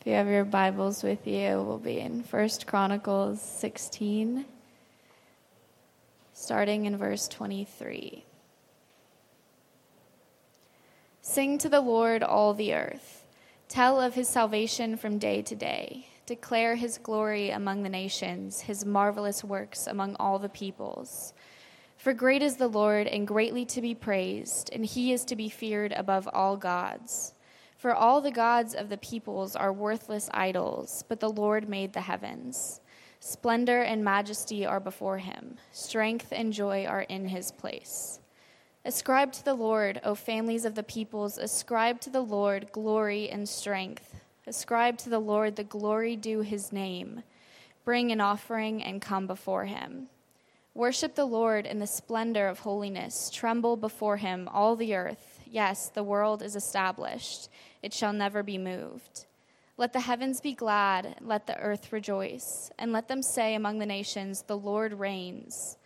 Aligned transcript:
If 0.00 0.06
you 0.06 0.14
have 0.14 0.28
your 0.28 0.46
Bibles 0.46 1.02
with 1.02 1.26
you, 1.26 1.62
we'll 1.62 1.76
be 1.76 2.00
in 2.00 2.20
1 2.22 2.48
Chronicles 2.64 3.38
16, 3.42 4.46
starting 6.32 6.86
in 6.86 6.96
verse 6.96 7.28
23. 7.28 8.24
Sing 11.20 11.58
to 11.58 11.68
the 11.68 11.82
Lord, 11.82 12.22
all 12.22 12.54
the 12.54 12.72
earth. 12.72 13.26
Tell 13.68 14.00
of 14.00 14.14
his 14.14 14.26
salvation 14.26 14.96
from 14.96 15.18
day 15.18 15.42
to 15.42 15.54
day. 15.54 16.06
Declare 16.24 16.76
his 16.76 16.96
glory 16.96 17.50
among 17.50 17.82
the 17.82 17.90
nations, 17.90 18.62
his 18.62 18.86
marvelous 18.86 19.44
works 19.44 19.86
among 19.86 20.16
all 20.18 20.38
the 20.38 20.48
peoples. 20.48 21.34
For 21.98 22.14
great 22.14 22.40
is 22.40 22.56
the 22.56 22.68
Lord, 22.68 23.06
and 23.06 23.28
greatly 23.28 23.66
to 23.66 23.82
be 23.82 23.94
praised, 23.94 24.70
and 24.72 24.86
he 24.86 25.12
is 25.12 25.26
to 25.26 25.36
be 25.36 25.50
feared 25.50 25.92
above 25.92 26.26
all 26.32 26.56
gods. 26.56 27.34
For 27.80 27.94
all 27.94 28.20
the 28.20 28.30
gods 28.30 28.74
of 28.74 28.90
the 28.90 28.98
peoples 28.98 29.56
are 29.56 29.72
worthless 29.72 30.28
idols, 30.34 31.02
but 31.08 31.18
the 31.18 31.30
Lord 31.30 31.66
made 31.66 31.94
the 31.94 32.02
heavens. 32.02 32.82
Splendor 33.20 33.80
and 33.80 34.04
majesty 34.04 34.66
are 34.66 34.80
before 34.80 35.16
him, 35.16 35.56
strength 35.72 36.28
and 36.30 36.52
joy 36.52 36.84
are 36.84 37.00
in 37.00 37.28
his 37.28 37.50
place. 37.50 38.20
Ascribe 38.84 39.32
to 39.32 39.42
the 39.42 39.54
Lord, 39.54 39.98
O 40.04 40.14
families 40.14 40.66
of 40.66 40.74
the 40.74 40.82
peoples, 40.82 41.38
ascribe 41.38 42.02
to 42.02 42.10
the 42.10 42.20
Lord 42.20 42.70
glory 42.70 43.30
and 43.30 43.48
strength. 43.48 44.20
Ascribe 44.46 44.98
to 44.98 45.08
the 45.08 45.18
Lord 45.18 45.56
the 45.56 45.64
glory 45.64 46.16
due 46.16 46.42
his 46.42 46.72
name. 46.72 47.22
Bring 47.86 48.12
an 48.12 48.20
offering 48.20 48.82
and 48.82 49.00
come 49.00 49.26
before 49.26 49.64
him. 49.64 50.08
Worship 50.74 51.14
the 51.14 51.24
Lord 51.24 51.64
in 51.64 51.78
the 51.78 51.86
splendor 51.86 52.46
of 52.46 52.58
holiness. 52.58 53.30
Tremble 53.30 53.76
before 53.76 54.18
him, 54.18 54.50
all 54.52 54.76
the 54.76 54.94
earth. 54.94 55.40
Yes, 55.46 55.88
the 55.88 56.04
world 56.04 56.42
is 56.42 56.54
established, 56.54 57.48
it 57.82 57.92
shall 57.92 58.12
never 58.12 58.42
be 58.42 58.58
moved. 58.58 59.26
Let 59.76 59.92
the 59.92 60.00
heavens 60.00 60.40
be 60.40 60.52
glad, 60.52 61.16
let 61.20 61.46
the 61.46 61.58
earth 61.58 61.92
rejoice, 61.92 62.70
and 62.78 62.92
let 62.92 63.08
them 63.08 63.22
say 63.22 63.54
among 63.54 63.78
the 63.78 63.86
nations, 63.86 64.42
The 64.42 64.58
Lord 64.58 64.92
reigns. 64.92 65.78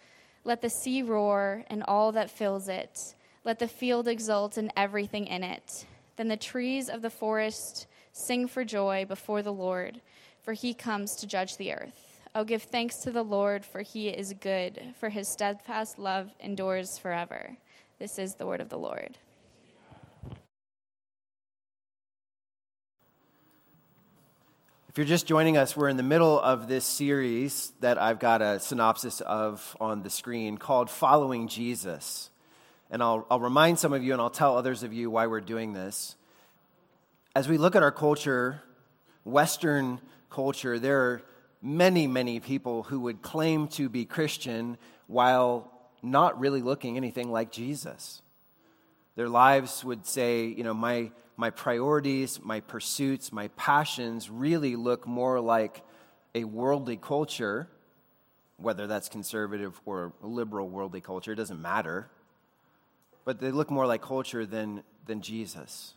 Let 0.43 0.61
the 0.61 0.69
sea 0.69 1.03
roar 1.03 1.65
and 1.69 1.83
all 1.85 2.13
that 2.13 2.31
fills 2.31 2.69
it. 2.69 3.15
Let 3.45 3.59
the 3.59 3.69
field 3.69 4.09
exult 4.09 4.57
and 4.57 4.73
everything 4.77 5.27
in 5.27 5.45
it. 5.45 5.87
Then 6.17 6.29
the 6.29 6.37
trees 6.37 6.89
of 6.89 7.03
the 7.03 7.11
forest 7.11 7.87
sing 8.13 8.49
for 8.49 8.65
joy 8.65 9.05
before 9.07 9.43
the 9.43 9.53
Lord, 9.53 10.01
for 10.43 10.53
he 10.53 10.75
comes 10.75 11.15
to 11.17 11.27
judge 11.27 11.57
the 11.57 11.73
earth. 11.73 12.21
Oh, 12.35 12.45
give 12.45 12.65
thanks 12.65 12.97
to 12.99 13.13
the 13.13 13.23
Lord, 13.23 13.65
for 13.65 13.83
he 13.83 14.09
is 14.09 14.35
good, 14.35 14.95
for 14.99 15.09
his 15.09 15.29
steadfast 15.29 15.99
love 15.99 16.33
endures 16.41 16.99
forever. 16.99 17.57
This 17.99 18.19
is 18.19 18.35
the 18.35 18.47
word 18.47 18.61
of 18.61 18.71
the 18.71 18.79
Lord. 18.79 19.19
If 24.95 24.99
you're 24.99 25.07
just 25.09 25.27
joining 25.27 25.57
us, 25.57 25.77
we're 25.77 25.89
in 25.89 25.97
the 25.97 26.05
middle 26.05 26.39
of 26.39 26.69
this 26.69 26.85
series 26.85 27.73
that 27.81 28.01
I've 28.01 28.21
got 28.21 28.41
a 28.41 28.61
synopsis 28.61 29.21
of 29.23 29.77
on 29.81 30.05
the 30.05 30.09
screen 30.09 30.57
called 30.57 30.89
Following 30.89 31.49
Jesus. 31.49 32.31
And 32.93 33.03
I'll, 33.03 33.27
I'll 33.29 33.41
remind 33.41 33.81
some 33.81 33.93
of 33.93 34.05
you 34.05 34.13
and 34.13 34.23
I'll 34.23 34.31
tell 34.31 34.57
others 34.57 34.85
of 34.85 34.93
you 34.93 35.11
why 35.11 35.27
we're 35.27 35.41
doing 35.41 35.73
this. 35.73 36.15
As 37.35 37.49
we 37.49 37.59
look 37.59 37.75
at 37.75 37.83
our 37.83 37.91
culture, 37.91 38.63
Western 39.25 40.01
culture, 40.31 40.79
there 40.79 41.01
are 41.01 41.23
many, 41.61 42.07
many 42.07 42.39
people 42.39 42.85
who 42.85 43.01
would 43.01 43.21
claim 43.21 43.67
to 43.71 43.89
be 43.89 44.05
Christian 44.05 44.79
while 45.09 45.73
not 46.05 46.39
really 46.39 46.63
looking 46.63 46.97
anything 46.97 47.33
like 47.33 47.51
Jesus. 47.51 48.23
Their 49.17 49.29
lives 49.29 49.85
would 49.85 50.07
say, 50.07 50.47
you 50.47 50.63
know, 50.63 50.73
my, 50.73 51.11
my 51.37 51.51
priorities, 51.51 52.41
my 52.43 52.61
pursuits, 52.61 53.33
my 53.33 53.49
passions 53.49 54.31
really 54.31 54.77
look 54.77 55.07
more 55.07 55.41
like 55.41 55.83
a 56.35 56.45
worldly 56.45 56.97
culture, 56.97 57.69
whether 58.57 58.87
that's 58.87 59.09
conservative 59.09 59.81
or 59.85 60.13
liberal 60.23 60.69
worldly 60.69 61.01
culture, 61.01 61.33
it 61.33 61.37
doesn't 61.37 61.61
matter. 61.61 62.09
But 63.25 63.41
they 63.41 63.51
look 63.51 63.71
more 63.71 63.87
like 63.87 64.03
culture 64.03 64.47
than, 64.47 64.83
than 65.07 65.23
Jesus. 65.23 65.95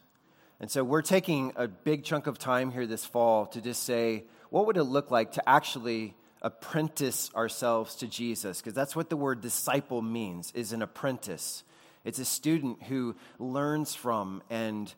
And 0.60 0.72
so 0.72 0.84
we're 0.84 1.02
taking 1.04 1.54
a 1.56 1.68
big 1.68 2.04
chunk 2.04 2.26
of 2.26 2.40
time 2.40 2.72
here 2.72 2.88
this 2.88 3.06
fall 3.06 3.46
to 3.48 3.62
just 3.62 3.84
say, 3.84 4.24
what 4.50 4.66
would 4.66 4.78
it 4.78 4.84
look 4.84 5.12
like 5.12 5.34
to 5.34 5.48
actually 5.48 6.16
apprentice 6.42 7.30
ourselves 7.36 7.96
to 7.98 8.08
Jesus? 8.08 8.60
Because 8.60 8.74
that's 8.74 8.96
what 8.96 9.10
the 9.10 9.18
word 9.18 9.42
disciple 9.42 10.02
means, 10.02 10.52
is 10.56 10.74
an 10.74 10.82
apprentice. 10.82 11.64
It's 12.06 12.20
a 12.20 12.26
student 12.26 12.84
who 12.84 13.16
learns 13.38 13.94
from 13.94 14.42
and 14.50 14.94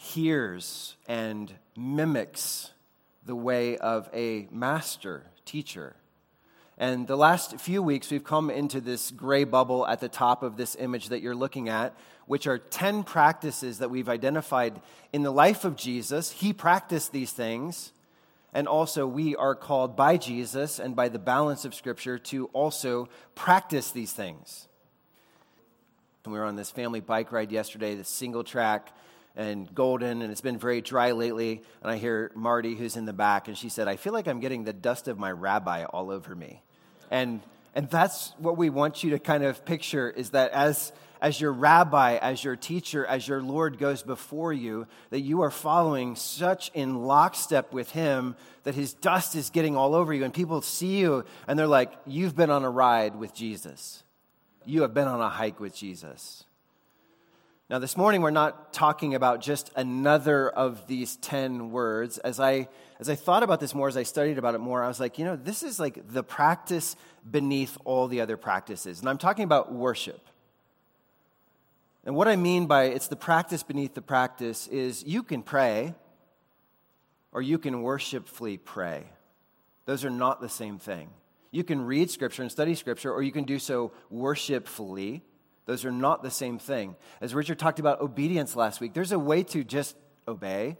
hears 0.00 0.96
and 1.06 1.52
mimics 1.76 2.70
the 3.26 3.36
way 3.36 3.76
of 3.76 4.08
a 4.14 4.48
master 4.50 5.26
teacher. 5.44 5.94
And 6.78 7.06
the 7.06 7.16
last 7.16 7.60
few 7.60 7.82
weeks, 7.82 8.10
we've 8.10 8.24
come 8.24 8.48
into 8.48 8.80
this 8.80 9.10
gray 9.10 9.44
bubble 9.44 9.86
at 9.86 10.00
the 10.00 10.08
top 10.08 10.42
of 10.42 10.56
this 10.56 10.74
image 10.80 11.10
that 11.10 11.20
you're 11.20 11.34
looking 11.34 11.68
at, 11.68 11.94
which 12.24 12.46
are 12.46 12.56
10 12.56 13.04
practices 13.04 13.80
that 13.80 13.90
we've 13.90 14.08
identified 14.08 14.80
in 15.12 15.22
the 15.22 15.30
life 15.30 15.66
of 15.66 15.76
Jesus. 15.76 16.30
He 16.30 16.54
practiced 16.54 17.12
these 17.12 17.32
things. 17.32 17.92
And 18.54 18.66
also, 18.66 19.06
we 19.06 19.36
are 19.36 19.54
called 19.54 19.96
by 19.96 20.16
Jesus 20.16 20.78
and 20.78 20.96
by 20.96 21.10
the 21.10 21.18
balance 21.18 21.66
of 21.66 21.74
Scripture 21.74 22.18
to 22.18 22.46
also 22.54 23.10
practice 23.34 23.90
these 23.90 24.12
things. 24.12 24.66
And 26.24 26.32
we 26.32 26.38
were 26.38 26.46
on 26.46 26.56
this 26.56 26.70
family 26.70 27.00
bike 27.00 27.32
ride 27.32 27.52
yesterday, 27.52 27.94
this 27.94 28.08
single 28.08 28.44
track 28.44 28.94
and 29.36 29.72
golden, 29.74 30.22
and 30.22 30.30
it's 30.30 30.40
been 30.40 30.58
very 30.58 30.80
dry 30.80 31.12
lately. 31.12 31.62
And 31.82 31.90
I 31.90 31.96
hear 31.96 32.30
Marty, 32.34 32.74
who's 32.74 32.96
in 32.96 33.04
the 33.04 33.12
back, 33.12 33.48
and 33.48 33.56
she 33.56 33.68
said, 33.68 33.88
I 33.88 33.96
feel 33.96 34.12
like 34.12 34.26
I'm 34.26 34.40
getting 34.40 34.64
the 34.64 34.72
dust 34.72 35.08
of 35.08 35.18
my 35.18 35.30
rabbi 35.30 35.84
all 35.84 36.10
over 36.10 36.34
me. 36.34 36.62
And, 37.10 37.40
and 37.74 37.88
that's 37.88 38.32
what 38.38 38.56
we 38.56 38.70
want 38.70 39.02
you 39.02 39.10
to 39.10 39.18
kind 39.18 39.44
of 39.44 39.64
picture 39.64 40.10
is 40.10 40.30
that 40.30 40.52
as 40.52 40.92
as 41.20 41.40
your 41.40 41.52
rabbi, 41.52 42.16
as 42.16 42.42
your 42.42 42.56
teacher, 42.56 43.04
as 43.04 43.28
your 43.28 43.42
Lord 43.42 43.78
goes 43.78 44.02
before 44.02 44.52
you, 44.52 44.86
that 45.10 45.20
you 45.20 45.42
are 45.42 45.50
following 45.50 46.16
such 46.16 46.70
in 46.74 47.02
lockstep 47.02 47.72
with 47.72 47.90
Him 47.90 48.36
that 48.64 48.74
His 48.74 48.94
dust 48.94 49.34
is 49.34 49.50
getting 49.50 49.76
all 49.76 49.94
over 49.94 50.14
you. 50.14 50.24
And 50.24 50.32
people 50.32 50.62
see 50.62 50.98
you 50.98 51.24
and 51.46 51.58
they're 51.58 51.66
like, 51.66 51.92
You've 52.06 52.36
been 52.36 52.50
on 52.50 52.64
a 52.64 52.70
ride 52.70 53.16
with 53.16 53.34
Jesus. 53.34 54.02
You 54.64 54.82
have 54.82 54.94
been 54.94 55.08
on 55.08 55.20
a 55.20 55.28
hike 55.28 55.60
with 55.60 55.74
Jesus. 55.74 56.44
Now, 57.70 57.78
this 57.78 57.96
morning, 57.96 58.20
we're 58.20 58.32
not 58.32 58.72
talking 58.72 59.14
about 59.14 59.40
just 59.40 59.70
another 59.76 60.48
of 60.50 60.88
these 60.88 61.14
10 61.18 61.70
words. 61.70 62.18
As 62.18 62.40
I, 62.40 62.66
as 62.98 63.08
I 63.08 63.14
thought 63.14 63.44
about 63.44 63.60
this 63.60 63.76
more, 63.76 63.86
as 63.86 63.96
I 63.96 64.02
studied 64.02 64.38
about 64.38 64.56
it 64.56 64.58
more, 64.58 64.82
I 64.82 64.88
was 64.88 64.98
like, 64.98 65.20
you 65.20 65.24
know, 65.24 65.36
this 65.36 65.62
is 65.62 65.78
like 65.78 66.12
the 66.12 66.24
practice 66.24 66.96
beneath 67.30 67.78
all 67.84 68.08
the 68.08 68.22
other 68.22 68.36
practices. 68.36 68.98
And 68.98 69.08
I'm 69.08 69.18
talking 69.18 69.44
about 69.44 69.72
worship. 69.72 70.20
And 72.04 72.16
what 72.16 72.26
I 72.26 72.34
mean 72.34 72.66
by 72.66 72.86
it's 72.86 73.06
the 73.06 73.14
practice 73.14 73.62
beneath 73.62 73.94
the 73.94 74.02
practice 74.02 74.66
is 74.66 75.04
you 75.04 75.22
can 75.22 75.40
pray 75.40 75.94
or 77.30 77.40
you 77.40 77.56
can 77.56 77.82
worshipfully 77.82 78.56
pray. 78.56 79.04
Those 79.84 80.04
are 80.04 80.10
not 80.10 80.40
the 80.40 80.48
same 80.48 80.80
thing. 80.80 81.08
You 81.52 81.62
can 81.62 81.82
read 81.82 82.10
Scripture 82.10 82.42
and 82.42 82.50
study 82.50 82.74
Scripture, 82.74 83.12
or 83.12 83.22
you 83.22 83.30
can 83.30 83.44
do 83.44 83.60
so 83.60 83.92
worshipfully. 84.10 85.22
Those 85.70 85.84
are 85.84 85.92
not 85.92 86.24
the 86.24 86.32
same 86.32 86.58
thing. 86.58 86.96
As 87.20 87.32
Richard 87.32 87.60
talked 87.60 87.78
about 87.78 88.00
obedience 88.00 88.56
last 88.56 88.80
week, 88.80 88.92
there's 88.92 89.12
a 89.12 89.18
way 89.20 89.44
to 89.44 89.62
just 89.62 89.94
obey, 90.26 90.76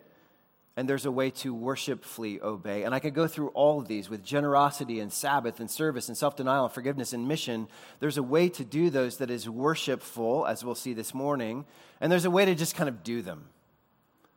and 0.77 0.89
there's 0.89 1.07
a 1.07 1.13
way 1.13 1.31
to 1.31 1.55
worshipfully 1.55 2.41
obey. 2.41 2.83
And 2.83 2.93
I 2.93 2.99
could 2.99 3.15
go 3.15 3.29
through 3.29 3.51
all 3.51 3.79
of 3.79 3.87
these 3.87 4.11
with 4.11 4.25
generosity 4.25 4.99
and 4.99 5.13
Sabbath 5.13 5.61
and 5.61 5.71
service 5.71 6.09
and 6.09 6.17
self 6.19 6.35
denial 6.35 6.65
and 6.65 6.75
forgiveness 6.75 7.13
and 7.13 7.29
mission. 7.29 7.69
There's 8.01 8.19
a 8.19 8.23
way 8.25 8.49
to 8.49 8.65
do 8.65 8.91
those 8.91 9.19
that 9.19 9.31
is 9.31 9.49
worshipful, 9.49 10.45
as 10.45 10.65
we'll 10.65 10.75
see 10.75 10.93
this 10.93 11.15
morning, 11.15 11.67
and 12.01 12.11
there's 12.11 12.25
a 12.25 12.29
way 12.29 12.45
to 12.45 12.57
just 12.57 12.75
kind 12.75 12.89
of 12.89 13.05
do 13.05 13.23
them. 13.23 13.45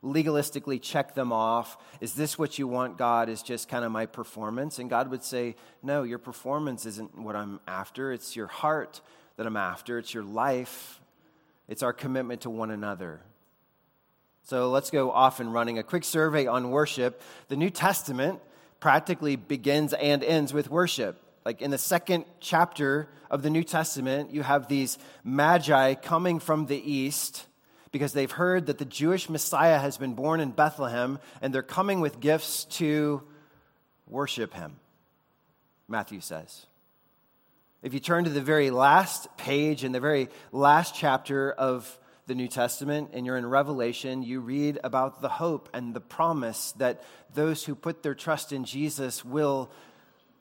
Legalistically 0.04 0.80
check 0.80 1.16
them 1.16 1.32
off. 1.32 1.76
Is 2.00 2.14
this 2.14 2.38
what 2.38 2.60
you 2.60 2.68
want, 2.68 2.96
God? 2.96 3.28
Is 3.28 3.42
just 3.42 3.68
kind 3.68 3.84
of 3.84 3.90
my 3.90 4.06
performance? 4.06 4.78
And 4.78 4.88
God 4.88 5.10
would 5.10 5.24
say, 5.24 5.56
No, 5.82 6.04
your 6.04 6.20
performance 6.20 6.86
isn't 6.86 7.18
what 7.18 7.34
I'm 7.34 7.58
after. 7.66 8.12
It's 8.12 8.36
your 8.36 8.46
heart 8.46 9.00
that 9.36 9.46
I'm 9.46 9.56
after. 9.56 9.98
It's 9.98 10.12
your 10.12 10.22
life. 10.22 11.00
It's 11.68 11.82
our 11.82 11.92
commitment 11.92 12.42
to 12.42 12.50
one 12.50 12.70
another. 12.70 13.20
So 14.44 14.70
let's 14.70 14.90
go 14.90 15.10
off 15.10 15.40
and 15.40 15.52
running. 15.52 15.78
A 15.78 15.82
quick 15.82 16.04
survey 16.04 16.46
on 16.46 16.70
worship. 16.70 17.22
The 17.48 17.56
New 17.56 17.70
Testament 17.70 18.40
practically 18.78 19.36
begins 19.36 19.94
and 19.94 20.22
ends 20.22 20.52
with 20.52 20.70
worship. 20.70 21.20
Like 21.44 21.62
in 21.62 21.70
the 21.70 21.78
second 21.78 22.26
chapter 22.40 23.08
of 23.30 23.42
the 23.42 23.50
New 23.50 23.64
Testament, 23.64 24.32
you 24.32 24.42
have 24.42 24.68
these 24.68 24.98
magi 25.24 25.94
coming 25.94 26.38
from 26.38 26.66
the 26.66 26.76
east 26.76 27.46
because 27.92 28.12
they've 28.12 28.30
heard 28.30 28.66
that 28.66 28.78
the 28.78 28.84
Jewish 28.84 29.28
Messiah 29.28 29.78
has 29.78 29.96
been 29.96 30.14
born 30.14 30.40
in 30.40 30.50
Bethlehem, 30.50 31.20
and 31.40 31.54
they're 31.54 31.62
coming 31.62 32.00
with 32.00 32.18
gifts 32.18 32.64
to 32.64 33.22
worship 34.08 34.52
him, 34.52 34.76
Matthew 35.86 36.20
says. 36.20 36.66
If 37.84 37.92
you 37.92 38.00
turn 38.00 38.24
to 38.24 38.30
the 38.30 38.40
very 38.40 38.70
last 38.70 39.28
page 39.36 39.84
in 39.84 39.92
the 39.92 40.00
very 40.00 40.30
last 40.52 40.94
chapter 40.94 41.52
of 41.52 41.98
the 42.26 42.34
New 42.34 42.48
Testament 42.48 43.10
and 43.12 43.26
you're 43.26 43.36
in 43.36 43.44
Revelation, 43.44 44.22
you 44.22 44.40
read 44.40 44.80
about 44.82 45.20
the 45.20 45.28
hope 45.28 45.68
and 45.74 45.92
the 45.92 46.00
promise 46.00 46.72
that 46.78 47.02
those 47.34 47.62
who 47.62 47.74
put 47.74 48.02
their 48.02 48.14
trust 48.14 48.54
in 48.54 48.64
Jesus 48.64 49.22
will 49.22 49.70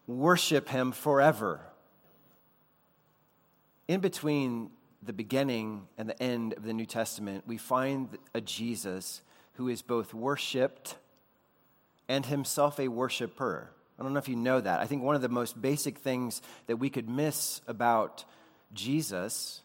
worship 0.08 0.70
him 0.70 0.94
forever. 0.94 1.60
In 3.90 4.00
between 4.00 4.70
the 5.02 5.12
beginning 5.12 5.90
and 5.98 6.08
the 6.08 6.24
end 6.24 6.54
of 6.54 6.64
the 6.64 6.72
New 6.72 6.86
Testament, 6.86 7.44
we 7.46 7.58
find 7.58 8.08
a 8.34 8.40
Jesus 8.40 9.22
who 9.56 9.68
is 9.68 9.82
both 9.82 10.14
worshiped 10.14 10.96
and 12.08 12.26
himself 12.26 12.80
a 12.80 12.88
worshiper. 12.88 13.70
I 14.00 14.04
don't 14.04 14.14
know 14.14 14.20
if 14.20 14.30
you 14.30 14.36
know 14.36 14.60
that. 14.60 14.80
I 14.80 14.86
think 14.86 15.04
one 15.04 15.16
of 15.16 15.22
the 15.22 15.30
most 15.30 15.62
basic 15.62 16.00
things 16.00 16.42
that 16.68 16.78
we 16.78 16.90
could 16.90 17.10
miss 17.10 17.62
about 17.68 18.26
Jesus 18.74 19.62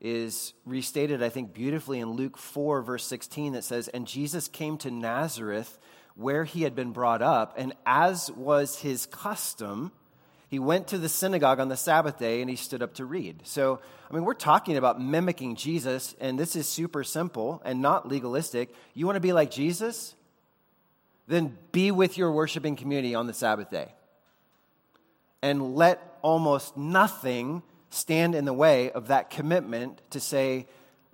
is 0.00 0.54
restated, 0.64 1.22
I 1.22 1.28
think, 1.28 1.52
beautifully 1.52 2.00
in 2.00 2.12
Luke 2.12 2.38
4, 2.38 2.82
verse 2.82 3.04
16, 3.04 3.52
that 3.52 3.64
says, 3.64 3.88
And 3.88 4.06
Jesus 4.06 4.48
came 4.48 4.78
to 4.78 4.90
Nazareth 4.90 5.78
where 6.16 6.44
he 6.44 6.62
had 6.62 6.74
been 6.74 6.92
brought 6.92 7.22
up, 7.22 7.54
and 7.56 7.72
as 7.86 8.30
was 8.32 8.80
his 8.80 9.06
custom, 9.06 9.92
he 10.48 10.58
went 10.58 10.88
to 10.88 10.98
the 10.98 11.08
synagogue 11.08 11.60
on 11.60 11.68
the 11.68 11.76
Sabbath 11.76 12.18
day 12.18 12.40
and 12.40 12.50
he 12.50 12.56
stood 12.56 12.82
up 12.82 12.94
to 12.94 13.04
read. 13.04 13.40
So, 13.44 13.80
I 14.10 14.14
mean, 14.14 14.24
we're 14.24 14.34
talking 14.34 14.76
about 14.76 15.00
mimicking 15.00 15.54
Jesus, 15.54 16.14
and 16.20 16.38
this 16.38 16.56
is 16.56 16.68
super 16.68 17.04
simple 17.04 17.62
and 17.64 17.80
not 17.80 18.08
legalistic. 18.08 18.74
You 18.92 19.06
want 19.06 19.16
to 19.16 19.20
be 19.20 19.32
like 19.32 19.50
Jesus? 19.50 20.14
Then 21.30 21.56
be 21.70 21.92
with 21.92 22.18
your 22.18 22.32
worshiping 22.32 22.74
community 22.74 23.14
on 23.14 23.28
the 23.28 23.32
Sabbath 23.32 23.70
day. 23.70 23.94
And 25.42 25.76
let 25.76 26.18
almost 26.22 26.76
nothing 26.76 27.62
stand 27.88 28.34
in 28.34 28.44
the 28.44 28.52
way 28.52 28.90
of 28.90 29.06
that 29.08 29.30
commitment 29.30 30.02
to 30.10 30.18
say, 30.18 30.66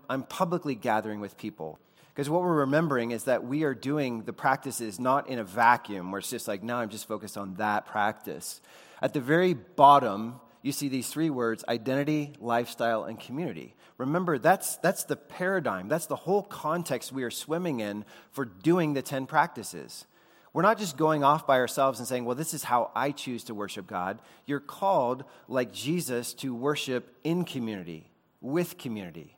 I'm 0.08 0.22
publicly 0.22 0.74
gathering 0.74 1.20
with 1.20 1.36
people. 1.36 1.78
Because 2.14 2.30
what 2.30 2.40
we're 2.40 2.60
remembering 2.60 3.10
is 3.10 3.24
that 3.24 3.44
we 3.44 3.64
are 3.64 3.74
doing 3.74 4.22
the 4.22 4.32
practices 4.32 4.98
not 4.98 5.28
in 5.28 5.38
a 5.38 5.44
vacuum 5.44 6.10
where 6.10 6.20
it's 6.20 6.30
just 6.30 6.48
like, 6.48 6.62
now 6.62 6.78
I'm 6.78 6.88
just 6.88 7.06
focused 7.06 7.36
on 7.36 7.56
that 7.56 7.84
practice. 7.84 8.62
At 9.02 9.12
the 9.12 9.20
very 9.20 9.52
bottom, 9.52 10.40
you 10.62 10.72
see 10.72 10.88
these 10.88 11.08
three 11.08 11.28
words 11.28 11.62
identity, 11.68 12.32
lifestyle, 12.40 13.04
and 13.04 13.20
community. 13.20 13.74
Remember, 13.98 14.38
that's, 14.38 14.76
that's 14.76 15.04
the 15.04 15.16
paradigm, 15.16 15.88
that's 15.88 16.06
the 16.06 16.16
whole 16.16 16.42
context 16.42 17.12
we 17.12 17.22
are 17.22 17.30
swimming 17.30 17.80
in 17.80 18.04
for 18.30 18.44
doing 18.44 18.92
the 18.92 19.02
10 19.02 19.26
practices. 19.26 20.06
We're 20.52 20.62
not 20.62 20.78
just 20.78 20.96
going 20.96 21.22
off 21.22 21.46
by 21.46 21.58
ourselves 21.58 21.98
and 21.98 22.08
saying, 22.08 22.24
well, 22.24 22.34
this 22.34 22.54
is 22.54 22.64
how 22.64 22.90
I 22.94 23.10
choose 23.10 23.44
to 23.44 23.54
worship 23.54 23.86
God. 23.86 24.20
You're 24.46 24.60
called, 24.60 25.24
like 25.48 25.72
Jesus, 25.72 26.32
to 26.34 26.54
worship 26.54 27.14
in 27.24 27.44
community, 27.44 28.10
with 28.40 28.78
community. 28.78 29.35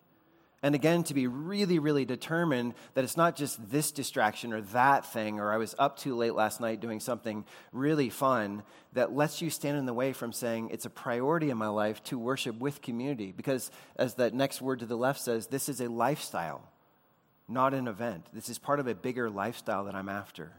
And 0.63 0.75
again, 0.75 1.05
to 1.05 1.15
be 1.15 1.29
really, 1.29 1.79
really 1.79 2.05
determined 2.05 2.75
that 2.95 3.05
it's 3.05 3.17
not 3.17 3.37
just 3.37 3.71
this 3.71 3.93
distraction 3.93 4.53
or 4.53 4.61
that 4.61 5.07
thing, 5.07 5.39
or 5.39 5.53
I 5.53 5.57
was 5.57 5.77
up 5.79 5.97
too 5.97 6.17
late 6.17 6.35
last 6.35 6.61
night 6.61 6.81
doing 6.81 6.99
something 6.99 7.45
really 7.73 8.11
fun 8.11 8.65
that 8.93 9.15
lets 9.15 9.41
you 9.41 9.51
stand 9.51 9.79
in 9.79 9.87
the 9.87 9.95
way 9.95 10.13
from 10.13 10.33
saying 10.33 10.71
it's 10.73 10.85
a 10.85 10.91
priority 10.91 11.51
in 11.51 11.59
my 11.59 11.69
life 11.69 12.03
to 12.05 12.19
worship 12.19 12.59
with 12.59 12.83
community. 12.83 13.33
Because 13.37 13.71
as 13.97 14.15
that 14.15 14.35
next 14.35 14.61
word 14.61 14.81
to 14.81 14.87
the 14.87 14.97
left 14.97 15.21
says, 15.21 15.47
this 15.47 15.69
is 15.69 15.81
a 15.81 15.89
lifestyle, 15.89 16.63
not 17.47 17.73
an 17.73 17.87
event. 17.87 18.27
This 18.33 18.49
is 18.49 18.59
part 18.59 18.81
of 18.81 18.89
a 18.89 18.97
bigger 18.97 19.31
lifestyle 19.31 19.85
that 19.85 19.95
I'm 19.95 20.09
after. 20.09 20.51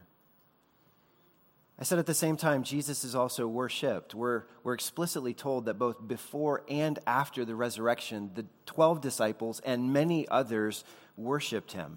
I 1.80 1.84
said 1.84 1.98
at 1.98 2.04
the 2.04 2.12
same 2.12 2.36
time, 2.36 2.62
Jesus 2.62 3.04
is 3.04 3.14
also 3.14 3.48
worshiped. 3.48 4.14
We're, 4.14 4.42
we're 4.62 4.74
explicitly 4.74 5.32
told 5.32 5.64
that 5.64 5.78
both 5.78 6.06
before 6.06 6.62
and 6.68 6.98
after 7.06 7.46
the 7.46 7.54
resurrection, 7.54 8.32
the 8.34 8.44
12 8.66 9.00
disciples 9.00 9.60
and 9.64 9.90
many 9.90 10.28
others 10.28 10.84
worshiped 11.16 11.72
him. 11.72 11.96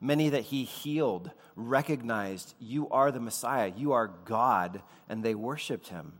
Many 0.00 0.28
that 0.30 0.46
he 0.46 0.64
healed 0.64 1.30
recognized, 1.54 2.54
You 2.58 2.88
are 2.88 3.12
the 3.12 3.20
Messiah, 3.20 3.72
you 3.76 3.92
are 3.92 4.08
God, 4.24 4.82
and 5.08 5.22
they 5.22 5.36
worshiped 5.36 5.88
him. 5.88 6.14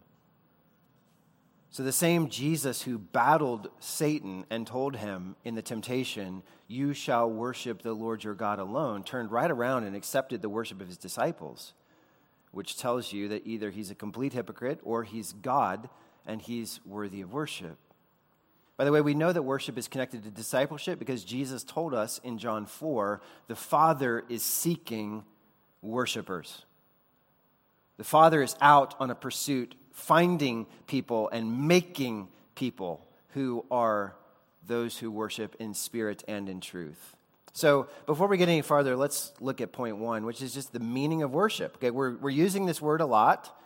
So, 1.70 1.82
the 1.82 1.90
same 1.90 2.28
Jesus 2.28 2.82
who 2.82 2.98
battled 2.98 3.70
Satan 3.80 4.44
and 4.48 4.64
told 4.64 4.94
him 4.94 5.34
in 5.42 5.56
the 5.56 5.62
temptation, 5.62 6.44
You 6.68 6.94
shall 6.94 7.28
worship 7.28 7.82
the 7.82 7.94
Lord 7.94 8.22
your 8.22 8.34
God 8.34 8.60
alone, 8.60 9.02
turned 9.02 9.32
right 9.32 9.50
around 9.50 9.82
and 9.82 9.96
accepted 9.96 10.40
the 10.42 10.48
worship 10.48 10.80
of 10.80 10.86
his 10.86 10.98
disciples 10.98 11.72
which 12.52 12.76
tells 12.76 13.12
you 13.12 13.28
that 13.28 13.46
either 13.46 13.70
he's 13.70 13.90
a 13.90 13.94
complete 13.94 14.32
hypocrite 14.32 14.78
or 14.84 15.02
he's 15.02 15.32
God 15.32 15.88
and 16.26 16.40
he's 16.40 16.80
worthy 16.86 17.20
of 17.20 17.32
worship. 17.32 17.76
By 18.76 18.84
the 18.84 18.92
way, 18.92 19.00
we 19.00 19.14
know 19.14 19.32
that 19.32 19.42
worship 19.42 19.76
is 19.76 19.88
connected 19.88 20.22
to 20.24 20.30
discipleship 20.30 20.98
because 20.98 21.24
Jesus 21.24 21.62
told 21.62 21.94
us 21.94 22.20
in 22.24 22.38
John 22.38 22.66
4 22.66 23.20
the 23.48 23.56
Father 23.56 24.24
is 24.28 24.42
seeking 24.42 25.24
worshipers. 25.82 26.64
The 27.96 28.04
Father 28.04 28.42
is 28.42 28.56
out 28.60 28.94
on 28.98 29.10
a 29.10 29.14
pursuit, 29.14 29.74
finding 29.92 30.66
people 30.86 31.28
and 31.28 31.68
making 31.68 32.28
people 32.54 33.06
who 33.34 33.64
are 33.70 34.14
those 34.66 34.98
who 34.98 35.10
worship 35.10 35.56
in 35.58 35.74
spirit 35.74 36.24
and 36.26 36.48
in 36.48 36.60
truth. 36.60 37.16
So, 37.54 37.88
before 38.06 38.28
we 38.28 38.38
get 38.38 38.48
any 38.48 38.62
farther, 38.62 38.96
let's 38.96 39.32
look 39.38 39.60
at 39.60 39.72
point 39.72 39.98
one, 39.98 40.24
which 40.24 40.40
is 40.40 40.54
just 40.54 40.72
the 40.72 40.80
meaning 40.80 41.22
of 41.22 41.32
worship. 41.32 41.76
Okay, 41.76 41.90
we're, 41.90 42.16
we're 42.16 42.30
using 42.30 42.64
this 42.64 42.80
word 42.80 43.02
a 43.02 43.06
lot. 43.06 43.58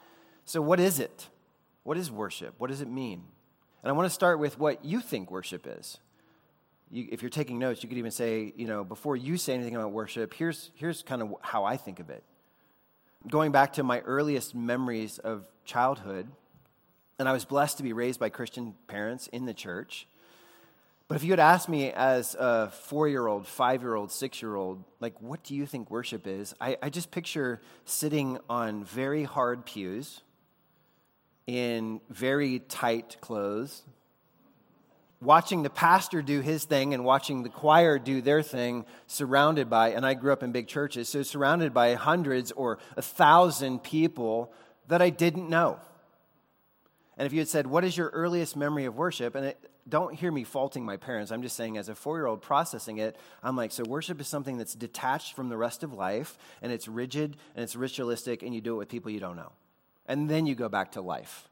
So, 0.44 0.60
what 0.60 0.80
is 0.80 0.98
it? 0.98 1.28
What 1.84 1.96
is 1.96 2.10
worship? 2.10 2.54
What 2.58 2.68
does 2.68 2.80
it 2.80 2.88
mean? 2.88 3.22
And 3.82 3.90
I 3.90 3.92
want 3.92 4.06
to 4.06 4.14
start 4.14 4.40
with 4.40 4.58
what 4.58 4.84
you 4.84 5.00
think 5.00 5.30
worship 5.30 5.68
is. 5.68 5.98
You, 6.90 7.06
if 7.12 7.22
you're 7.22 7.30
taking 7.30 7.60
notes, 7.60 7.84
you 7.84 7.88
could 7.88 7.98
even 7.98 8.10
say, 8.10 8.52
you 8.56 8.66
know, 8.66 8.82
before 8.82 9.16
you 9.16 9.36
say 9.36 9.54
anything 9.54 9.76
about 9.76 9.92
worship, 9.92 10.34
here's, 10.34 10.72
here's 10.74 11.04
kind 11.04 11.22
of 11.22 11.34
how 11.40 11.64
I 11.64 11.76
think 11.76 12.00
of 12.00 12.10
it. 12.10 12.24
Going 13.28 13.52
back 13.52 13.74
to 13.74 13.84
my 13.84 14.00
earliest 14.00 14.54
memories 14.56 15.18
of 15.18 15.46
childhood, 15.64 16.26
and 17.20 17.28
I 17.28 17.32
was 17.32 17.44
blessed 17.44 17.76
to 17.76 17.84
be 17.84 17.92
raised 17.92 18.18
by 18.18 18.28
Christian 18.28 18.74
parents 18.88 19.28
in 19.28 19.46
the 19.46 19.54
church. 19.54 20.08
But 21.08 21.16
if 21.16 21.24
you 21.24 21.30
had 21.30 21.40
asked 21.40 21.68
me 21.68 21.92
as 21.92 22.34
a 22.34 22.68
four 22.70 23.08
year 23.08 23.26
old, 23.26 23.46
five 23.46 23.82
year 23.82 23.94
old, 23.94 24.10
six 24.10 24.42
year 24.42 24.56
old, 24.56 24.82
like, 24.98 25.14
what 25.20 25.44
do 25.44 25.54
you 25.54 25.64
think 25.64 25.90
worship 25.90 26.26
is? 26.26 26.54
I, 26.60 26.76
I, 26.82 26.90
just 26.90 27.12
picture 27.12 27.60
sitting 27.84 28.38
on 28.50 28.82
very 28.82 29.22
hard 29.22 29.64
pews 29.64 30.22
in 31.46 32.00
very 32.10 32.58
tight 32.58 33.18
clothes, 33.20 33.82
watching 35.20 35.62
the 35.62 35.70
pastor 35.70 36.22
do 36.22 36.40
his 36.40 36.64
thing 36.64 36.92
and 36.92 37.04
watching 37.04 37.44
the 37.44 37.50
choir 37.50 38.00
do 38.00 38.20
their 38.20 38.42
thing, 38.42 38.84
surrounded 39.06 39.70
by, 39.70 39.90
and 39.90 40.04
I 40.04 40.14
grew 40.14 40.32
up 40.32 40.42
in 40.42 40.50
big 40.50 40.66
churches, 40.66 41.08
so 41.08 41.22
surrounded 41.22 41.72
by 41.72 41.94
hundreds 41.94 42.50
or 42.50 42.78
a 42.96 43.02
thousand 43.02 43.84
people 43.84 44.52
that 44.88 45.00
I 45.00 45.10
didn't 45.10 45.48
know. 45.48 45.78
And 47.16 47.26
if 47.26 47.32
you 47.32 47.38
had 47.38 47.48
said, 47.48 47.68
What 47.68 47.84
is 47.84 47.96
your 47.96 48.08
earliest 48.08 48.56
memory 48.56 48.86
of 48.86 48.96
worship? 48.96 49.36
And 49.36 49.46
it, 49.46 49.70
don't 49.88 50.14
hear 50.14 50.32
me 50.32 50.44
faulting 50.44 50.84
my 50.84 50.96
parents. 50.96 51.30
I'm 51.30 51.42
just 51.42 51.56
saying, 51.56 51.78
as 51.78 51.88
a 51.88 51.94
four 51.94 52.18
year 52.18 52.26
old 52.26 52.42
processing 52.42 52.98
it, 52.98 53.16
I'm 53.42 53.56
like, 53.56 53.72
so 53.72 53.84
worship 53.84 54.20
is 54.20 54.28
something 54.28 54.58
that's 54.58 54.74
detached 54.74 55.34
from 55.34 55.48
the 55.48 55.56
rest 55.56 55.82
of 55.82 55.92
life, 55.92 56.36
and 56.60 56.72
it's 56.72 56.88
rigid, 56.88 57.36
and 57.54 57.62
it's 57.62 57.76
ritualistic, 57.76 58.42
and 58.42 58.54
you 58.54 58.60
do 58.60 58.74
it 58.74 58.78
with 58.78 58.88
people 58.88 59.10
you 59.10 59.20
don't 59.20 59.36
know. 59.36 59.52
And 60.06 60.28
then 60.28 60.46
you 60.46 60.54
go 60.54 60.68
back 60.68 60.92
to 60.92 61.00
life. 61.00 61.48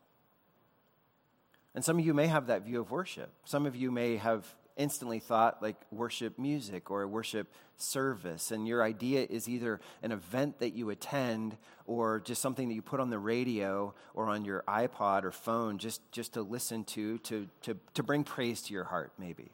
And 1.74 1.84
some 1.84 1.98
of 1.98 2.04
you 2.04 2.14
may 2.14 2.28
have 2.28 2.46
that 2.46 2.62
view 2.62 2.80
of 2.80 2.90
worship. 2.90 3.32
Some 3.44 3.66
of 3.66 3.74
you 3.74 3.90
may 3.90 4.16
have 4.16 4.46
instantly 4.76 5.20
thought 5.20 5.62
like 5.62 5.76
worship 5.90 6.38
music 6.38 6.90
or 6.90 7.06
worship 7.06 7.52
service. 7.76 8.50
And 8.50 8.66
your 8.66 8.82
idea 8.82 9.26
is 9.28 9.48
either 9.48 9.80
an 10.02 10.12
event 10.12 10.58
that 10.60 10.74
you 10.74 10.90
attend 10.90 11.56
or 11.86 12.20
just 12.20 12.40
something 12.40 12.68
that 12.68 12.74
you 12.74 12.82
put 12.82 13.00
on 13.00 13.10
the 13.10 13.18
radio 13.18 13.94
or 14.14 14.28
on 14.28 14.44
your 14.44 14.64
iPod 14.66 15.24
or 15.24 15.32
phone 15.32 15.78
just, 15.78 16.00
just 16.12 16.34
to 16.34 16.42
listen 16.42 16.84
to, 16.84 17.18
to, 17.18 17.48
to, 17.62 17.76
to 17.94 18.02
bring 18.02 18.24
praise 18.24 18.62
to 18.62 18.72
your 18.72 18.84
heart, 18.84 19.12
maybe. 19.18 19.52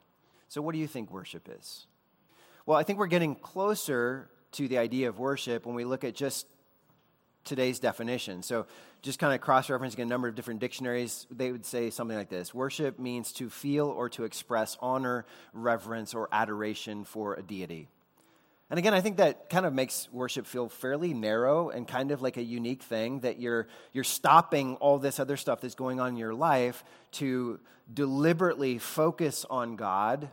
So, 0.48 0.60
what 0.62 0.72
do 0.72 0.78
you 0.78 0.86
think 0.86 1.10
worship 1.10 1.48
is? 1.58 1.86
Well, 2.66 2.76
I 2.78 2.82
think 2.82 2.98
we're 2.98 3.06
getting 3.06 3.34
closer 3.34 4.30
to 4.52 4.68
the 4.68 4.78
idea 4.78 5.08
of 5.08 5.18
worship 5.18 5.64
when 5.64 5.74
we 5.74 5.84
look 5.84 6.04
at 6.04 6.14
just 6.14 6.46
today's 7.44 7.78
definition. 7.78 8.42
So, 8.42 8.66
just 9.02 9.18
kind 9.18 9.34
of 9.34 9.40
cross 9.40 9.68
referencing 9.68 10.00
a 10.00 10.04
number 10.04 10.28
of 10.28 10.34
different 10.34 10.60
dictionaries, 10.60 11.26
they 11.30 11.50
would 11.50 11.64
say 11.64 11.90
something 11.90 12.16
like 12.16 12.28
this 12.28 12.54
Worship 12.54 12.98
means 12.98 13.32
to 13.34 13.48
feel 13.48 13.86
or 13.86 14.08
to 14.10 14.24
express 14.24 14.76
honor, 14.80 15.24
reverence, 15.52 16.14
or 16.14 16.28
adoration 16.32 17.04
for 17.04 17.34
a 17.34 17.42
deity. 17.42 17.88
And 18.70 18.78
again, 18.78 18.94
I 18.94 19.00
think 19.00 19.16
that 19.16 19.50
kind 19.50 19.66
of 19.66 19.74
makes 19.74 20.08
worship 20.12 20.46
feel 20.46 20.68
fairly 20.68 21.12
narrow 21.12 21.70
and 21.70 21.88
kind 21.88 22.12
of 22.12 22.22
like 22.22 22.36
a 22.36 22.42
unique 22.42 22.84
thing 22.84 23.20
that 23.20 23.40
you're, 23.40 23.66
you're 23.92 24.04
stopping 24.04 24.76
all 24.76 25.00
this 25.00 25.18
other 25.18 25.36
stuff 25.36 25.60
that's 25.60 25.74
going 25.74 25.98
on 25.98 26.10
in 26.10 26.16
your 26.16 26.34
life 26.34 26.84
to 27.12 27.58
deliberately 27.92 28.78
focus 28.78 29.44
on 29.50 29.74
God 29.74 30.28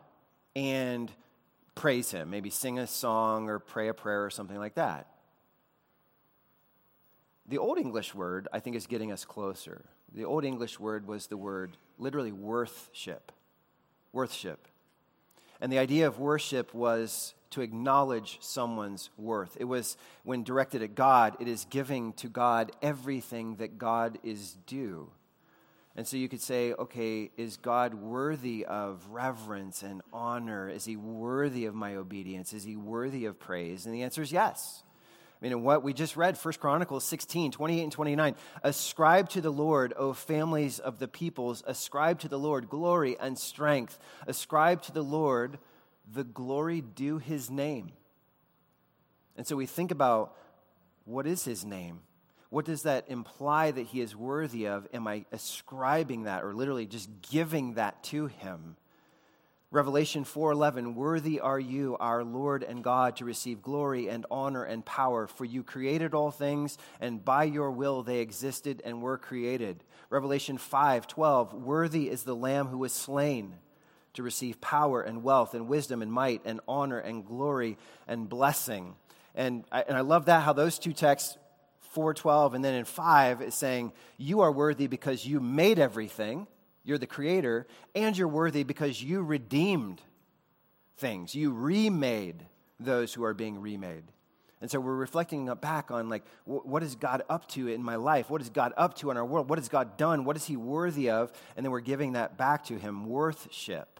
and 0.55 1.11
praise 1.73 2.11
Him. 2.11 2.29
Maybe 2.29 2.51
sing 2.51 2.77
a 2.77 2.85
song 2.85 3.49
or 3.49 3.57
pray 3.57 3.87
a 3.87 3.93
prayer 3.95 4.23
or 4.23 4.29
something 4.29 4.57
like 4.57 4.75
that. 4.75 5.07
The 7.47 7.57
Old 7.57 7.77
English 7.77 8.13
word, 8.13 8.47
I 8.51 8.59
think, 8.59 8.75
is 8.75 8.87
getting 8.87 9.11
us 9.11 9.23
closer. 9.23 9.85
The 10.13 10.25
Old 10.25 10.43
English 10.43 10.79
word 10.79 11.07
was 11.07 11.27
the 11.27 11.37
word 11.37 11.77
literally 11.97 12.31
worthship. 12.31 13.31
Worthship. 14.11 14.67
And 15.61 15.71
the 15.71 15.79
idea 15.79 16.07
of 16.07 16.19
worship 16.19 16.73
was 16.73 17.33
to 17.51 17.61
acknowledge 17.61 18.37
someone's 18.41 19.09
worth. 19.17 19.55
It 19.59 19.63
was, 19.63 19.97
when 20.23 20.43
directed 20.43 20.81
at 20.81 20.95
God, 20.95 21.37
it 21.39 21.47
is 21.47 21.65
giving 21.69 22.13
to 22.13 22.27
God 22.27 22.71
everything 22.81 23.55
that 23.55 23.77
God 23.77 24.19
is 24.23 24.57
due. 24.65 25.09
And 25.95 26.07
so 26.07 26.17
you 26.17 26.29
could 26.29 26.41
say, 26.41 26.73
okay, 26.73 27.31
is 27.37 27.57
God 27.57 27.95
worthy 27.95 28.65
of 28.65 29.07
reverence 29.09 29.81
and 29.81 30.01
honor? 30.13 30.69
Is 30.69 30.85
he 30.85 30.95
worthy 30.95 31.65
of 31.65 31.73
my 31.73 31.95
obedience? 31.95 32.53
Is 32.53 32.63
he 32.63 32.75
worthy 32.75 33.25
of 33.25 33.39
praise? 33.39 33.85
And 33.85 33.95
the 33.95 34.03
answer 34.03 34.21
is 34.21 34.31
yes. 34.31 34.83
I 35.39 35.47
mean, 35.47 35.61
what 35.61 35.83
we 35.83 35.93
just 35.93 36.17
read, 36.17 36.35
1 36.35 36.53
Chronicles 36.55 37.03
16, 37.03 37.51
28 37.51 37.83
and 37.83 37.91
29, 37.91 38.35
ascribe 38.63 39.29
to 39.29 39.41
the 39.41 39.51
Lord, 39.51 39.93
O 39.95 40.13
families 40.13 40.79
of 40.79 40.97
the 40.97 41.07
peoples, 41.07 41.63
ascribe 41.67 42.19
to 42.19 42.27
the 42.27 42.39
Lord 42.39 42.69
glory 42.69 43.17
and 43.19 43.37
strength. 43.37 43.99
Ascribe 44.25 44.81
to 44.83 44.91
the 44.91 45.03
Lord 45.03 45.59
the 46.11 46.23
glory 46.23 46.81
due 46.81 47.19
his 47.19 47.51
name. 47.51 47.91
And 49.35 49.45
so 49.45 49.55
we 49.55 49.67
think 49.67 49.91
about 49.91 50.35
what 51.05 51.27
is 51.27 51.45
his 51.45 51.63
name? 51.63 51.99
What 52.49 52.65
does 52.65 52.83
that 52.83 53.05
imply 53.07 53.71
that 53.71 53.87
he 53.87 54.01
is 54.01 54.15
worthy 54.15 54.67
of? 54.67 54.87
Am 54.93 55.07
I 55.07 55.25
ascribing 55.31 56.23
that 56.23 56.43
or 56.43 56.53
literally 56.53 56.87
just 56.87 57.09
giving 57.29 57.75
that 57.75 58.03
to 58.05 58.27
him? 58.27 58.77
Revelation 59.69 60.23
4:11 60.23 60.95
Worthy 60.95 61.41
are 61.41 61.59
you 61.59 61.97
our 61.99 62.23
Lord 62.23 62.63
and 62.63 62.81
God 62.81 63.17
to 63.17 63.25
receive 63.25 63.61
glory 63.61 64.07
and 64.07 64.25
honor 64.31 64.63
and 64.63 64.85
power 64.85 65.27
for 65.27 65.43
you 65.43 65.61
created 65.61 66.13
all 66.13 66.31
things 66.31 66.77
and 67.01 67.23
by 67.23 67.43
your 67.43 67.69
will 67.71 68.01
they 68.01 68.19
existed 68.19 68.81
and 68.85 69.01
were 69.01 69.17
created. 69.17 69.83
Revelation 70.09 70.57
5:12 70.57 71.53
Worthy 71.53 72.09
is 72.09 72.23
the 72.23 72.35
lamb 72.35 72.67
who 72.67 72.77
was 72.77 72.93
slain 72.93 73.55
to 74.13 74.23
receive 74.23 74.61
power 74.61 75.01
and 75.01 75.21
wealth 75.21 75.53
and 75.53 75.67
wisdom 75.67 76.01
and 76.01 76.13
might 76.13 76.41
and 76.45 76.61
honor 76.65 76.99
and 76.99 77.25
glory 77.25 77.77
and 78.07 78.29
blessing. 78.29 78.95
And 79.35 79.65
I, 79.69 79.81
and 79.81 79.97
I 79.97 80.01
love 80.01 80.27
that 80.27 80.43
how 80.43 80.53
those 80.53 80.79
two 80.79 80.93
texts 80.93 81.37
4:12 81.93 82.53
and 82.53 82.63
then 82.63 82.73
in 82.73 82.85
5 82.85 83.41
is 83.41 83.53
saying 83.53 83.91
you 84.15 84.39
are 84.39 84.51
worthy 84.51 84.87
because 84.87 85.25
you 85.25 85.41
made 85.41 85.77
everything 85.77 86.47
you're 86.87 86.97
the 86.97 87.07
creator 87.07 87.67
and 87.93 88.17
you're 88.17 88.27
worthy 88.27 88.63
because 88.63 89.01
you 89.01 89.21
redeemed 89.21 90.01
things. 90.97 91.35
You 91.35 91.51
remade 91.51 92.45
those 92.79 93.13
who 93.13 93.23
are 93.23 93.33
being 93.33 93.61
remade. 93.61 94.03
And 94.59 94.71
so 94.71 94.79
we're 94.79 94.95
reflecting 94.95 95.53
back 95.61 95.91
on 95.91 96.09
like 96.09 96.23
what 96.45 96.81
is 96.81 96.95
god 96.95 97.21
up 97.29 97.47
to 97.49 97.67
in 97.67 97.83
my 97.83 97.95
life? 97.95 98.29
What 98.29 98.41
is 98.41 98.49
god 98.49 98.73
up 98.77 98.95
to 98.97 99.11
in 99.11 99.17
our 99.17 99.25
world? 99.25 99.49
What 99.49 99.59
has 99.59 99.69
god 99.69 99.97
done? 99.97 100.25
What 100.25 100.35
is 100.35 100.45
he 100.45 100.57
worthy 100.57 101.09
of? 101.09 101.31
And 101.55 101.63
then 101.63 101.71
we're 101.71 101.79
giving 101.81 102.13
that 102.13 102.37
back 102.37 102.63
to 102.65 102.77
him. 102.77 103.05
Worthship. 103.05 103.99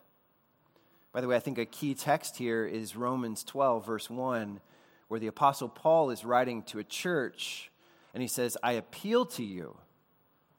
By 1.11 1.21
the 1.21 1.27
way 1.27 1.35
i 1.35 1.39
think 1.39 1.57
a 1.57 1.65
key 1.65 1.95
text 1.95 2.37
here 2.37 2.65
is 2.65 2.95
romans 2.95 3.43
12 3.43 3.85
verse 3.85 4.07
1 4.07 4.59
where 5.07 5.19
the 5.19 5.25
apostle 5.25 5.67
paul 5.67 6.11
is 6.11 6.23
writing 6.23 6.61
to 6.63 6.77
a 6.77 6.83
church 6.83 7.71
and 8.17 8.21
he 8.23 8.27
says, 8.27 8.57
I 8.63 8.71
appeal 8.71 9.27
to 9.27 9.43
you, 9.43 9.77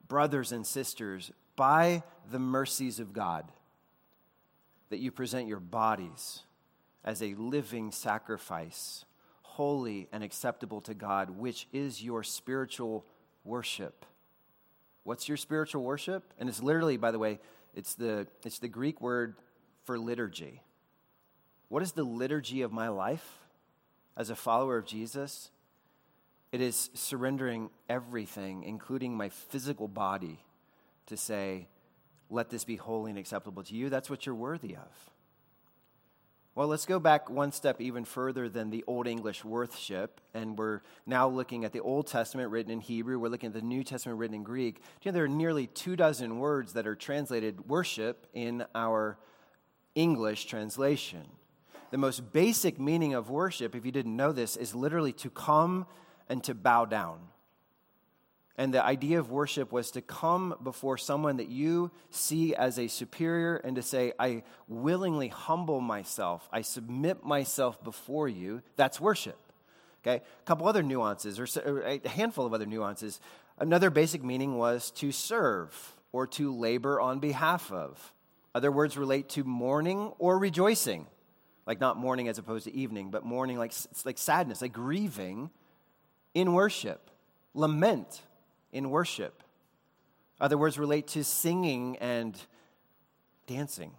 brothers 0.06 0.52
and 0.52 0.64
sisters, 0.64 1.32
by 1.58 2.04
the 2.30 2.38
mercies 2.38 3.00
of 3.00 3.12
God, 3.12 3.50
that 4.90 5.00
you 5.00 5.10
present 5.10 5.48
your 5.48 5.58
bodies 5.58 6.44
as 7.04 7.20
a 7.20 7.34
living 7.34 7.90
sacrifice, 7.90 9.04
holy 9.42 10.08
and 10.12 10.22
acceptable 10.22 10.80
to 10.82 10.94
God, 10.94 11.30
which 11.30 11.66
is 11.72 12.00
your 12.00 12.22
spiritual 12.22 13.04
worship. 13.44 14.06
What's 15.02 15.26
your 15.26 15.36
spiritual 15.36 15.82
worship? 15.82 16.32
And 16.38 16.48
it's 16.48 16.62
literally, 16.62 16.96
by 16.96 17.10
the 17.10 17.18
way, 17.18 17.40
it's 17.74 17.94
the, 17.94 18.28
it's 18.44 18.60
the 18.60 18.68
Greek 18.68 19.00
word 19.00 19.34
for 19.82 19.98
liturgy. 19.98 20.62
What 21.68 21.82
is 21.82 21.92
the 21.92 22.04
liturgy 22.04 22.62
of 22.62 22.70
my 22.70 22.88
life 22.88 23.38
as 24.16 24.30
a 24.30 24.36
follower 24.36 24.78
of 24.78 24.86
Jesus? 24.86 25.50
It 26.52 26.60
is 26.60 26.90
surrendering 26.94 27.70
everything, 27.88 28.62
including 28.62 29.16
my 29.16 29.28
physical 29.28 29.88
body, 29.88 30.38
to 31.08 31.16
say, 31.16 31.68
let 32.30 32.50
this 32.50 32.64
be 32.64 32.76
holy 32.76 33.10
and 33.10 33.18
acceptable 33.18 33.62
to 33.64 33.74
you. 33.74 33.90
That's 33.90 34.08
what 34.08 34.26
you're 34.26 34.34
worthy 34.34 34.74
of. 34.74 35.12
Well, 36.54 36.66
let's 36.66 36.86
go 36.86 36.98
back 36.98 37.30
one 37.30 37.52
step 37.52 37.80
even 37.80 38.04
further 38.04 38.48
than 38.48 38.70
the 38.70 38.82
Old 38.88 39.06
English 39.06 39.44
worship, 39.44 40.20
and 40.34 40.58
we're 40.58 40.80
now 41.06 41.28
looking 41.28 41.64
at 41.64 41.72
the 41.72 41.78
Old 41.78 42.08
Testament 42.08 42.50
written 42.50 42.72
in 42.72 42.80
Hebrew. 42.80 43.16
We're 43.16 43.28
looking 43.28 43.48
at 43.48 43.52
the 43.52 43.62
New 43.62 43.84
Testament 43.84 44.18
written 44.18 44.34
in 44.34 44.42
Greek. 44.42 44.82
You 45.02 45.12
know 45.12 45.14
there 45.14 45.24
are 45.24 45.28
nearly 45.28 45.68
two 45.68 45.94
dozen 45.94 46.40
words 46.40 46.72
that 46.72 46.84
are 46.86 46.96
translated 46.96 47.68
worship 47.68 48.26
in 48.34 48.64
our 48.74 49.18
English 49.94 50.46
translation? 50.46 51.26
The 51.92 51.98
most 51.98 52.32
basic 52.32 52.80
meaning 52.80 53.14
of 53.14 53.30
worship, 53.30 53.76
if 53.76 53.86
you 53.86 53.92
didn't 53.92 54.16
know 54.16 54.32
this, 54.32 54.56
is 54.56 54.74
literally 54.74 55.12
to 55.12 55.30
come 55.30 55.86
and 56.28 56.42
to 56.42 56.54
bow 56.54 56.86
down. 56.86 57.20
And 58.58 58.74
the 58.74 58.84
idea 58.84 59.20
of 59.20 59.30
worship 59.30 59.70
was 59.70 59.92
to 59.92 60.02
come 60.02 60.56
before 60.64 60.98
someone 60.98 61.36
that 61.36 61.48
you 61.48 61.92
see 62.10 62.56
as 62.56 62.76
a 62.76 62.88
superior 62.88 63.56
and 63.56 63.76
to 63.76 63.82
say, 63.82 64.12
I 64.18 64.42
willingly 64.66 65.28
humble 65.28 65.80
myself, 65.80 66.48
I 66.52 66.62
submit 66.62 67.24
myself 67.24 67.82
before 67.84 68.28
you. 68.28 68.62
That's 68.74 69.00
worship. 69.00 69.38
Okay? 70.02 70.16
A 70.16 70.44
couple 70.44 70.66
other 70.66 70.82
nuances, 70.82 71.38
or 71.38 71.82
a 71.82 72.00
handful 72.08 72.46
of 72.46 72.52
other 72.52 72.66
nuances. 72.66 73.20
Another 73.60 73.90
basic 73.90 74.24
meaning 74.24 74.58
was 74.58 74.90
to 74.92 75.12
serve 75.12 75.94
or 76.10 76.26
to 76.26 76.52
labor 76.52 77.00
on 77.00 77.20
behalf 77.20 77.70
of. 77.70 78.12
Other 78.56 78.72
words 78.72 78.98
relate 78.98 79.28
to 79.30 79.44
mourning 79.44 80.12
or 80.18 80.36
rejoicing. 80.36 81.06
Like 81.64 81.78
not 81.78 81.96
mourning 81.96 82.26
as 82.26 82.38
opposed 82.38 82.64
to 82.64 82.74
evening, 82.74 83.10
but 83.10 83.24
mourning 83.24 83.56
like, 83.56 83.72
like 84.04 84.18
sadness, 84.18 84.62
like 84.62 84.72
grieving 84.72 85.50
in 86.34 86.54
worship, 86.54 87.10
lament 87.54 88.22
in 88.72 88.90
worship. 88.90 89.42
Other 90.40 90.58
words 90.58 90.78
relate 90.78 91.08
to 91.08 91.24
singing 91.24 91.96
and 91.98 92.36
dancing. 93.46 93.92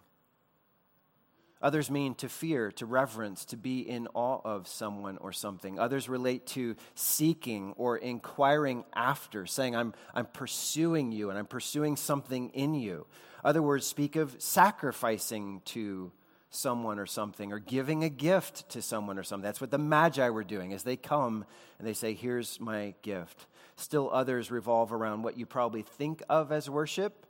Others 1.62 1.92
mean 1.92 2.16
to 2.16 2.30
fear, 2.30 2.72
to 2.74 2.86
reverence, 2.86 3.44
to 3.46 3.58
be 3.58 3.82
in 3.82 4.08
awe 4.14 4.40
of 4.46 4.66
someone 4.66 5.18
or 5.18 5.34
something. 5.34 5.78
Others 5.78 6.08
relate 6.08 6.48
to 6.48 6.78
seeking 6.96 7.74
or 7.76 7.98
inquiring 7.98 8.86
after, 8.94 9.46
saying, 9.46 9.76
I'm, 9.76 9.94
I'm 10.14 10.28
pursuing 10.28 11.12
you 11.12 11.30
and 11.30 11.38
I'm 11.38 11.48
pursuing 11.48 11.98
something 11.98 12.50
in 12.50 12.76
you. 12.76 13.08
Other 13.44 13.62
words 13.62 13.86
speak 13.86 14.16
of 14.16 14.36
sacrificing 14.40 15.62
to 15.66 16.14
someone 16.50 16.98
or 16.98 17.06
something 17.06 17.52
or 17.52 17.60
giving 17.60 18.06
a 18.06 18.10
gift 18.10 18.70
to 18.70 18.82
someone 18.82 19.20
or 19.20 19.24
something. 19.24 19.44
That's 19.44 19.62
what 19.62 19.72
the 19.72 19.78
Magi 19.78 20.30
were 20.30 20.46
doing 20.46 20.74
as 20.74 20.84
they 20.84 20.96
come 20.96 21.46
and 21.78 21.88
they 21.88 21.94
say, 21.94 22.14
Here's 22.14 22.60
my 22.60 22.96
gift. 23.02 23.48
Still, 23.80 24.10
others 24.12 24.52
revolve 24.52 24.92
around 24.92 25.24
what 25.24 25.38
you 25.38 25.46
probably 25.46 25.84
think 25.84 26.22
of 26.30 26.52
as 26.52 26.70
worship, 26.70 27.26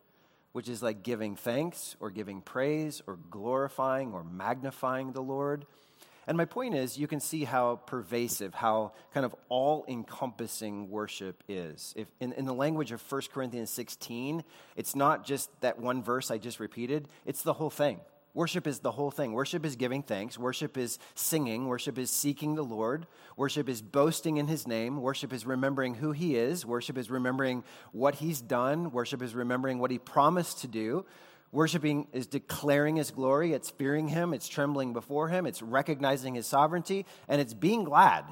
which 0.52 0.68
is 0.68 0.82
like 0.82 1.04
giving 1.04 1.36
thanks 1.36 1.96
or 2.00 2.10
giving 2.10 2.42
praise 2.42 3.04
or 3.06 3.20
glorifying 3.30 4.14
or 4.14 4.24
magnifying 4.24 5.12
the 5.12 5.22
Lord. 5.22 5.68
And 6.26 6.38
my 6.38 6.46
point 6.46 6.74
is, 6.74 6.98
you 6.98 7.06
can 7.08 7.20
see 7.20 7.44
how 7.44 7.76
pervasive, 7.86 8.56
how 8.56 8.94
kind 9.14 9.28
of 9.28 9.36
all 9.48 9.86
encompassing 9.88 10.90
worship 10.90 11.44
is. 11.48 11.94
If 11.96 12.08
in, 12.20 12.34
in 12.34 12.46
the 12.46 12.54
language 12.54 12.92
of 12.92 13.12
1 13.12 13.22
Corinthians 13.32 13.70
16, 13.70 14.44
it's 14.76 14.96
not 14.96 15.26
just 15.26 15.50
that 15.62 15.80
one 15.80 16.02
verse 16.02 16.32
I 16.32 16.40
just 16.40 16.60
repeated, 16.60 17.08
it's 17.28 17.44
the 17.44 17.54
whole 17.54 17.70
thing. 17.70 18.00
Worship 18.34 18.68
is 18.68 18.80
the 18.80 18.92
whole 18.92 19.12
thing. 19.12 19.34
Worship 19.34 19.66
is 19.66 19.76
giving 19.76 20.04
thanks. 20.04 20.38
Worship 20.38 20.78
is 20.78 21.00
singing. 21.16 21.68
Worship 21.68 21.98
is 21.98 22.12
seeking 22.12 22.56
the 22.56 22.64
Lord. 22.64 23.08
Worship 23.36 23.68
is 23.68 23.82
boasting 23.82 24.38
in 24.38 24.48
his 24.48 24.68
name. 24.68 25.02
Worship 25.02 25.34
is 25.34 25.46
remembering 25.46 25.96
who 25.96 26.12
he 26.12 26.36
is. 26.36 26.66
Worship 26.66 26.98
is 26.98 27.10
remembering 27.10 27.64
what 27.92 28.16
he's 28.16 28.40
done. 28.40 28.92
Worship 28.92 29.22
is 29.24 29.34
remembering 29.34 29.80
what 29.80 29.92
he 29.92 29.98
promised 29.98 30.62
to 30.62 30.68
do. 30.68 31.06
Worshiping 31.52 32.08
is 32.14 32.28
declaring 32.28 32.98
his 32.98 33.10
glory. 33.10 33.54
It's 33.54 33.72
fearing 33.72 34.08
him. 34.08 34.36
It's 34.36 34.48
trembling 34.48 34.94
before 34.94 35.30
him. 35.30 35.48
It's 35.48 35.64
recognizing 35.64 36.36
his 36.36 36.46
sovereignty. 36.46 37.08
And 37.28 37.42
it's 37.42 37.56
being 37.56 37.84
glad. 37.84 38.26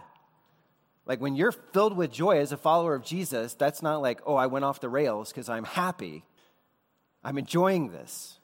Like 1.07 1.19
when 1.19 1.35
you're 1.35 1.53
filled 1.53 1.97
with 1.97 2.11
joy 2.11 2.39
as 2.39 2.51
a 2.51 2.57
follower 2.57 2.93
of 2.93 3.03
Jesus, 3.03 3.55
that's 3.55 3.81
not 3.81 4.01
like, 4.01 4.21
oh, 4.25 4.35
I 4.35 4.45
went 4.45 4.65
off 4.65 4.79
the 4.79 4.89
rails 4.89 5.29
because 5.29 5.49
I'm 5.49 5.63
happy. 5.63 6.23
I'm 7.23 7.39
enjoying 7.39 7.89
this. 7.89 8.37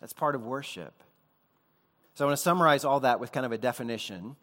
That's 0.00 0.12
part 0.12 0.34
of 0.34 0.46
worship. 0.46 0.94
So 2.14 2.24
I 2.24 2.26
want 2.26 2.36
to 2.36 2.42
summarize 2.42 2.84
all 2.84 3.00
that 3.00 3.20
with 3.20 3.32
kind 3.32 3.46
of 3.46 3.52
a 3.52 3.58
definition. 3.58 4.36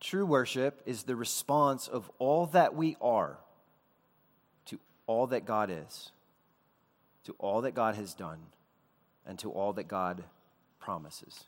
True 0.00 0.26
worship 0.26 0.82
is 0.86 1.04
the 1.04 1.16
response 1.16 1.88
of 1.88 2.10
all 2.18 2.46
that 2.46 2.74
we 2.74 2.96
are 3.00 3.38
to 4.66 4.78
all 5.06 5.26
that 5.28 5.44
God 5.44 5.70
is, 5.70 6.12
to 7.24 7.34
all 7.38 7.62
that 7.62 7.74
God 7.74 7.94
has 7.94 8.14
done, 8.14 8.38
and 9.26 9.38
to 9.40 9.50
all 9.50 9.72
that 9.74 9.88
God 9.88 10.24
promises. 10.78 11.44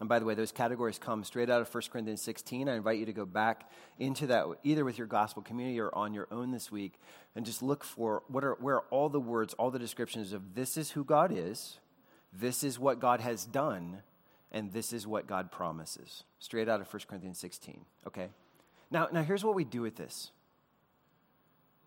And 0.00 0.08
by 0.08 0.18
the 0.18 0.24
way, 0.24 0.34
those 0.34 0.50
categories 0.50 0.98
come 0.98 1.22
straight 1.22 1.48
out 1.48 1.60
of 1.60 1.72
1 1.72 1.84
Corinthians 1.92 2.20
16. 2.22 2.68
I 2.68 2.74
invite 2.74 2.98
you 2.98 3.06
to 3.06 3.12
go 3.12 3.24
back 3.24 3.70
into 3.98 4.26
that 4.26 4.46
either 4.64 4.84
with 4.84 4.98
your 4.98 5.06
gospel 5.06 5.40
community 5.42 5.78
or 5.78 5.94
on 5.94 6.14
your 6.14 6.26
own 6.32 6.50
this 6.50 6.72
week 6.72 6.94
and 7.36 7.46
just 7.46 7.62
look 7.62 7.84
for 7.84 8.24
what 8.26 8.42
are, 8.42 8.56
where 8.60 8.76
are 8.76 8.84
all 8.90 9.08
the 9.08 9.20
words, 9.20 9.54
all 9.54 9.70
the 9.70 9.78
descriptions 9.78 10.32
of 10.32 10.56
this 10.56 10.76
is 10.76 10.92
who 10.92 11.04
God 11.04 11.32
is, 11.32 11.78
this 12.38 12.64
is 12.64 12.78
what 12.78 13.00
God 13.00 13.20
has 13.20 13.44
done, 13.44 14.02
and 14.50 14.72
this 14.72 14.92
is 14.92 15.06
what 15.06 15.26
God 15.26 15.52
promises. 15.52 16.24
Straight 16.38 16.68
out 16.68 16.80
of 16.80 16.92
1 16.92 17.02
Corinthians 17.08 17.38
16, 17.38 17.84
okay? 18.06 18.28
Now, 18.90 19.08
now 19.12 19.22
here's 19.22 19.44
what 19.44 19.54
we 19.54 19.64
do 19.64 19.82
with 19.82 19.96
this. 19.96 20.30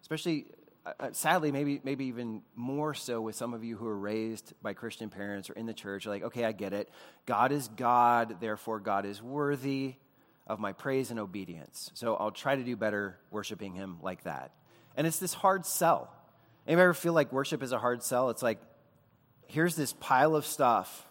Especially, 0.01 0.46
uh, 0.86 0.94
uh, 1.00 1.10
sadly, 1.12 1.51
maybe, 1.51 1.82
maybe 1.84 2.06
even 2.06 2.42
more 2.56 2.94
so 2.94 3.22
with 3.22 3.36
some 3.36 3.54
of 3.54 3.63
you 3.63 3.75
who 3.75 3.88
are 3.88 3.98
raised 3.98 4.54
by 4.62 4.74
Christian 4.74 5.10
parents 5.10 5.50
or 5.50 5.54
in 5.54 5.66
the 5.66 5.74
church. 5.74 6.06
You're 6.06 6.13
like, 6.13 6.24
okay, 6.24 6.46
I 6.46 6.54
get 6.54 6.74
it. 6.74 6.89
God 7.25 7.51
is 7.51 7.68
God, 7.68 8.38
therefore, 8.39 8.80
God 8.80 9.06
is 9.06 9.22
worthy 9.22 9.96
of 10.46 10.60
my 10.60 10.72
praise 10.72 11.12
and 11.12 11.20
obedience. 11.20 11.92
So 11.94 12.16
I'll 12.16 12.32
try 12.32 12.56
to 12.56 12.63
do 12.63 12.77
better 12.77 13.18
worshiping 13.32 13.74
Him 13.74 13.98
like 14.01 14.24
that. 14.24 14.51
And 14.96 15.06
it's 15.06 15.20
this 15.20 15.34
hard 15.34 15.66
sell. 15.66 16.10
Anybody 16.66 16.84
ever 16.84 16.94
feel 16.94 17.13
like 17.13 17.32
worship 17.32 17.62
is 17.62 17.72
a 17.72 17.80
hard 17.80 18.01
sell? 18.01 18.30
It's 18.30 18.44
like, 18.44 18.60
here's 19.48 19.75
this 19.75 19.94
pile 19.94 20.36
of 20.36 20.46
stuff 20.46 21.06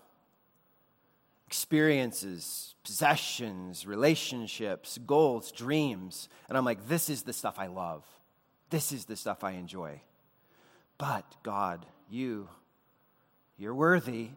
experiences, 1.46 2.74
possessions, 2.82 3.86
relationships, 3.86 4.98
goals, 5.06 5.52
dreams. 5.52 6.28
And 6.48 6.58
I'm 6.58 6.64
like, 6.64 6.88
this 6.88 7.08
is 7.08 7.22
the 7.22 7.32
stuff 7.32 7.56
I 7.58 7.68
love. 7.68 8.04
This 8.70 8.90
is 8.90 9.04
the 9.04 9.16
stuff 9.16 9.44
I 9.44 9.52
enjoy. 9.52 10.00
But 10.98 11.24
God, 11.44 11.86
you, 12.10 12.48
you're 13.56 13.74
worthy. 13.74 14.30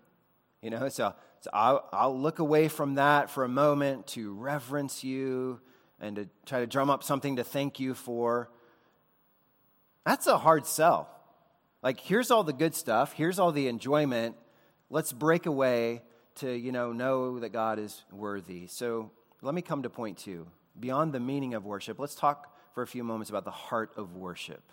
You 0.61 0.69
know, 0.69 0.89
so, 0.89 1.15
so 1.41 1.49
I'll, 1.51 1.89
I'll 1.91 2.17
look 2.17 2.39
away 2.39 2.67
from 2.67 2.95
that 2.95 3.29
for 3.29 3.43
a 3.43 3.49
moment 3.49 4.05
to 4.07 4.33
reverence 4.33 5.03
you 5.03 5.59
and 5.99 6.15
to 6.15 6.29
try 6.45 6.59
to 6.59 6.67
drum 6.67 6.89
up 6.89 7.03
something 7.03 7.37
to 7.37 7.43
thank 7.43 7.79
you 7.79 7.93
for. 7.93 8.51
That's 10.05 10.27
a 10.27 10.37
hard 10.37 10.65
sell. 10.65 11.09
Like, 11.81 11.99
here's 11.99 12.31
all 12.31 12.43
the 12.43 12.53
good 12.53 12.75
stuff, 12.75 13.13
here's 13.13 13.39
all 13.39 13.51
the 13.51 13.67
enjoyment. 13.67 14.35
Let's 14.89 15.13
break 15.13 15.45
away 15.45 16.01
to, 16.35 16.51
you 16.51 16.71
know, 16.71 16.91
know 16.91 17.39
that 17.39 17.49
God 17.49 17.79
is 17.79 18.03
worthy. 18.11 18.67
So 18.67 19.11
let 19.41 19.53
me 19.53 19.61
come 19.61 19.83
to 19.83 19.89
point 19.89 20.17
two. 20.17 20.47
Beyond 20.79 21.13
the 21.13 21.19
meaning 21.19 21.53
of 21.53 21.65
worship, 21.65 21.99
let's 21.99 22.15
talk 22.15 22.53
for 22.73 22.81
a 22.81 22.87
few 22.87 23.03
moments 23.03 23.29
about 23.29 23.45
the 23.45 23.51
heart 23.51 23.91
of 23.97 24.15
worship. 24.15 24.63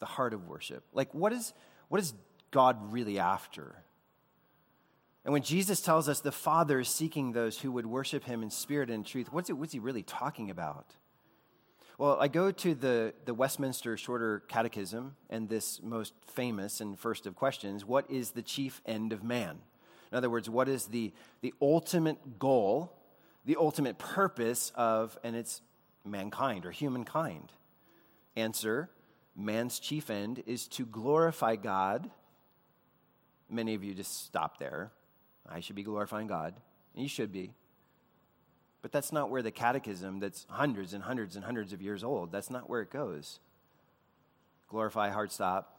The 0.00 0.06
heart 0.06 0.34
of 0.34 0.48
worship. 0.48 0.84
Like, 0.92 1.14
what 1.14 1.32
is, 1.32 1.52
what 1.88 2.00
is 2.00 2.14
God 2.50 2.92
really 2.92 3.18
after? 3.18 3.76
And 5.24 5.32
when 5.32 5.42
Jesus 5.42 5.80
tells 5.80 6.08
us 6.08 6.20
the 6.20 6.32
Father 6.32 6.80
is 6.80 6.88
seeking 6.88 7.32
those 7.32 7.60
who 7.60 7.70
would 7.72 7.86
worship 7.86 8.24
him 8.24 8.42
in 8.42 8.50
spirit 8.50 8.90
and 8.90 9.06
truth, 9.06 9.32
what's, 9.32 9.50
it, 9.50 9.54
what's 9.54 9.72
he 9.72 9.78
really 9.78 10.02
talking 10.02 10.50
about? 10.50 10.86
Well, 11.98 12.16
I 12.18 12.28
go 12.28 12.50
to 12.50 12.74
the, 12.74 13.12
the 13.26 13.34
Westminster 13.34 13.96
Shorter 13.98 14.42
Catechism 14.48 15.14
and 15.28 15.48
this 15.48 15.82
most 15.82 16.14
famous 16.26 16.80
and 16.80 16.98
first 16.98 17.26
of 17.26 17.36
questions 17.36 17.84
what 17.84 18.10
is 18.10 18.30
the 18.30 18.42
chief 18.42 18.80
end 18.86 19.12
of 19.12 19.22
man? 19.22 19.58
In 20.10 20.18
other 20.18 20.30
words, 20.30 20.48
what 20.48 20.68
is 20.68 20.86
the, 20.86 21.12
the 21.42 21.52
ultimate 21.60 22.38
goal, 22.38 22.92
the 23.44 23.56
ultimate 23.56 23.98
purpose 23.98 24.72
of, 24.74 25.18
and 25.22 25.36
it's 25.36 25.60
mankind 26.04 26.64
or 26.64 26.70
humankind? 26.70 27.52
Answer 28.36 28.88
man's 29.36 29.78
chief 29.78 30.08
end 30.08 30.42
is 30.46 30.66
to 30.68 30.86
glorify 30.86 31.56
God. 31.56 32.10
Many 33.50 33.74
of 33.74 33.84
you 33.84 33.94
just 33.94 34.24
stop 34.24 34.58
there. 34.58 34.92
I 35.48 35.60
should 35.60 35.76
be 35.76 35.82
glorifying 35.82 36.26
God. 36.26 36.54
And 36.94 37.02
you 37.02 37.08
should 37.08 37.32
be. 37.32 37.52
But 38.82 38.90
that's 38.90 39.12
not 39.12 39.30
where 39.30 39.42
the 39.42 39.52
catechism, 39.52 40.18
that's 40.18 40.44
hundreds 40.50 40.92
and 40.92 41.04
hundreds 41.04 41.36
and 41.36 41.44
hundreds 41.44 41.72
of 41.72 41.80
years 41.80 42.02
old, 42.02 42.32
that's 42.32 42.50
not 42.50 42.68
where 42.68 42.82
it 42.82 42.90
goes. 42.90 43.38
Glorify, 44.68 45.10
hard 45.10 45.30
stop. 45.30 45.78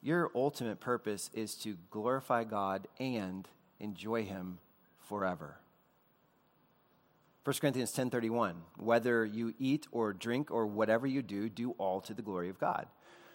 Your 0.00 0.30
ultimate 0.34 0.80
purpose 0.80 1.30
is 1.32 1.54
to 1.56 1.76
glorify 1.90 2.44
God 2.44 2.88
and 2.98 3.46
enjoy 3.78 4.24
Him 4.24 4.58
forever. 4.98 5.58
1 7.44 7.56
Corinthians 7.60 7.92
10:31 7.92 8.54
Whether 8.76 9.24
you 9.24 9.54
eat 9.58 9.86
or 9.92 10.12
drink 10.12 10.50
or 10.50 10.66
whatever 10.66 11.06
you 11.06 11.22
do 11.22 11.48
do 11.48 11.72
all 11.72 12.00
to 12.02 12.14
the 12.14 12.22
glory 12.22 12.48
of 12.48 12.58
God. 12.58 12.86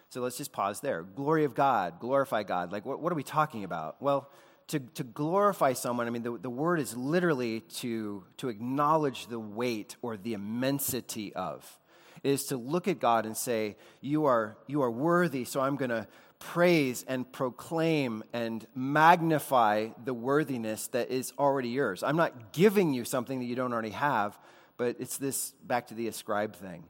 So 0.08 0.22
let's 0.22 0.38
just 0.38 0.52
pause 0.52 0.80
there. 0.80 1.02
Glory 1.02 1.44
of 1.44 1.54
God, 1.54 2.00
glorify 2.00 2.42
God. 2.42 2.72
Like 2.72 2.86
what, 2.86 3.00
what 3.00 3.12
are 3.12 3.16
we 3.16 3.22
talking 3.22 3.64
about? 3.64 4.00
Well, 4.00 4.30
to, 4.68 4.80
to 4.80 5.04
glorify 5.04 5.72
someone, 5.72 6.06
I 6.06 6.10
mean, 6.10 6.22
the, 6.22 6.38
the 6.38 6.50
word 6.50 6.78
is 6.78 6.96
literally 6.96 7.60
to, 7.60 8.24
to 8.36 8.48
acknowledge 8.48 9.26
the 9.26 9.38
weight 9.38 9.96
or 10.02 10.16
the 10.16 10.34
immensity 10.34 11.34
of. 11.34 11.78
It 12.22 12.30
is 12.30 12.44
to 12.46 12.56
look 12.56 12.88
at 12.88 13.00
God 13.00 13.26
and 13.26 13.36
say, 13.36 13.76
You 14.00 14.26
are, 14.26 14.56
you 14.66 14.82
are 14.82 14.90
worthy, 14.90 15.44
so 15.44 15.60
I'm 15.60 15.76
going 15.76 15.90
to 15.90 16.06
praise 16.38 17.04
and 17.08 17.30
proclaim 17.32 18.22
and 18.32 18.66
magnify 18.74 19.88
the 20.04 20.14
worthiness 20.14 20.86
that 20.88 21.10
is 21.10 21.32
already 21.38 21.70
yours. 21.70 22.02
I'm 22.02 22.16
not 22.16 22.52
giving 22.52 22.92
you 22.92 23.04
something 23.04 23.38
that 23.40 23.46
you 23.46 23.56
don't 23.56 23.72
already 23.72 23.90
have, 23.90 24.38
but 24.76 24.96
it's 24.98 25.16
this 25.16 25.52
back 25.64 25.88
to 25.88 25.94
the 25.94 26.08
ascribe 26.08 26.54
thing. 26.54 26.84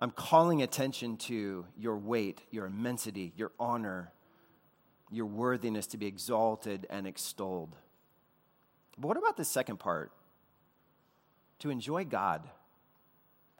I'm 0.00 0.10
calling 0.10 0.62
attention 0.62 1.16
to 1.18 1.66
your 1.78 1.96
weight, 1.96 2.40
your 2.50 2.66
immensity, 2.66 3.32
your 3.36 3.52
honor, 3.58 4.12
your 5.14 5.26
worthiness 5.26 5.86
to 5.88 5.96
be 5.96 6.06
exalted 6.06 6.86
and 6.90 7.06
extolled. 7.06 7.74
But 8.98 9.08
what 9.08 9.16
about 9.16 9.36
the 9.36 9.44
second 9.44 9.78
part? 9.78 10.12
To 11.60 11.70
enjoy 11.70 12.04
God. 12.04 12.48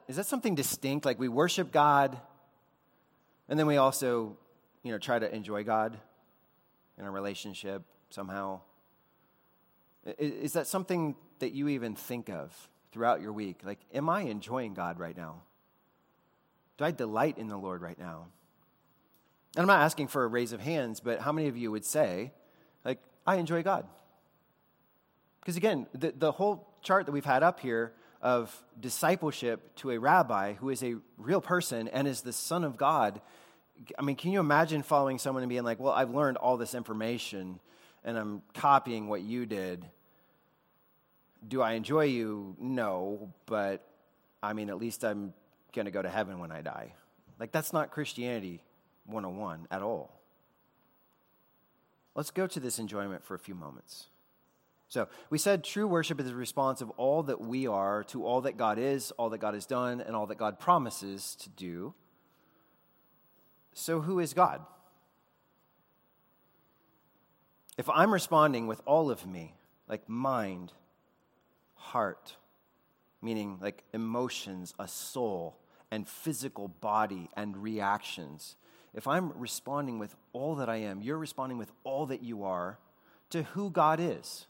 Is 0.09 0.17
that 0.17 0.27
something 0.27 0.55
distinct? 0.55 1.05
Like 1.07 1.19
we 1.19 1.29
worship 1.29 1.73
God, 1.73 2.19
and 3.49 3.59
then 3.59 3.67
we 3.67 3.77
also, 3.77 4.37
you 4.83 4.93
know, 4.93 4.99
try 4.99 5.19
to 5.19 5.35
enjoy 5.35 5.65
God 5.65 5.99
in 6.99 7.05
a 7.05 7.11
relationship 7.11 7.83
somehow? 8.11 8.61
Is 10.19 10.53
that 10.53 10.67
something 10.67 11.17
that 11.39 11.53
you 11.53 11.69
even 11.69 11.95
think 11.95 12.29
of 12.29 12.53
throughout 12.93 13.21
your 13.21 13.33
week? 13.33 13.61
Like, 13.65 13.81
am 13.93 14.09
I 14.09 14.23
enjoying 14.23 14.75
God 14.75 14.99
right 14.99 15.17
now? 15.17 15.43
Do 16.77 16.85
I 16.85 16.91
delight 16.91 17.39
in 17.39 17.49
the 17.49 17.57
Lord 17.57 17.81
right 17.81 17.99
now? 17.99 18.27
And 19.57 19.63
I'm 19.63 19.69
not 19.69 19.83
asking 19.83 20.09
for 20.09 20.25
a 20.25 20.27
raise 20.27 20.53
of 20.53 20.61
hands, 20.61 21.01
but 21.01 21.21
how 21.21 21.33
many 21.33 21.49
of 21.49 21.57
you 21.57 21.71
would 21.71 21.85
say, 21.85 22.33
like, 22.85 22.99
I 23.27 23.37
enjoy 23.37 23.63
God? 23.63 23.87
Because 25.41 25.57
again, 25.57 25.87
the, 25.93 26.13
the 26.17 26.33
whole 26.33 26.69
chart 26.83 27.07
that 27.07 27.13
we've 27.13 27.25
had 27.25 27.43
up 27.43 27.61
here 27.61 27.93
of 28.21 28.65
discipleship 28.81 29.77
to 29.77 29.91
a 29.91 29.99
rabbi 29.99 30.55
who 30.55 30.71
is 30.71 30.83
a 30.83 30.97
real 31.19 31.41
person 31.41 31.89
and 31.89 32.09
is 32.09 32.23
the 32.23 32.33
Son 32.33 32.65
of 32.65 32.77
God. 32.77 33.21
I 33.99 34.03
mean, 34.03 34.17
can 34.17 34.33
you 34.33 34.41
imagine 34.41 34.83
following 34.83 35.19
someone 35.19 35.43
and 35.43 35.51
being 35.51 35.63
like, 35.63 35.79
well, 35.79 35.93
I've 35.93 36.11
learned 36.11 36.39
all 36.39 36.57
this 36.57 36.75
information 36.75 37.61
and 38.03 38.19
I'm 38.19 38.43
copying 38.55 39.09
what 39.09 39.21
you 39.21 39.47
did? 39.47 39.85
Do 41.47 41.61
I 41.61 41.73
enjoy 41.73 42.05
you? 42.05 42.57
No, 42.59 43.33
but 43.47 43.87
I 44.43 44.55
mean, 44.55 44.71
at 44.71 44.79
least 44.79 45.05
I'm 45.05 45.35
going 45.75 45.85
to 45.85 45.91
go 45.91 46.03
to 46.03 46.09
heaven 46.09 46.39
when 46.39 46.51
I 46.51 46.63
die. 46.63 46.95
Like, 47.39 47.53
that's 47.53 47.73
not 47.73 47.91
Christianity 47.91 48.63
101 49.07 49.67
at 49.71 49.83
all. 49.83 50.21
Let's 52.15 52.31
go 52.31 52.47
to 52.47 52.61
this 52.61 52.79
enjoyment 52.79 53.25
for 53.25 53.35
a 53.35 53.39
few 53.39 53.55
moments. 53.55 54.07
So, 54.89 55.09
we 55.31 55.39
said 55.39 55.65
true 55.65 55.89
worship 55.89 56.21
is 56.21 56.31
a 56.31 56.35
response 56.35 56.81
of 56.81 56.91
all 56.91 57.25
that 57.25 57.41
we 57.41 57.67
are 57.67 58.05
to 58.05 58.25
all 58.25 58.43
that 58.43 58.57
God 58.57 58.79
is, 58.79 59.11
all 59.13 59.31
that 59.31 59.39
God 59.39 59.55
has 59.55 59.67
done, 59.67 60.01
and 60.01 60.15
all 60.15 60.27
that 60.27 60.39
God 60.39 60.61
promises 60.61 61.35
to 61.41 61.49
do. 61.49 61.95
So, 63.73 64.01
who 64.01 64.21
is 64.21 64.35
God? 64.35 64.61
If 67.77 67.91
I'm 67.91 68.13
responding 68.13 68.69
with 68.69 68.81
all 68.87 69.11
of 69.11 69.27
me, 69.27 69.57
like 69.89 70.09
mind, 70.09 70.73
heart, 71.75 72.37
meaning 73.21 73.59
like 73.61 73.83
emotions, 73.93 74.75
a 74.79 74.87
soul, 74.87 75.59
and 75.91 76.07
physical 76.07 76.69
body 76.69 77.29
and 77.37 77.57
reactions, 77.57 78.55
if 78.95 79.07
I'm 79.07 79.33
responding 79.39 79.99
with 79.99 80.15
all 80.33 80.57
that 80.57 80.69
I 80.69 80.77
am, 80.77 81.03
you're 81.03 81.19
responding 81.19 81.59
with 81.59 81.73
all 81.83 82.07
that 82.07 82.23
you 82.23 82.45
are 82.45 82.79
to 83.31 83.43
who 83.43 83.71
God 83.71 83.99
is. 84.01 84.47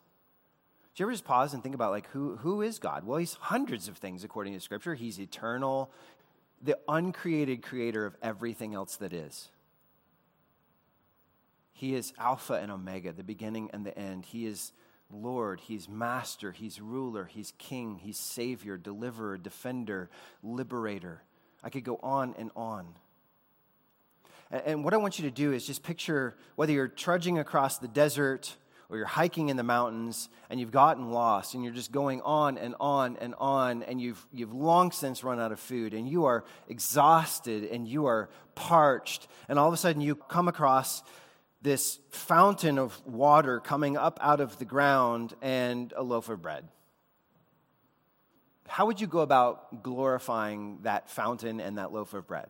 Do 0.94 1.02
you 1.02 1.06
ever 1.06 1.12
just 1.12 1.24
pause 1.24 1.54
and 1.54 1.62
think 1.62 1.74
about 1.74 1.90
like 1.90 2.08
who, 2.08 2.36
who 2.36 2.62
is 2.62 2.78
God? 2.78 3.04
Well, 3.04 3.18
he's 3.18 3.34
hundreds 3.34 3.88
of 3.88 3.96
things 3.96 4.22
according 4.22 4.52
to 4.52 4.60
Scripture. 4.60 4.94
He's 4.94 5.18
eternal, 5.18 5.90
the 6.62 6.78
uncreated 6.86 7.62
creator 7.62 8.06
of 8.06 8.16
everything 8.22 8.74
else 8.74 8.96
that 8.96 9.12
is. 9.12 9.50
He 11.72 11.94
is 11.94 12.12
Alpha 12.18 12.54
and 12.54 12.70
Omega, 12.70 13.12
the 13.12 13.24
beginning 13.24 13.70
and 13.72 13.84
the 13.84 13.98
end. 13.98 14.26
He 14.26 14.46
is 14.46 14.72
Lord, 15.10 15.60
He's 15.60 15.88
Master, 15.88 16.52
He's 16.52 16.80
Ruler, 16.80 17.24
He's 17.24 17.52
King, 17.58 17.96
He's 17.96 18.18
Savior, 18.18 18.76
Deliverer, 18.76 19.36
Defender, 19.36 20.10
Liberator. 20.42 21.22
I 21.62 21.70
could 21.70 21.84
go 21.84 21.98
on 22.02 22.34
and 22.38 22.50
on. 22.54 22.86
And 24.54 24.84
what 24.84 24.94
I 24.94 24.98
want 24.98 25.18
you 25.18 25.24
to 25.24 25.32
do 25.32 25.52
is 25.52 25.66
just 25.66 25.82
picture 25.82 26.36
whether 26.54 26.72
you're 26.72 26.86
trudging 26.86 27.38
across 27.38 27.78
the 27.78 27.88
desert 27.88 28.54
or 28.88 28.96
you're 28.96 29.06
hiking 29.06 29.48
in 29.48 29.56
the 29.56 29.64
mountains 29.64 30.28
and 30.48 30.60
you've 30.60 30.70
gotten 30.70 31.10
lost 31.10 31.54
and 31.54 31.64
you're 31.64 31.72
just 31.72 31.90
going 31.90 32.20
on 32.20 32.56
and 32.58 32.76
on 32.78 33.16
and 33.16 33.34
on 33.38 33.82
and 33.82 34.00
you've, 34.00 34.24
you've 34.32 34.52
long 34.52 34.92
since 34.92 35.24
run 35.24 35.40
out 35.40 35.50
of 35.50 35.58
food 35.58 35.92
and 35.92 36.08
you 36.08 36.26
are 36.26 36.44
exhausted 36.68 37.64
and 37.64 37.88
you 37.88 38.06
are 38.06 38.28
parched 38.54 39.26
and 39.48 39.58
all 39.58 39.66
of 39.66 39.74
a 39.74 39.76
sudden 39.76 40.00
you 40.00 40.14
come 40.14 40.46
across 40.46 41.02
this 41.62 41.98
fountain 42.10 42.78
of 42.78 43.04
water 43.04 43.58
coming 43.58 43.96
up 43.96 44.20
out 44.22 44.38
of 44.38 44.58
the 44.58 44.64
ground 44.64 45.34
and 45.42 45.92
a 45.96 46.02
loaf 46.02 46.28
of 46.28 46.40
bread. 46.40 46.68
How 48.68 48.86
would 48.86 49.00
you 49.00 49.08
go 49.08 49.18
about 49.18 49.82
glorifying 49.82 50.78
that 50.82 51.10
fountain 51.10 51.60
and 51.60 51.78
that 51.78 51.92
loaf 51.92 52.14
of 52.14 52.28
bread? 52.28 52.48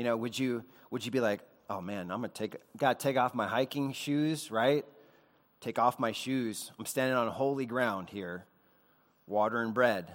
You 0.00 0.04
know, 0.04 0.16
would 0.16 0.38
you, 0.38 0.64
would 0.90 1.04
you 1.04 1.10
be 1.10 1.20
like, 1.20 1.40
oh 1.68 1.82
man, 1.82 2.10
I'm 2.10 2.22
gonna 2.22 2.28
take, 2.28 2.56
gotta 2.78 2.98
take 2.98 3.18
off 3.18 3.34
my 3.34 3.46
hiking 3.46 3.92
shoes, 3.92 4.50
right? 4.50 4.86
Take 5.60 5.78
off 5.78 5.98
my 5.98 6.12
shoes. 6.12 6.72
I'm 6.78 6.86
standing 6.86 7.14
on 7.14 7.28
holy 7.28 7.66
ground 7.66 8.08
here, 8.08 8.46
water 9.26 9.60
and 9.60 9.74
bread. 9.74 10.10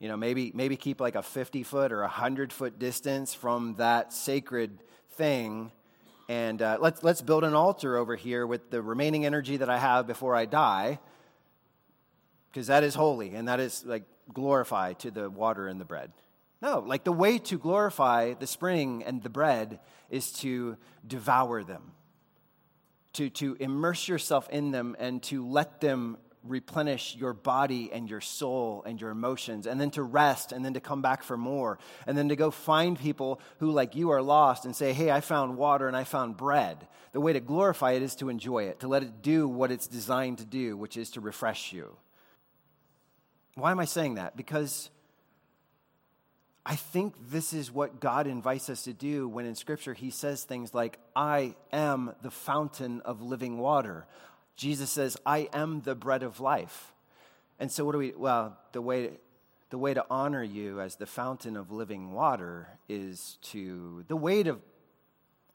You 0.00 0.08
know, 0.08 0.18
maybe, 0.18 0.52
maybe 0.54 0.76
keep 0.76 1.00
like 1.00 1.14
a 1.14 1.22
50 1.22 1.62
foot 1.62 1.92
or 1.92 2.00
a 2.00 2.08
100 2.08 2.52
foot 2.52 2.78
distance 2.78 3.32
from 3.32 3.76
that 3.76 4.12
sacred 4.12 4.82
thing. 5.12 5.72
And 6.28 6.60
uh, 6.60 6.76
let's, 6.78 7.02
let's 7.02 7.22
build 7.22 7.42
an 7.44 7.54
altar 7.54 7.96
over 7.96 8.16
here 8.16 8.46
with 8.46 8.68
the 8.68 8.82
remaining 8.82 9.24
energy 9.24 9.56
that 9.56 9.70
I 9.70 9.78
have 9.78 10.06
before 10.06 10.36
I 10.36 10.44
die, 10.44 10.98
because 12.52 12.66
that 12.66 12.84
is 12.84 12.94
holy 12.94 13.34
and 13.34 13.48
that 13.48 13.60
is 13.60 13.82
like 13.86 14.02
glorify 14.34 14.92
to 14.92 15.10
the 15.10 15.30
water 15.30 15.68
and 15.68 15.80
the 15.80 15.86
bread. 15.86 16.12
No, 16.64 16.78
like 16.78 17.04
the 17.04 17.12
way 17.12 17.36
to 17.36 17.58
glorify 17.58 18.32
the 18.32 18.46
spring 18.46 19.04
and 19.04 19.22
the 19.22 19.28
bread 19.28 19.80
is 20.08 20.32
to 20.40 20.78
devour 21.06 21.62
them, 21.62 21.92
to, 23.12 23.28
to 23.28 23.54
immerse 23.60 24.08
yourself 24.08 24.48
in 24.48 24.70
them, 24.70 24.96
and 24.98 25.22
to 25.24 25.46
let 25.46 25.82
them 25.82 26.16
replenish 26.42 27.16
your 27.16 27.34
body 27.34 27.90
and 27.92 28.08
your 28.08 28.22
soul 28.22 28.82
and 28.86 28.98
your 28.98 29.10
emotions, 29.10 29.66
and 29.66 29.78
then 29.78 29.90
to 29.90 30.02
rest, 30.02 30.52
and 30.52 30.64
then 30.64 30.72
to 30.72 30.80
come 30.80 31.02
back 31.02 31.22
for 31.22 31.36
more, 31.36 31.78
and 32.06 32.16
then 32.16 32.30
to 32.30 32.36
go 32.36 32.50
find 32.50 32.98
people 32.98 33.42
who, 33.58 33.70
like 33.70 33.94
you, 33.94 34.08
are 34.08 34.22
lost 34.22 34.64
and 34.64 34.74
say, 34.74 34.94
Hey, 34.94 35.10
I 35.10 35.20
found 35.20 35.58
water 35.58 35.86
and 35.86 35.94
I 35.94 36.04
found 36.04 36.38
bread. 36.38 36.88
The 37.12 37.20
way 37.20 37.34
to 37.34 37.40
glorify 37.40 37.92
it 37.92 38.00
is 38.00 38.14
to 38.16 38.30
enjoy 38.30 38.64
it, 38.64 38.80
to 38.80 38.88
let 38.88 39.02
it 39.02 39.20
do 39.20 39.46
what 39.46 39.70
it's 39.70 39.86
designed 39.86 40.38
to 40.38 40.46
do, 40.46 40.78
which 40.78 40.96
is 40.96 41.10
to 41.10 41.20
refresh 41.20 41.74
you. 41.74 41.94
Why 43.54 43.70
am 43.70 43.80
I 43.80 43.84
saying 43.84 44.14
that? 44.14 44.34
Because 44.34 44.88
I 46.66 46.76
think 46.76 47.14
this 47.30 47.52
is 47.52 47.70
what 47.70 48.00
God 48.00 48.26
invites 48.26 48.70
us 48.70 48.84
to 48.84 48.94
do 48.94 49.28
when 49.28 49.44
in 49.44 49.54
Scripture 49.54 49.92
he 49.92 50.10
says 50.10 50.44
things 50.44 50.72
like, 50.72 50.98
I 51.14 51.56
am 51.72 52.14
the 52.22 52.30
fountain 52.30 53.02
of 53.02 53.20
living 53.20 53.58
water. 53.58 54.06
Jesus 54.56 54.90
says, 54.90 55.18
I 55.26 55.50
am 55.52 55.82
the 55.82 55.94
bread 55.94 56.22
of 56.22 56.40
life. 56.40 56.92
And 57.60 57.70
so, 57.70 57.84
what 57.84 57.92
do 57.92 57.98
we, 57.98 58.14
well, 58.16 58.56
the 58.72 58.80
way, 58.80 59.10
the 59.70 59.78
way 59.78 59.92
to 59.92 60.06
honor 60.08 60.42
you 60.42 60.80
as 60.80 60.96
the 60.96 61.06
fountain 61.06 61.56
of 61.56 61.70
living 61.70 62.12
water 62.12 62.68
is 62.88 63.38
to, 63.42 64.04
the 64.08 64.16
way 64.16 64.42
to 64.42 64.58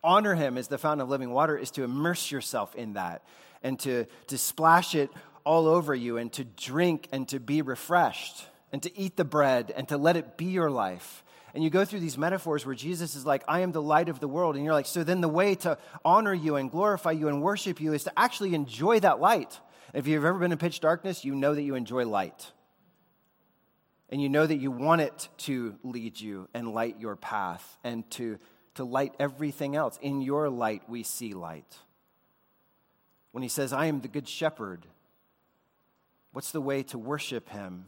honor 0.03 0.35
him 0.35 0.57
as 0.57 0.67
the 0.67 0.77
fountain 0.77 1.01
of 1.01 1.09
living 1.09 1.31
water 1.31 1.57
is 1.57 1.71
to 1.71 1.83
immerse 1.83 2.31
yourself 2.31 2.75
in 2.75 2.93
that 2.93 3.23
and 3.63 3.79
to, 3.79 4.05
to 4.27 4.37
splash 4.37 4.93
it 4.93 5.09
all 5.43 5.67
over 5.67 5.95
you 5.95 6.17
and 6.17 6.31
to 6.33 6.43
drink 6.43 7.07
and 7.11 7.27
to 7.29 7.39
be 7.39 7.61
refreshed 7.61 8.45
and 8.71 8.81
to 8.83 8.97
eat 8.97 9.17
the 9.17 9.25
bread 9.25 9.73
and 9.75 9.87
to 9.89 9.97
let 9.97 10.17
it 10.17 10.37
be 10.37 10.45
your 10.45 10.69
life. 10.69 11.23
And 11.53 11.63
you 11.63 11.69
go 11.69 11.83
through 11.83 12.01
these 12.01 12.17
metaphors 12.17 12.65
where 12.65 12.75
Jesus 12.75 13.15
is 13.15 13.25
like, 13.25 13.43
I 13.47 13.61
am 13.61 13.71
the 13.71 13.81
light 13.81 14.09
of 14.09 14.19
the 14.19 14.27
world. 14.27 14.55
And 14.55 14.63
you're 14.63 14.73
like, 14.73 14.85
so 14.85 15.03
then 15.03 15.21
the 15.21 15.27
way 15.27 15.55
to 15.55 15.77
honor 16.05 16.33
you 16.33 16.55
and 16.57 16.69
glorify 16.69 17.11
you 17.11 17.27
and 17.27 17.41
worship 17.41 17.81
you 17.81 17.93
is 17.93 18.03
to 18.03 18.19
actually 18.19 18.53
enjoy 18.53 18.99
that 18.99 19.19
light. 19.19 19.59
If 19.93 20.05
you've 20.05 20.25
ever 20.25 20.37
been 20.37 20.51
in 20.51 20.57
pitch 20.57 20.79
darkness, 20.79 21.25
you 21.25 21.33
know 21.33 21.55
that 21.55 21.63
you 21.63 21.75
enjoy 21.75 22.05
light. 22.05 22.51
And 24.11 24.21
you 24.21 24.29
know 24.29 24.45
that 24.45 24.57
you 24.57 24.71
want 24.71 25.01
it 25.01 25.29
to 25.39 25.75
lead 25.83 26.19
you 26.19 26.47
and 26.53 26.73
light 26.73 26.99
your 26.99 27.15
path 27.15 27.77
and 27.83 28.09
to, 28.11 28.37
to 28.75 28.83
light 28.83 29.13
everything 29.19 29.75
else. 29.75 29.97
In 30.01 30.21
your 30.21 30.49
light, 30.49 30.83
we 30.87 31.03
see 31.03 31.33
light. 31.33 31.77
When 33.31 33.43
he 33.43 33.49
says, 33.49 33.73
I 33.73 33.85
am 33.85 34.01
the 34.01 34.07
good 34.07 34.27
shepherd, 34.27 34.85
what's 36.31 36.51
the 36.51 36.61
way 36.61 36.83
to 36.83 36.97
worship 36.97 37.49
him? 37.49 37.85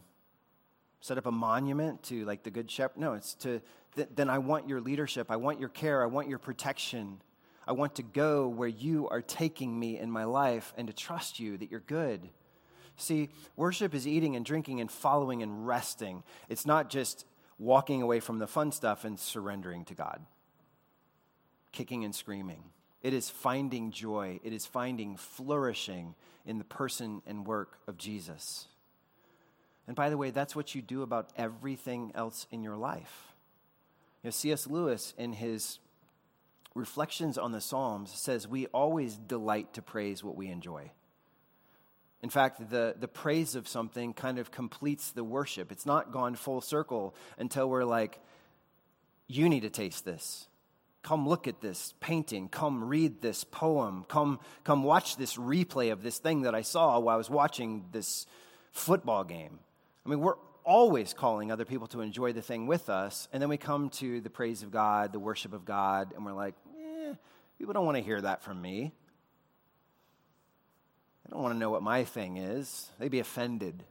Set 1.02 1.18
up 1.18 1.26
a 1.26 1.32
monument 1.32 2.02
to 2.04 2.24
like 2.24 2.44
the 2.44 2.50
good 2.50 2.70
shepherd. 2.70 2.98
No, 2.98 3.12
it's 3.14 3.34
to, 3.34 3.60
th- 3.96 4.08
then 4.14 4.30
I 4.30 4.38
want 4.38 4.68
your 4.68 4.80
leadership. 4.80 5.30
I 5.30 5.36
want 5.36 5.60
your 5.60 5.68
care. 5.68 6.02
I 6.02 6.06
want 6.06 6.28
your 6.28 6.38
protection. 6.38 7.20
I 7.66 7.72
want 7.72 7.96
to 7.96 8.02
go 8.02 8.48
where 8.48 8.68
you 8.68 9.08
are 9.08 9.20
taking 9.20 9.78
me 9.78 9.98
in 9.98 10.10
my 10.10 10.24
life 10.24 10.72
and 10.78 10.86
to 10.86 10.94
trust 10.94 11.40
you 11.40 11.58
that 11.58 11.70
you're 11.70 11.80
good. 11.80 12.30
See, 12.96 13.30
worship 13.56 13.94
is 13.94 14.06
eating 14.06 14.36
and 14.36 14.44
drinking 14.44 14.80
and 14.80 14.90
following 14.90 15.42
and 15.42 15.66
resting. 15.66 16.22
It's 16.48 16.66
not 16.66 16.88
just 16.88 17.26
walking 17.58 18.00
away 18.00 18.20
from 18.20 18.38
the 18.38 18.46
fun 18.46 18.70
stuff 18.70 19.04
and 19.04 19.18
surrendering 19.18 19.84
to 19.86 19.94
God, 19.94 20.24
kicking 21.72 22.04
and 22.04 22.14
screaming. 22.14 22.62
It 23.02 23.12
is 23.12 23.28
finding 23.28 23.90
joy, 23.90 24.38
it 24.44 24.52
is 24.52 24.66
finding 24.66 25.16
flourishing 25.16 26.14
in 26.46 26.58
the 26.58 26.64
person 26.64 27.22
and 27.26 27.44
work 27.44 27.78
of 27.88 27.98
Jesus. 27.98 28.68
And 29.86 29.96
by 29.96 30.10
the 30.10 30.16
way, 30.16 30.30
that's 30.30 30.54
what 30.54 30.74
you 30.74 30.82
do 30.82 31.02
about 31.02 31.30
everything 31.36 32.12
else 32.14 32.46
in 32.50 32.62
your 32.62 32.76
life. 32.76 33.32
You 34.22 34.28
know, 34.28 34.30
C.S. 34.30 34.66
Lewis, 34.66 35.14
in 35.18 35.32
his 35.32 35.78
Reflections 36.74 37.36
on 37.36 37.52
the 37.52 37.60
Psalms, 37.60 38.10
says 38.10 38.48
we 38.48 38.66
always 38.68 39.16
delight 39.16 39.74
to 39.74 39.82
praise 39.82 40.24
what 40.24 40.36
we 40.36 40.48
enjoy. 40.48 40.90
In 42.22 42.30
fact, 42.30 42.70
the, 42.70 42.94
the 42.98 43.08
praise 43.08 43.56
of 43.56 43.66
something 43.66 44.14
kind 44.14 44.38
of 44.38 44.50
completes 44.50 45.10
the 45.10 45.24
worship. 45.24 45.72
It's 45.72 45.84
not 45.84 46.12
gone 46.12 46.36
full 46.36 46.60
circle 46.60 47.14
until 47.36 47.68
we're 47.68 47.84
like, 47.84 48.20
you 49.26 49.48
need 49.48 49.60
to 49.62 49.70
taste 49.70 50.04
this. 50.04 50.46
Come 51.02 51.28
look 51.28 51.48
at 51.48 51.60
this 51.60 51.94
painting. 51.98 52.48
Come 52.48 52.84
read 52.84 53.22
this 53.22 53.42
poem. 53.42 54.04
Come, 54.08 54.38
come 54.62 54.84
watch 54.84 55.16
this 55.16 55.36
replay 55.36 55.90
of 55.90 56.02
this 56.02 56.18
thing 56.18 56.42
that 56.42 56.54
I 56.54 56.62
saw 56.62 56.98
while 57.00 57.14
I 57.14 57.18
was 57.18 57.28
watching 57.28 57.86
this 57.90 58.24
football 58.70 59.24
game. 59.24 59.58
I 60.04 60.08
mean, 60.08 60.20
we're 60.20 60.36
always 60.64 61.12
calling 61.12 61.50
other 61.50 61.64
people 61.64 61.86
to 61.88 62.00
enjoy 62.00 62.32
the 62.32 62.42
thing 62.42 62.66
with 62.66 62.88
us, 62.88 63.28
and 63.32 63.40
then 63.40 63.48
we 63.48 63.56
come 63.56 63.88
to 63.90 64.20
the 64.20 64.30
praise 64.30 64.62
of 64.62 64.70
God, 64.70 65.12
the 65.12 65.18
worship 65.18 65.52
of 65.52 65.64
God, 65.64 66.12
and 66.14 66.24
we're 66.24 66.32
like, 66.32 66.54
eh, 66.78 67.14
people 67.58 67.72
don't 67.72 67.86
want 67.86 67.96
to 67.96 68.02
hear 68.02 68.20
that 68.20 68.42
from 68.42 68.60
me. 68.60 68.92
They 71.24 71.30
don't 71.30 71.42
want 71.42 71.54
to 71.54 71.58
know 71.58 71.70
what 71.70 71.82
my 71.82 72.04
thing 72.04 72.36
is. 72.36 72.90
They'd 72.98 73.10
be 73.10 73.20
offended. 73.20 73.84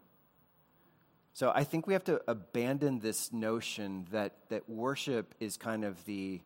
So 1.34 1.52
I 1.56 1.63
think 1.63 1.88
we 1.88 1.93
have 1.93 2.04
to 2.06 2.21
abandon 2.28 3.00
this 3.00 3.32
notion 3.32 4.06
that, 4.12 4.36
that 4.50 4.69
worship 4.69 5.34
is 5.39 5.56
kind 5.56 5.86
of 5.86 6.04
the, 6.06 6.41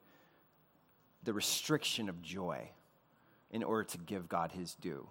the 1.24 1.34
restriction 1.34 2.08
of 2.08 2.22
joy 2.22 2.70
in 3.50 3.64
order 3.64 3.84
to 3.84 3.98
give 3.98 4.30
God 4.30 4.52
his 4.52 4.76
due. 4.76 5.08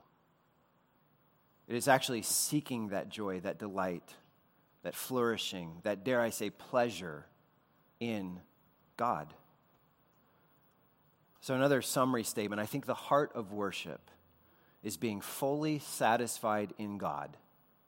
It 1.66 1.74
is 1.74 1.88
actually 1.88 2.22
seeking 2.22 2.88
that 2.88 3.08
joy, 3.08 3.40
that 3.40 3.58
delight, 3.58 4.14
that 4.84 4.94
flourishing, 4.94 5.80
that 5.82 6.04
dare 6.04 6.20
I 6.20 6.30
say, 6.30 6.50
pleasure 6.50 7.26
in 7.98 8.38
God. 8.96 9.34
So, 11.40 11.54
another 11.54 11.82
summary 11.82 12.22
statement 12.22 12.60
I 12.60 12.66
think 12.66 12.86
the 12.86 12.94
heart 12.94 13.32
of 13.34 13.52
worship 13.52 14.10
is 14.82 14.96
being 14.96 15.20
fully 15.20 15.78
satisfied 15.78 16.72
in 16.78 16.98
God, 16.98 17.36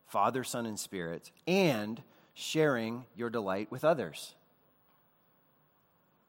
Father, 0.07 0.43
Son, 0.43 0.67
and 0.67 0.79
Spirit, 0.79 1.31
and 1.47 2.03
sharing 2.35 3.05
your 3.15 3.31
delight 3.31 3.71
with 3.71 3.85
others. 3.85 4.35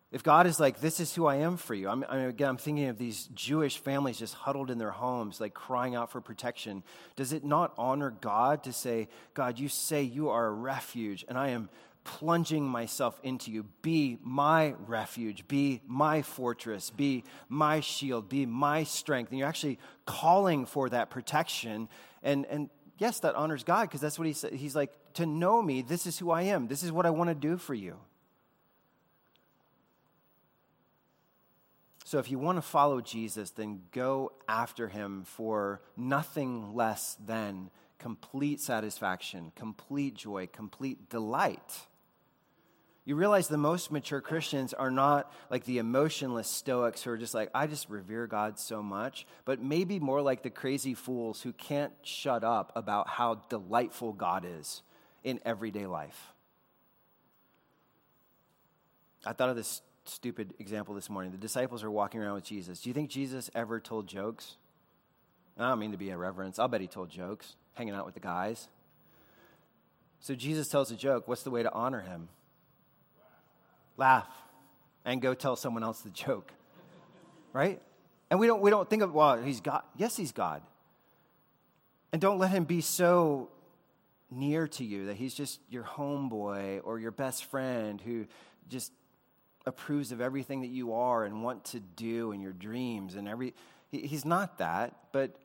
If 0.10 0.24
God 0.24 0.48
is 0.48 0.58
like, 0.58 0.80
this 0.80 1.02
is 1.02 1.14
who 1.14 1.26
I 1.26 1.36
am 1.38 1.58
for 1.58 1.74
you, 1.74 1.90
I'm, 1.90 2.06
I 2.08 2.18
mean, 2.18 2.28
again, 2.28 2.48
I'm 2.48 2.58
thinking 2.58 2.88
of 2.88 2.98
these 2.98 3.28
Jewish 3.34 3.78
families 3.78 4.18
just 4.18 4.34
huddled 4.36 4.72
in 4.72 4.78
their 4.78 4.92
homes, 4.92 5.42
like 5.42 5.54
crying 5.54 5.96
out 5.96 6.12
for 6.12 6.22
protection. 6.22 6.84
Does 7.18 7.34
it 7.34 7.44
not 7.44 7.74
honor 7.78 8.12
God 8.22 8.64
to 8.64 8.74
say, 8.74 9.10
God, 9.34 9.60
you 9.60 9.68
say 9.68 10.04
you 10.04 10.30
are 10.30 10.48
a 10.48 10.52
refuge, 10.52 11.26
and 11.28 11.38
I 11.38 11.50
am 11.50 11.70
plunging 12.08 12.64
myself 12.66 13.20
into 13.22 13.52
you. 13.52 13.64
Be 13.82 14.18
my 14.24 14.76
refuge, 14.88 15.46
be 15.48 15.82
my 15.86 16.22
fortress, 16.22 16.90
be 16.90 17.26
my 17.50 17.82
shield, 17.82 18.30
be 18.30 18.46
my 18.46 18.86
strength. 18.86 19.30
And 19.32 19.40
you're 19.40 19.48
actually 19.48 19.78
calling 20.06 20.66
for 20.66 20.88
that 20.90 21.10
protection. 21.10 21.90
And, 22.24 22.46
and 22.46 22.70
yes, 22.98 23.20
that 23.20 23.36
honors 23.36 23.66
God 23.66 23.84
because 23.84 24.00
that's 24.00 24.18
what 24.18 24.26
he 24.26 24.34
said. 24.34 24.54
He's 24.54 24.76
like, 24.76 24.94
to 25.16 25.26
know 25.26 25.62
me, 25.62 25.82
this 25.82 26.08
is 26.08 26.18
who 26.18 26.32
I 26.32 26.44
am, 26.44 26.70
this 26.70 26.82
is 26.82 26.94
what 26.94 27.06
I 27.06 27.10
want 27.10 27.30
to 27.30 27.36
do 27.36 27.58
for 27.58 27.74
you. 27.74 27.98
So 32.08 32.20
if 32.20 32.32
you 32.32 32.40
want 32.40 32.58
to 32.58 32.62
follow 32.62 33.02
Jesus, 33.02 33.50
then 33.50 33.82
go 33.92 34.32
after 34.48 34.88
him 34.88 35.26
for 35.26 35.82
nothing 35.98 36.74
less 36.74 37.18
than 37.26 37.70
complete 38.00 38.62
satisfaction, 38.62 39.52
complete 39.58 40.14
joy, 40.14 40.48
complete 40.48 41.10
delight. 41.10 41.82
You 43.04 43.18
realize 43.18 43.50
the 43.50 43.58
most 43.58 43.92
mature 43.92 44.22
Christians 44.22 44.74
are 44.74 44.90
not 44.90 45.34
like 45.52 45.66
the 45.66 45.80
emotionless 45.80 46.48
Stoics 46.48 47.04
who 47.04 47.12
are 47.12 47.18
just 47.18 47.34
like, 47.34 47.50
I 47.54 47.68
just 47.68 47.90
revere 47.90 48.26
God 48.26 48.58
so 48.58 48.82
much, 48.82 49.28
but 49.44 49.62
maybe 49.62 50.00
more 50.00 50.22
like 50.22 50.44
the 50.44 50.50
crazy 50.50 50.94
fools 50.94 51.42
who 51.42 51.52
can't 51.52 51.92
shut 52.04 52.42
up 52.42 52.72
about 52.74 53.10
how 53.10 53.42
delightful 53.50 54.14
God 54.14 54.46
is 54.48 54.82
in 55.26 55.42
everyday 55.44 55.88
life. 55.88 56.32
I 59.26 59.34
thought 59.34 59.50
of 59.50 59.58
this 59.58 59.82
stupid 60.10 60.54
example 60.60 60.96
this 60.96 61.10
morning. 61.10 61.32
The 61.32 61.38
disciples 61.38 61.84
are 61.84 61.92
walking 61.92 62.22
around 62.22 62.36
with 62.36 62.44
Jesus. 62.44 62.82
Do 62.82 62.90
you 62.90 62.94
think 62.94 63.10
Jesus 63.10 63.50
ever 63.54 63.80
told 63.80 64.08
jokes? 64.08 64.58
I 65.58 65.70
don't 65.70 65.80
mean 65.80 65.92
to 65.92 65.98
be 65.98 66.10
irreverent. 66.10 66.60
I'll 66.60 66.68
bet 66.68 66.82
he 66.82 66.88
told 66.88 67.10
jokes, 67.10 67.56
hanging 67.74 67.94
out 67.94 68.06
with 68.06 68.14
the 68.14 68.20
guys. 68.20 68.68
So 70.20 70.36
Jesus 70.36 70.68
tells 70.68 70.92
a 70.92 70.96
joke. 70.96 71.28
What's 71.28 71.44
the 71.44 71.52
way 71.52 71.64
to 71.64 71.72
honor 71.72 72.02
him? 72.02 72.30
Laugh 73.98 74.28
and 75.06 75.22
go 75.22 75.34
tell 75.34 75.56
someone 75.56 75.84
else 75.84 76.02
the 76.02 76.10
joke. 76.10 76.52
Right? 77.54 77.82
And 78.30 78.40
we 78.40 78.46
don't, 78.46 78.62
we 78.62 78.70
don't 78.70 78.90
think 78.90 79.02
of, 79.02 79.14
well, 79.14 79.42
he's 79.42 79.62
God. 79.62 79.84
Yes, 79.96 80.18
he's 80.18 80.32
God. 80.32 80.62
And 82.12 82.22
don't 82.22 82.38
let 82.38 82.52
him 82.52 82.66
be 82.66 82.82
so 82.82 83.50
near 84.30 84.68
to 84.68 84.84
you 84.84 85.06
that 85.06 85.16
he's 85.16 85.34
just 85.34 85.60
your 85.70 85.84
homeboy 85.84 86.82
or 86.84 87.00
your 87.00 87.12
best 87.12 87.46
friend 87.46 88.02
who 88.02 88.26
just 88.70 88.92
approves 89.68 90.12
of 90.14 90.22
everything 90.22 90.62
that 90.62 90.70
you 90.70 90.94
are 90.94 91.26
and 91.26 91.44
want 91.44 91.66
to 91.66 91.80
do 91.80 92.32
and 92.32 92.42
your 92.42 92.54
dreams 92.54 93.16
and 93.16 93.28
every 93.28 93.54
he, 93.90 94.00
he's 94.08 94.24
not 94.24 94.58
that 94.60 94.96
but 95.12 95.36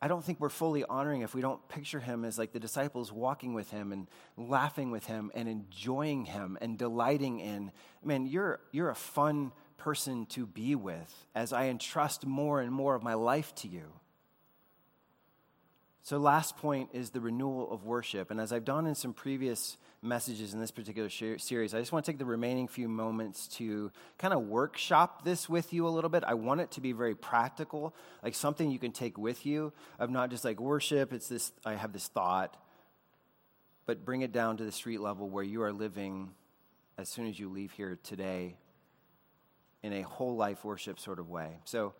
i 0.00 0.06
don't 0.06 0.24
think 0.24 0.38
we're 0.38 0.48
fully 0.48 0.84
honoring 0.84 1.22
if 1.22 1.34
we 1.34 1.40
don't 1.40 1.68
picture 1.68 1.98
him 1.98 2.24
as 2.24 2.38
like 2.38 2.52
the 2.52 2.60
disciples 2.60 3.10
walking 3.10 3.54
with 3.54 3.70
him 3.70 3.90
and 3.90 4.06
laughing 4.36 4.92
with 4.92 5.06
him 5.06 5.32
and 5.34 5.48
enjoying 5.48 6.24
him 6.24 6.56
and 6.60 6.78
delighting 6.78 7.40
in. 7.40 7.72
Man 8.04 8.24
you're 8.26 8.60
you're 8.70 8.90
a 8.90 8.94
fun 8.94 9.50
person 9.76 10.26
to 10.26 10.46
be 10.46 10.76
with 10.76 11.26
as 11.34 11.52
i 11.52 11.66
entrust 11.66 12.24
more 12.24 12.60
and 12.60 12.70
more 12.72 12.94
of 12.94 13.02
my 13.02 13.14
life 13.14 13.52
to 13.56 13.66
you 13.66 13.92
so, 16.04 16.18
last 16.18 16.56
point 16.56 16.88
is 16.92 17.10
the 17.10 17.20
renewal 17.20 17.70
of 17.70 17.84
worship. 17.84 18.32
And 18.32 18.40
as 18.40 18.52
I've 18.52 18.64
done 18.64 18.88
in 18.88 18.96
some 18.96 19.12
previous 19.12 19.76
messages 20.02 20.52
in 20.52 20.58
this 20.58 20.72
particular 20.72 21.08
series, 21.08 21.74
I 21.74 21.78
just 21.78 21.92
want 21.92 22.04
to 22.04 22.10
take 22.10 22.18
the 22.18 22.24
remaining 22.24 22.66
few 22.66 22.88
moments 22.88 23.46
to 23.58 23.92
kind 24.18 24.34
of 24.34 24.42
workshop 24.42 25.24
this 25.24 25.48
with 25.48 25.72
you 25.72 25.86
a 25.86 25.90
little 25.90 26.10
bit. 26.10 26.24
I 26.26 26.34
want 26.34 26.60
it 26.60 26.72
to 26.72 26.80
be 26.80 26.90
very 26.90 27.14
practical, 27.14 27.94
like 28.20 28.34
something 28.34 28.68
you 28.68 28.80
can 28.80 28.90
take 28.90 29.16
with 29.16 29.46
you, 29.46 29.72
of 30.00 30.10
not 30.10 30.30
just 30.30 30.44
like 30.44 30.58
worship, 30.58 31.12
it's 31.12 31.28
this, 31.28 31.52
I 31.64 31.74
have 31.74 31.92
this 31.92 32.08
thought, 32.08 32.56
but 33.86 34.04
bring 34.04 34.22
it 34.22 34.32
down 34.32 34.56
to 34.56 34.64
the 34.64 34.72
street 34.72 35.00
level 35.00 35.30
where 35.30 35.44
you 35.44 35.62
are 35.62 35.72
living 35.72 36.30
as 36.98 37.08
soon 37.08 37.28
as 37.28 37.38
you 37.38 37.48
leave 37.48 37.70
here 37.70 37.96
today 38.02 38.56
in 39.84 39.92
a 39.92 40.02
whole 40.02 40.34
life 40.34 40.64
worship 40.64 40.98
sort 40.98 41.20
of 41.20 41.28
way. 41.28 41.60
So, 41.64 41.94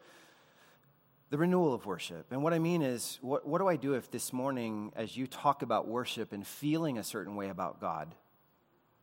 the 1.32 1.38
renewal 1.38 1.72
of 1.72 1.86
worship. 1.86 2.26
And 2.30 2.42
what 2.42 2.52
I 2.52 2.58
mean 2.58 2.82
is, 2.82 3.18
what, 3.22 3.48
what 3.48 3.58
do 3.58 3.66
I 3.66 3.76
do 3.76 3.94
if 3.94 4.10
this 4.10 4.34
morning, 4.34 4.92
as 4.94 5.16
you 5.16 5.26
talk 5.26 5.62
about 5.62 5.88
worship 5.88 6.30
and 6.30 6.46
feeling 6.46 6.98
a 6.98 7.02
certain 7.02 7.36
way 7.36 7.48
about 7.48 7.80
God, 7.80 8.14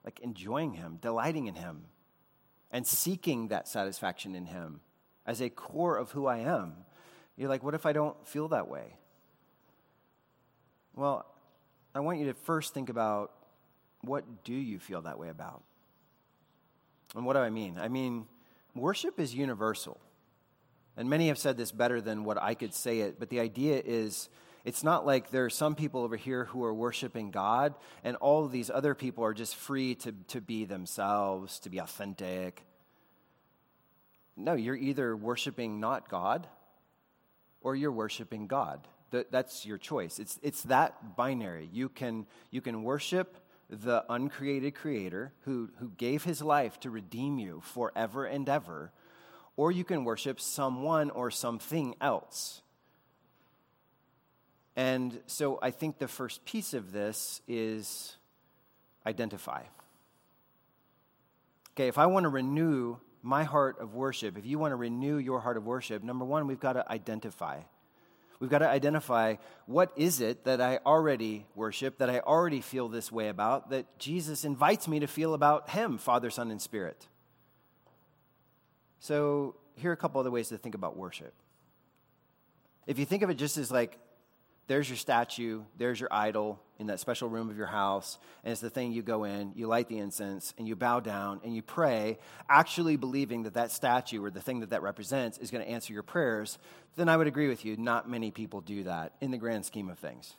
like 0.05 0.19
enjoying 0.19 0.73
Him, 0.73 0.99
delighting 1.01 1.47
in 1.47 1.55
Him, 1.55 1.85
and 2.71 2.85
seeking 2.85 3.47
that 3.47 3.67
satisfaction 3.67 4.35
in 4.35 4.45
Him 4.45 4.81
as 5.25 5.41
a 5.41 5.49
core 5.49 5.97
of 5.97 6.11
who 6.11 6.27
I 6.27 6.37
am, 6.37 6.73
you're 7.35 7.49
like, 7.49 7.63
what 7.63 7.73
if 7.73 7.87
I 7.87 7.93
don't 7.93 8.15
feel 8.27 8.47
that 8.49 8.67
way? 8.67 8.93
Well, 10.95 11.25
I 11.95 11.99
want 12.01 12.19
you 12.19 12.27
to 12.27 12.35
first 12.35 12.75
think 12.75 12.89
about 12.89 13.31
what 14.01 14.43
do 14.43 14.53
you 14.53 14.77
feel 14.77 15.01
that 15.01 15.17
way 15.17 15.29
about? 15.29 15.63
And 17.15 17.25
what 17.25 17.33
do 17.33 17.39
I 17.39 17.49
mean? 17.49 17.79
I 17.79 17.87
mean, 17.87 18.27
worship 18.75 19.19
is 19.19 19.33
universal. 19.33 19.99
And 20.97 21.09
many 21.09 21.27
have 21.27 21.37
said 21.37 21.57
this 21.57 21.71
better 21.71 22.01
than 22.01 22.23
what 22.23 22.41
I 22.41 22.53
could 22.53 22.73
say 22.73 22.99
it, 22.99 23.19
but 23.19 23.29
the 23.29 23.39
idea 23.39 23.81
is 23.85 24.29
it's 24.65 24.83
not 24.83 25.05
like 25.05 25.31
there 25.31 25.45
are 25.45 25.49
some 25.49 25.75
people 25.75 26.03
over 26.03 26.17
here 26.17 26.45
who 26.45 26.63
are 26.63 26.73
worshiping 26.73 27.31
God 27.31 27.73
and 28.03 28.17
all 28.17 28.47
these 28.47 28.69
other 28.69 28.93
people 28.93 29.23
are 29.23 29.33
just 29.33 29.55
free 29.55 29.95
to, 29.95 30.13
to 30.27 30.41
be 30.41 30.65
themselves, 30.65 31.59
to 31.59 31.69
be 31.69 31.77
authentic. 31.77 32.65
No, 34.35 34.53
you're 34.53 34.75
either 34.75 35.15
worshiping 35.15 35.79
not 35.79 36.09
God 36.09 36.47
or 37.61 37.75
you're 37.75 37.91
worshiping 37.91 38.47
God. 38.47 38.87
That's 39.11 39.65
your 39.65 39.77
choice. 39.77 40.19
It's, 40.19 40.39
it's 40.43 40.61
that 40.63 41.15
binary. 41.15 41.69
You 41.71 41.89
can, 41.89 42.27
you 42.51 42.61
can 42.61 42.83
worship 42.83 43.37
the 43.69 44.03
uncreated 44.09 44.75
creator 44.75 45.33
who, 45.41 45.69
who 45.79 45.91
gave 45.97 46.23
his 46.23 46.41
life 46.41 46.79
to 46.81 46.89
redeem 46.89 47.39
you 47.39 47.61
forever 47.63 48.25
and 48.25 48.47
ever, 48.47 48.91
or 49.59 49.73
you 49.73 49.83
can 49.83 50.05
worship 50.05 50.39
someone 50.39 51.09
or 51.09 51.29
something 51.29 51.93
else. 51.99 52.61
And 54.77 55.19
so 55.27 55.59
I 55.61 55.71
think 55.71 55.99
the 55.99 56.07
first 56.07 56.45
piece 56.45 56.73
of 56.73 56.93
this 56.93 57.41
is 57.45 58.15
identify. 59.05 59.63
Okay, 61.73 61.89
if 61.89 61.97
I 61.97 62.05
want 62.05 62.23
to 62.23 62.29
renew 62.29 62.99
my 63.21 63.43
heart 63.43 63.81
of 63.81 63.95
worship, 63.95 64.37
if 64.37 64.45
you 64.45 64.57
want 64.57 64.71
to 64.71 64.77
renew 64.77 65.17
your 65.17 65.41
heart 65.41 65.57
of 65.57 65.65
worship, 65.65 66.03
number 66.03 66.23
one, 66.23 66.47
we've 66.47 66.61
got 66.61 66.73
to 66.73 66.89
identify. 66.89 67.59
We've 68.39 68.49
got 68.49 68.59
to 68.59 68.69
identify 68.69 69.35
what 69.65 69.91
is 69.97 70.21
it 70.21 70.45
that 70.45 70.61
I 70.61 70.79
already 70.85 71.45
worship, 71.53 71.97
that 71.97 72.09
I 72.09 72.19
already 72.19 72.61
feel 72.61 72.87
this 72.87 73.11
way 73.11 73.27
about, 73.27 73.71
that 73.71 73.99
Jesus 73.99 74.45
invites 74.45 74.87
me 74.87 75.01
to 75.01 75.07
feel 75.07 75.33
about 75.33 75.71
Him, 75.71 75.97
Father, 75.97 76.29
Son, 76.29 76.49
and 76.49 76.61
Spirit. 76.61 77.09
So, 78.99 79.55
here 79.75 79.91
are 79.91 79.93
a 79.93 79.97
couple 79.97 80.19
other 80.19 80.31
ways 80.31 80.49
to 80.49 80.57
think 80.57 80.75
about 80.75 80.97
worship. 80.97 81.33
If 82.85 82.99
you 82.99 83.05
think 83.05 83.23
of 83.23 83.29
it 83.29 83.35
just 83.35 83.57
as 83.57 83.71
like, 83.71 83.97
there's 84.67 84.87
your 84.87 84.97
statue, 84.97 85.63
there's 85.77 85.99
your 85.99 86.09
idol 86.11 86.61
in 86.77 86.87
that 86.87 86.99
special 86.99 87.27
room 87.27 87.49
of 87.49 87.57
your 87.57 87.67
house, 87.67 88.19
and 88.43 88.51
it's 88.51 88.61
the 88.61 88.69
thing 88.69 88.91
you 88.91 89.01
go 89.01 89.23
in, 89.23 89.51
you 89.55 89.67
light 89.67 89.87
the 89.87 89.97
incense, 89.97 90.53
and 90.57 90.67
you 90.67 90.75
bow 90.75 90.99
down 90.99 91.41
and 91.43 91.55
you 91.55 91.63
pray, 91.63 92.19
actually 92.47 92.95
believing 92.95 93.43
that 93.43 93.55
that 93.55 93.71
statue 93.71 94.23
or 94.23 94.29
the 94.29 94.41
thing 94.41 94.59
that 94.59 94.69
that 94.69 94.83
represents 94.83 95.39
is 95.39 95.49
going 95.49 95.65
to 95.65 95.69
answer 95.69 95.91
your 95.91 96.03
prayers, 96.03 96.59
then 96.97 97.09
I 97.09 97.17
would 97.17 97.25
agree 97.25 97.47
with 97.47 97.65
you. 97.65 97.77
Not 97.77 98.09
many 98.09 98.29
people 98.29 98.61
do 98.61 98.83
that 98.83 99.13
in 99.21 99.31
the 99.31 99.37
grand 99.37 99.65
scheme 99.65 99.89
of 99.89 99.97
things. 99.97 100.35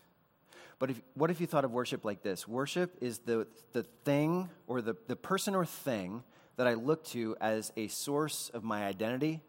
But 0.78 0.90
if, 0.90 1.00
what 1.14 1.30
if 1.30 1.40
you 1.40 1.46
thought 1.46 1.64
of 1.64 1.72
worship 1.72 2.04
like 2.04 2.22
this? 2.22 2.46
Worship 2.46 2.96
is 3.00 3.18
the, 3.18 3.46
the 3.72 3.82
thing 4.04 4.48
or 4.66 4.80
the, 4.80 4.96
the 5.08 5.16
person 5.16 5.54
or 5.54 5.66
thing 5.66 6.22
that 6.60 6.68
I 6.68 6.74
look 6.74 7.02
to 7.04 7.38
as 7.40 7.72
a 7.74 7.88
source 7.88 8.50
of 8.52 8.62
my 8.62 8.84
identity, 8.84 9.40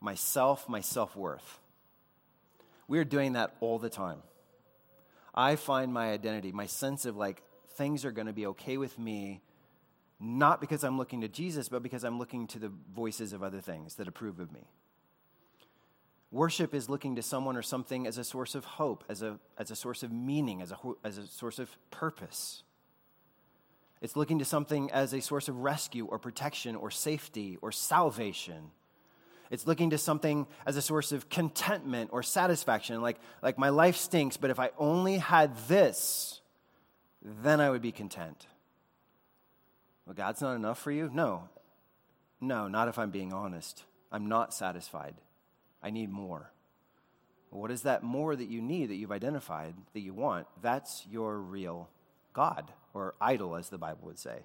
myself, 0.00 0.66
my 0.70 0.80
self 0.80 1.14
worth. 1.14 1.60
We 2.88 2.98
are 2.98 3.04
doing 3.04 3.34
that 3.34 3.54
all 3.60 3.78
the 3.78 3.90
time. 3.90 4.22
I 5.34 5.56
find 5.56 5.92
my 5.92 6.12
identity, 6.12 6.50
my 6.50 6.64
sense 6.64 7.04
of 7.04 7.14
like 7.14 7.42
things 7.76 8.06
are 8.06 8.10
going 8.10 8.26
to 8.26 8.32
be 8.32 8.46
okay 8.46 8.78
with 8.78 8.98
me, 8.98 9.42
not 10.18 10.62
because 10.62 10.82
I'm 10.82 10.96
looking 10.96 11.20
to 11.20 11.28
Jesus, 11.28 11.68
but 11.68 11.82
because 11.82 12.04
I'm 12.04 12.18
looking 12.18 12.46
to 12.46 12.58
the 12.58 12.72
voices 12.94 13.34
of 13.34 13.42
other 13.42 13.60
things 13.60 13.96
that 13.96 14.08
approve 14.08 14.40
of 14.40 14.50
me. 14.50 14.66
Worship 16.30 16.74
is 16.74 16.88
looking 16.88 17.16
to 17.16 17.22
someone 17.22 17.54
or 17.54 17.60
something 17.62 18.06
as 18.06 18.16
a 18.16 18.24
source 18.24 18.54
of 18.54 18.64
hope, 18.64 19.04
as 19.10 19.20
a, 19.20 19.38
as 19.58 19.70
a 19.70 19.76
source 19.76 20.02
of 20.02 20.10
meaning, 20.10 20.62
as 20.62 20.72
a, 20.72 20.76
as 21.04 21.18
a 21.18 21.26
source 21.26 21.58
of 21.58 21.76
purpose. 21.90 22.62
It's 24.04 24.16
looking 24.16 24.40
to 24.40 24.44
something 24.44 24.90
as 24.90 25.14
a 25.14 25.22
source 25.22 25.48
of 25.48 25.60
rescue 25.60 26.04
or 26.04 26.18
protection 26.18 26.76
or 26.76 26.90
safety 26.90 27.56
or 27.62 27.72
salvation. 27.72 28.70
It's 29.50 29.66
looking 29.66 29.88
to 29.90 29.98
something 29.98 30.46
as 30.66 30.76
a 30.76 30.82
source 30.82 31.10
of 31.10 31.30
contentment 31.30 32.10
or 32.12 32.22
satisfaction. 32.22 33.00
Like, 33.00 33.18
like 33.40 33.56
my 33.56 33.70
life 33.70 33.96
stinks, 33.96 34.36
but 34.36 34.50
if 34.50 34.60
I 34.60 34.72
only 34.76 35.16
had 35.16 35.56
this, 35.68 36.42
then 37.22 37.62
I 37.62 37.70
would 37.70 37.80
be 37.80 37.92
content. 37.92 38.46
Well, 40.04 40.12
God's 40.12 40.42
not 40.42 40.54
enough 40.54 40.78
for 40.78 40.92
you? 40.92 41.08
No. 41.10 41.48
No, 42.42 42.68
not 42.68 42.88
if 42.88 42.98
I'm 42.98 43.10
being 43.10 43.32
honest. 43.32 43.84
I'm 44.12 44.26
not 44.26 44.52
satisfied. 44.52 45.14
I 45.82 45.88
need 45.88 46.10
more. 46.10 46.50
what 47.48 47.70
is 47.70 47.80
that 47.82 48.02
more 48.02 48.36
that 48.36 48.50
you 48.50 48.60
need, 48.60 48.90
that 48.90 48.96
you've 48.96 49.10
identified, 49.10 49.74
that 49.94 50.00
you 50.00 50.12
want? 50.12 50.46
That's 50.60 51.06
your 51.10 51.38
real 51.38 51.88
God 52.34 52.70
or 52.92 53.14
idol, 53.20 53.56
as 53.56 53.70
the 53.70 53.78
Bible 53.78 54.00
would 54.02 54.18
say. 54.18 54.40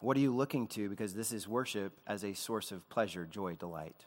What 0.00 0.16
are 0.16 0.20
you 0.20 0.34
looking 0.34 0.66
to? 0.68 0.88
Because 0.88 1.14
this 1.14 1.32
is 1.32 1.48
worship 1.48 1.92
as 2.06 2.24
a 2.24 2.34
source 2.34 2.72
of 2.72 2.88
pleasure, 2.88 3.24
joy, 3.24 3.54
delight. 3.54 4.04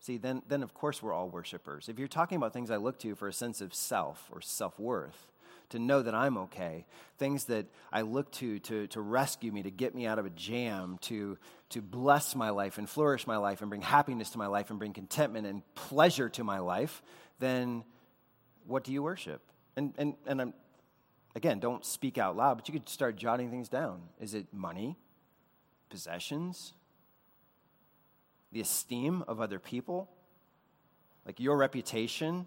See, 0.00 0.18
then, 0.18 0.42
then 0.48 0.62
of 0.62 0.74
course 0.74 1.02
we're 1.02 1.14
all 1.14 1.30
worshipers. 1.30 1.88
If 1.88 1.98
you're 1.98 2.08
talking 2.08 2.36
about 2.36 2.52
things 2.52 2.70
I 2.70 2.76
look 2.76 2.98
to 3.00 3.14
for 3.14 3.28
a 3.28 3.32
sense 3.32 3.62
of 3.62 3.72
self 3.72 4.28
or 4.30 4.42
self 4.42 4.78
worth, 4.78 5.32
to 5.70 5.78
know 5.78 6.02
that 6.02 6.14
I'm 6.14 6.36
okay, 6.36 6.84
things 7.16 7.46
that 7.46 7.66
I 7.90 8.02
look 8.02 8.30
to, 8.32 8.58
to 8.60 8.86
to 8.88 9.00
rescue 9.00 9.50
me, 9.50 9.62
to 9.62 9.70
get 9.70 9.94
me 9.94 10.06
out 10.06 10.18
of 10.18 10.26
a 10.26 10.30
jam, 10.30 10.98
to, 11.02 11.38
to 11.70 11.80
bless 11.80 12.36
my 12.36 12.50
life 12.50 12.76
and 12.76 12.88
flourish 12.88 13.26
my 13.26 13.38
life 13.38 13.62
and 13.62 13.70
bring 13.70 13.80
happiness 13.80 14.30
to 14.30 14.38
my 14.38 14.46
life 14.46 14.68
and 14.68 14.78
bring 14.78 14.92
contentment 14.92 15.46
and 15.46 15.62
pleasure 15.74 16.28
to 16.28 16.44
my 16.44 16.58
life, 16.58 17.02
then 17.38 17.82
what 18.66 18.84
do 18.84 18.92
you 18.92 19.02
worship? 19.02 19.40
And, 19.74 19.94
and, 19.96 20.14
and 20.26 20.40
I'm, 20.40 20.54
Again, 21.34 21.58
don't 21.58 21.84
speak 21.84 22.16
out 22.16 22.36
loud, 22.36 22.54
but 22.54 22.68
you 22.68 22.72
could 22.72 22.88
start 22.88 23.16
jotting 23.16 23.50
things 23.50 23.68
down. 23.68 24.02
Is 24.20 24.34
it 24.34 24.46
money? 24.52 24.96
Possessions? 25.90 26.74
The 28.52 28.60
esteem 28.60 29.24
of 29.26 29.40
other 29.40 29.58
people? 29.58 30.08
Like 31.26 31.40
your 31.40 31.56
reputation? 31.56 32.46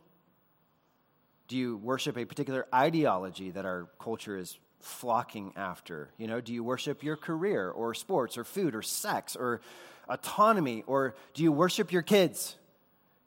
Do 1.47 1.58
you 1.58 1.78
worship 1.78 2.17
a 2.17 2.26
particular 2.26 2.65
ideology 2.73 3.52
that 3.52 3.65
our 3.65 3.88
culture 4.00 4.38
is 4.38 4.58
flocking 4.80 5.54
after? 5.56 6.10
You 6.17 6.28
know, 6.28 6.39
do 6.39 6.54
you 6.54 6.63
worship 6.63 7.04
your 7.04 7.17
career 7.17 7.69
or 7.69 7.93
sports 7.93 8.38
or 8.38 8.43
food 8.43 8.73
or 8.73 8.82
sex 8.82 9.36
or 9.36 9.62
autonomy 10.08 10.84
or 10.88 11.15
do 11.34 11.43
you 11.43 11.52
worship 11.52 11.91
your 11.91 12.02
kids? 12.04 12.56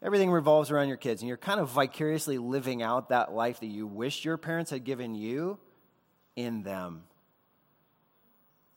Everything 0.03 0.31
revolves 0.31 0.71
around 0.71 0.89
your 0.89 0.97
kids, 0.97 1.21
and 1.21 1.29
you're 1.29 1.37
kind 1.37 1.61
of 1.61 1.69
vicariously 1.69 2.39
living 2.39 2.83
out 2.83 3.11
that 3.11 3.33
life 3.33 3.61
that 3.61 3.67
you 3.67 3.87
wish 3.87 4.25
your 4.25 4.39
parents 4.39 4.71
had 4.71 4.85
given 4.85 5.15
you 5.15 5.59
in 6.37 6.63
them. 6.63 7.03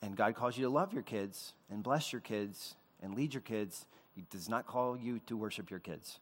And 0.01 0.17
God 0.17 0.35
calls 0.35 0.57
you 0.57 0.65
to 0.65 0.69
love 0.69 0.93
your 0.93 1.03
kids 1.03 1.53
and 1.71 1.81
bless 1.81 2.11
your 2.11 2.19
kids 2.19 2.75
and 3.01 3.15
lead 3.15 3.33
your 3.33 3.41
kids. 3.41 3.85
He 4.15 4.25
does 4.29 4.49
not 4.49 4.67
call 4.67 4.97
you 4.97 5.19
to 5.27 5.37
worship 5.37 5.71
your 5.71 5.79
kids. 5.79 6.19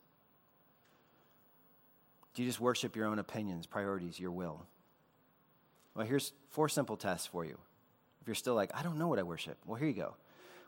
Do 2.36 2.44
you 2.44 2.48
just 2.48 2.60
worship 2.60 2.96
your 2.96 3.08
own 3.08 3.18
opinions, 3.18 3.66
priorities, 3.66 4.20
your 4.20 4.32
will? 4.32 4.62
Well, 5.96 6.06
here's 6.06 6.32
four 6.50 6.70
simple 6.70 6.96
tests 6.96 7.26
for 7.26 7.44
you. 7.44 7.58
If 8.22 8.28
you're 8.28 8.36
still 8.36 8.54
like, 8.54 8.72
I 8.76 8.84
don't 8.84 9.00
know 9.00 9.08
what 9.08 9.18
I 9.18 9.24
worship, 9.24 9.58
well, 9.66 9.78
here 9.78 9.88
you 9.88 9.96
go. 9.96 10.16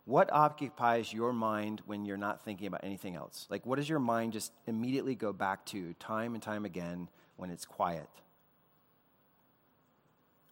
What 0.06 0.32
occupies 0.34 1.14
your 1.14 1.32
mind 1.32 1.82
when 1.86 2.04
you're 2.04 2.18
not 2.18 2.44
thinking 2.44 2.68
about 2.68 2.84
anything 2.84 3.16
else? 3.16 3.48
Like, 3.50 3.66
what 3.66 3.78
does 3.78 3.88
your 3.88 4.00
mind 4.00 4.34
just 4.34 4.52
immediately 4.68 5.16
go 5.16 5.32
back 5.32 5.66
to 5.68 5.94
time 5.94 6.34
and 6.34 6.44
time 6.44 6.66
again 6.66 7.08
when 7.38 7.50
it's 7.50 7.66
quiet? 7.66 8.10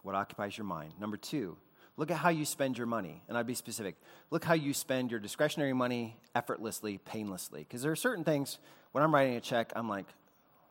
What 0.02 0.14
occupies 0.14 0.56
your 0.56 0.64
mind? 0.64 0.94
Number 0.98 1.18
two, 1.18 1.58
look 1.98 2.10
at 2.10 2.16
how 2.16 2.30
you 2.30 2.46
spend 2.46 2.78
your 2.78 2.86
money. 2.86 3.22
And 3.28 3.36
I'd 3.36 3.46
be 3.46 3.54
specific. 3.54 3.96
Look 4.30 4.42
how 4.42 4.54
you 4.54 4.72
spend 4.72 5.10
your 5.10 5.20
discretionary 5.20 5.74
money 5.74 6.16
effortlessly, 6.34 6.96
painlessly. 6.98 7.60
Because 7.60 7.82
there 7.82 7.92
are 7.92 7.96
certain 7.96 8.24
things, 8.24 8.58
when 8.92 9.04
I'm 9.04 9.14
writing 9.14 9.36
a 9.36 9.40
check, 9.40 9.70
I'm 9.76 9.88
like, 9.88 10.06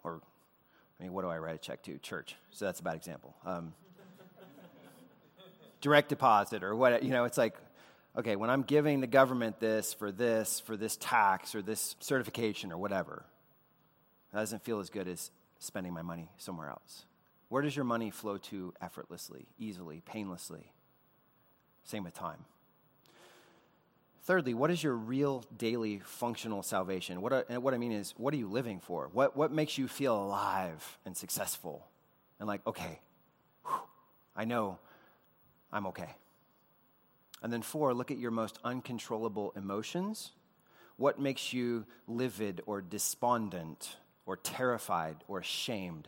or, 0.04 0.22
I 1.00 1.04
mean, 1.04 1.13
what 1.13 1.22
do 1.22 1.30
I 1.30 1.38
write 1.38 1.56
a 1.56 1.60
check 1.60 1.84
to? 1.84 2.00
Church. 2.00 2.36
So 2.50 2.65
that's 2.65 2.80
a 2.80 2.84
bad 2.84 2.96
example. 2.96 3.36
Um, 3.46 3.74
direct 5.82 6.10
deposit 6.10 6.63
or 6.63 6.76
what, 6.76 7.04
you 7.04 7.12
know, 7.12 7.26
it's 7.26 7.38
like, 7.38 7.56
okay, 8.17 8.36
when 8.36 8.50
I'm 8.50 8.63
giving 8.63 9.02
the 9.02 9.08
government 9.08 9.60
this 9.60 9.93
for 9.93 10.12
this, 10.12 10.60
for 10.60 10.76
this 10.76 10.97
tax 10.97 11.56
or 11.56 11.62
this 11.62 11.95
certification 12.00 12.71
or 12.71 12.78
whatever, 12.78 13.26
that 14.34 14.39
doesn't 14.39 14.63
feel 14.63 14.80
as 14.80 14.89
good 14.89 15.08
as 15.08 15.32
spending 15.60 15.93
my 15.93 16.02
money 16.02 16.30
somewhere 16.38 16.69
else. 16.69 17.06
Where 17.50 17.62
does 17.62 17.76
your 17.76 17.86
money 17.86 18.12
flow 18.12 18.38
to 18.38 18.74
effortlessly, 18.82 19.45
easily, 19.60 20.02
painlessly? 20.06 20.71
Same 21.84 22.04
with 22.04 22.13
time. 22.13 22.45
Thirdly, 24.24 24.54
what 24.54 24.69
is 24.71 24.84
your 24.84 24.93
real 24.93 25.43
daily 25.58 26.00
functional 26.06 26.63
salvation? 26.63 27.21
What 27.21 27.50
I, 27.50 27.58
what 27.58 27.74
I 27.74 27.78
mean 27.78 27.91
is, 27.91 28.13
what 28.17 28.34
are 28.34 28.38
you 28.38 28.47
living 28.47 28.80
for? 28.80 29.10
What, 29.12 29.36
what 29.36 29.52
makes 29.52 29.78
you 29.78 29.88
feel 29.88 30.15
alive 30.15 31.00
and 31.06 31.17
successful? 31.17 31.88
And 32.39 32.47
like, 32.47 32.65
okay, 32.67 33.00
whew, 33.65 33.80
I 34.36 34.45
know 34.45 34.78
I'm 35.74 35.88
okay. 35.88 36.15
And 37.41 37.51
then, 37.51 37.62
four, 37.62 37.93
look 37.93 38.12
at 38.12 38.17
your 38.17 38.32
most 38.32 38.60
uncontrollable 38.63 39.54
emotions. 39.56 40.32
What 40.97 41.19
makes 41.19 41.54
you 41.54 41.86
livid 42.08 42.62
or 42.65 42.82
despondent 42.82 43.95
or 44.25 44.38
terrified 44.38 45.17
or 45.27 45.39
ashamed 45.39 46.08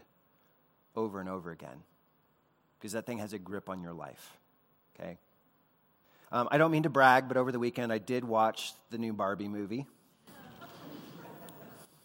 over 0.95 1.19
and 1.19 1.27
over 1.27 1.49
again? 1.49 1.83
Because 2.77 2.91
that 2.91 3.05
thing 3.05 3.17
has 3.17 3.33
a 3.33 3.39
grip 3.39 3.69
on 3.69 3.81
your 3.81 3.93
life, 3.93 4.37
okay? 4.95 5.17
Um, 6.31 6.47
I 6.51 6.57
don't 6.57 6.71
mean 6.71 6.83
to 6.83 6.89
brag, 6.89 7.27
but 7.27 7.37
over 7.37 7.51
the 7.51 7.59
weekend 7.59 7.91
I 7.91 7.97
did 7.97 8.23
watch 8.23 8.73
the 8.91 8.97
new 8.97 9.13
Barbie 9.13 9.47
movie. 9.47 9.87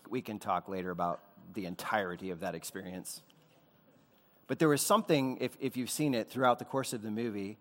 we 0.08 0.22
can 0.22 0.38
talk 0.38 0.68
later 0.68 0.90
about 0.90 1.20
the 1.54 1.66
entirety 1.66 2.30
of 2.30 2.40
that 2.40 2.54
experience. 2.54 3.20
But 4.46 4.58
there 4.58 4.68
was 4.68 4.80
something, 4.80 5.38
if, 5.40 5.56
if 5.60 5.76
you've 5.76 5.90
seen 5.90 6.14
it 6.14 6.30
throughout 6.30 6.58
the 6.58 6.64
course 6.64 6.92
of 6.92 7.02
the 7.02 7.10
movie, 7.10 7.58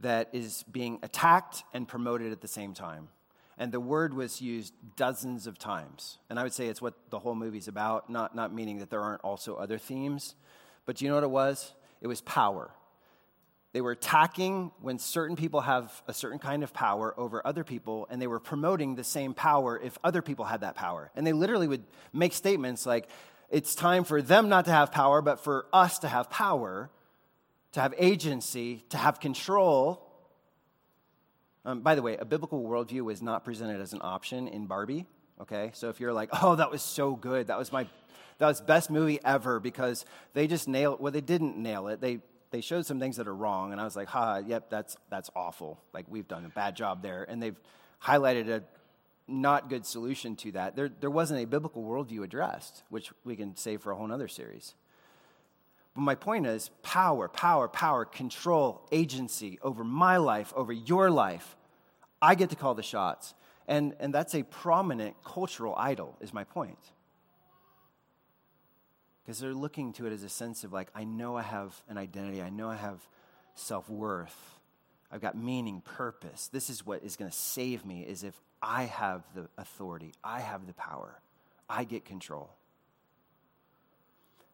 that 0.00 0.28
is 0.32 0.64
being 0.70 0.98
attacked 1.02 1.64
and 1.74 1.86
promoted 1.86 2.32
at 2.32 2.40
the 2.40 2.48
same 2.48 2.74
time. 2.74 3.08
And 3.58 3.72
the 3.72 3.80
word 3.80 4.14
was 4.14 4.40
used 4.40 4.72
dozens 4.96 5.48
of 5.48 5.58
times. 5.58 6.18
And 6.30 6.38
I 6.38 6.44
would 6.44 6.52
say 6.52 6.68
it's 6.68 6.80
what 6.80 6.94
the 7.10 7.18
whole 7.18 7.34
movie's 7.34 7.66
about, 7.66 8.08
not, 8.08 8.34
not 8.34 8.54
meaning 8.54 8.78
that 8.78 8.90
there 8.90 9.00
aren't 9.00 9.22
also 9.22 9.56
other 9.56 9.78
themes. 9.78 10.36
But 10.86 10.96
do 10.96 11.04
you 11.04 11.10
know 11.10 11.16
what 11.16 11.24
it 11.24 11.30
was? 11.30 11.72
It 12.00 12.06
was 12.06 12.20
power. 12.20 12.70
They 13.72 13.80
were 13.80 13.90
attacking 13.90 14.70
when 14.80 14.98
certain 14.98 15.36
people 15.36 15.60
have 15.60 16.02
a 16.06 16.14
certain 16.14 16.38
kind 16.38 16.62
of 16.62 16.72
power 16.72 17.14
over 17.18 17.46
other 17.46 17.64
people, 17.64 18.06
and 18.10 18.22
they 18.22 18.26
were 18.26 18.40
promoting 18.40 18.94
the 18.94 19.04
same 19.04 19.34
power 19.34 19.78
if 19.78 19.98
other 20.02 20.22
people 20.22 20.46
had 20.46 20.62
that 20.62 20.74
power. 20.74 21.10
And 21.14 21.26
they 21.26 21.32
literally 21.32 21.68
would 21.68 21.84
make 22.12 22.32
statements 22.32 22.86
like, 22.86 23.08
it's 23.50 23.74
time 23.74 24.04
for 24.04 24.22
them 24.22 24.48
not 24.48 24.66
to 24.66 24.70
have 24.70 24.92
power, 24.92 25.20
but 25.20 25.40
for 25.40 25.66
us 25.72 25.98
to 26.00 26.08
have 26.08 26.30
power, 26.30 26.90
to 27.78 27.82
have 27.82 27.94
agency, 27.96 28.84
to 28.88 28.96
have 28.96 29.20
control. 29.20 30.04
Um, 31.64 31.80
by 31.80 31.94
the 31.94 32.02
way, 32.02 32.16
a 32.16 32.24
biblical 32.24 32.60
worldview 32.60 33.12
is 33.12 33.22
not 33.22 33.44
presented 33.44 33.80
as 33.80 33.92
an 33.92 34.00
option 34.02 34.48
in 34.48 34.66
Barbie. 34.66 35.06
Okay, 35.40 35.70
so 35.74 35.88
if 35.88 36.00
you're 36.00 36.12
like, 36.12 36.28
oh, 36.42 36.56
that 36.56 36.72
was 36.72 36.82
so 36.82 37.14
good, 37.14 37.46
that 37.46 37.56
was 37.56 37.70
my, 37.70 37.86
that 38.38 38.48
was 38.48 38.60
best 38.60 38.90
movie 38.90 39.20
ever 39.24 39.60
because 39.60 40.04
they 40.34 40.48
just 40.48 40.66
nailed. 40.66 40.98
Well, 40.98 41.12
they 41.12 41.20
didn't 41.20 41.56
nail 41.56 41.86
it. 41.86 42.00
They 42.00 42.18
they 42.50 42.62
showed 42.62 42.84
some 42.84 42.98
things 42.98 43.16
that 43.18 43.28
are 43.28 43.34
wrong, 43.34 43.70
and 43.70 43.80
I 43.80 43.84
was 43.84 43.94
like, 43.94 44.08
ha, 44.08 44.38
yep, 44.38 44.70
that's 44.70 44.96
that's 45.08 45.30
awful. 45.36 45.80
Like 45.94 46.06
we've 46.08 46.26
done 46.26 46.44
a 46.44 46.48
bad 46.48 46.74
job 46.74 47.00
there, 47.00 47.26
and 47.28 47.40
they've 47.40 47.60
highlighted 48.02 48.48
a 48.48 48.64
not 49.28 49.68
good 49.68 49.86
solution 49.86 50.34
to 50.34 50.50
that. 50.52 50.74
There, 50.74 50.88
there 50.88 51.10
wasn't 51.10 51.44
a 51.44 51.46
biblical 51.46 51.84
worldview 51.84 52.24
addressed, 52.24 52.82
which 52.88 53.12
we 53.22 53.36
can 53.36 53.54
save 53.54 53.82
for 53.82 53.92
a 53.92 53.94
whole 53.94 54.10
other 54.10 54.26
series. 54.26 54.74
But 55.98 56.04
my 56.04 56.14
point 56.14 56.46
is 56.46 56.70
power, 56.84 57.26
power, 57.26 57.66
power, 57.66 58.04
control, 58.04 58.86
agency 58.92 59.58
over 59.62 59.82
my 59.82 60.16
life, 60.18 60.52
over 60.54 60.72
your 60.72 61.10
life. 61.10 61.56
I 62.22 62.36
get 62.36 62.50
to 62.50 62.56
call 62.56 62.76
the 62.76 62.84
shots. 62.84 63.34
And, 63.66 63.96
and 63.98 64.14
that's 64.14 64.32
a 64.36 64.44
prominent 64.44 65.16
cultural 65.24 65.74
idol, 65.76 66.16
is 66.20 66.32
my 66.32 66.44
point. 66.44 66.78
Because 69.24 69.40
they're 69.40 69.52
looking 69.52 69.92
to 69.94 70.06
it 70.06 70.12
as 70.12 70.22
a 70.22 70.28
sense 70.28 70.62
of 70.62 70.72
like, 70.72 70.86
I 70.94 71.02
know 71.02 71.36
I 71.36 71.42
have 71.42 71.74
an 71.88 71.98
identity, 71.98 72.42
I 72.42 72.50
know 72.50 72.70
I 72.70 72.76
have 72.76 73.00
self 73.56 73.90
worth. 73.90 74.60
I've 75.10 75.20
got 75.20 75.36
meaning, 75.36 75.80
purpose. 75.80 76.46
This 76.46 76.70
is 76.70 76.86
what 76.86 77.02
is 77.02 77.16
going 77.16 77.28
to 77.28 77.36
save 77.36 77.84
me 77.84 78.02
is 78.02 78.22
if 78.22 78.40
I 78.62 78.84
have 78.84 79.24
the 79.34 79.48
authority, 79.58 80.12
I 80.22 80.38
have 80.42 80.68
the 80.68 80.74
power, 80.74 81.18
I 81.68 81.82
get 81.82 82.04
control. 82.04 82.50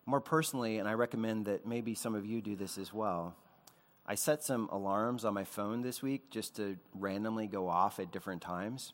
More 0.07 0.21
personally, 0.21 0.79
and 0.79 0.89
I 0.89 0.93
recommend 0.93 1.47
that 1.47 1.67
maybe 1.67 1.95
some 1.95 2.15
of 2.15 2.27
you 2.27 2.43
do 2.43 2.57
this 2.57 2.77
as 2.77 2.93
well, 2.93 3.35
I 4.07 4.17
set 4.17 4.43
some 4.43 4.69
alarms 4.71 5.25
on 5.25 5.33
my 5.33 5.45
phone 5.45 5.81
this 5.81 6.03
week 6.03 6.31
just 6.31 6.57
to 6.57 6.77
randomly 6.95 7.47
go 7.47 7.69
off 7.69 7.99
at 7.99 8.13
different 8.13 8.43
times. 8.43 8.93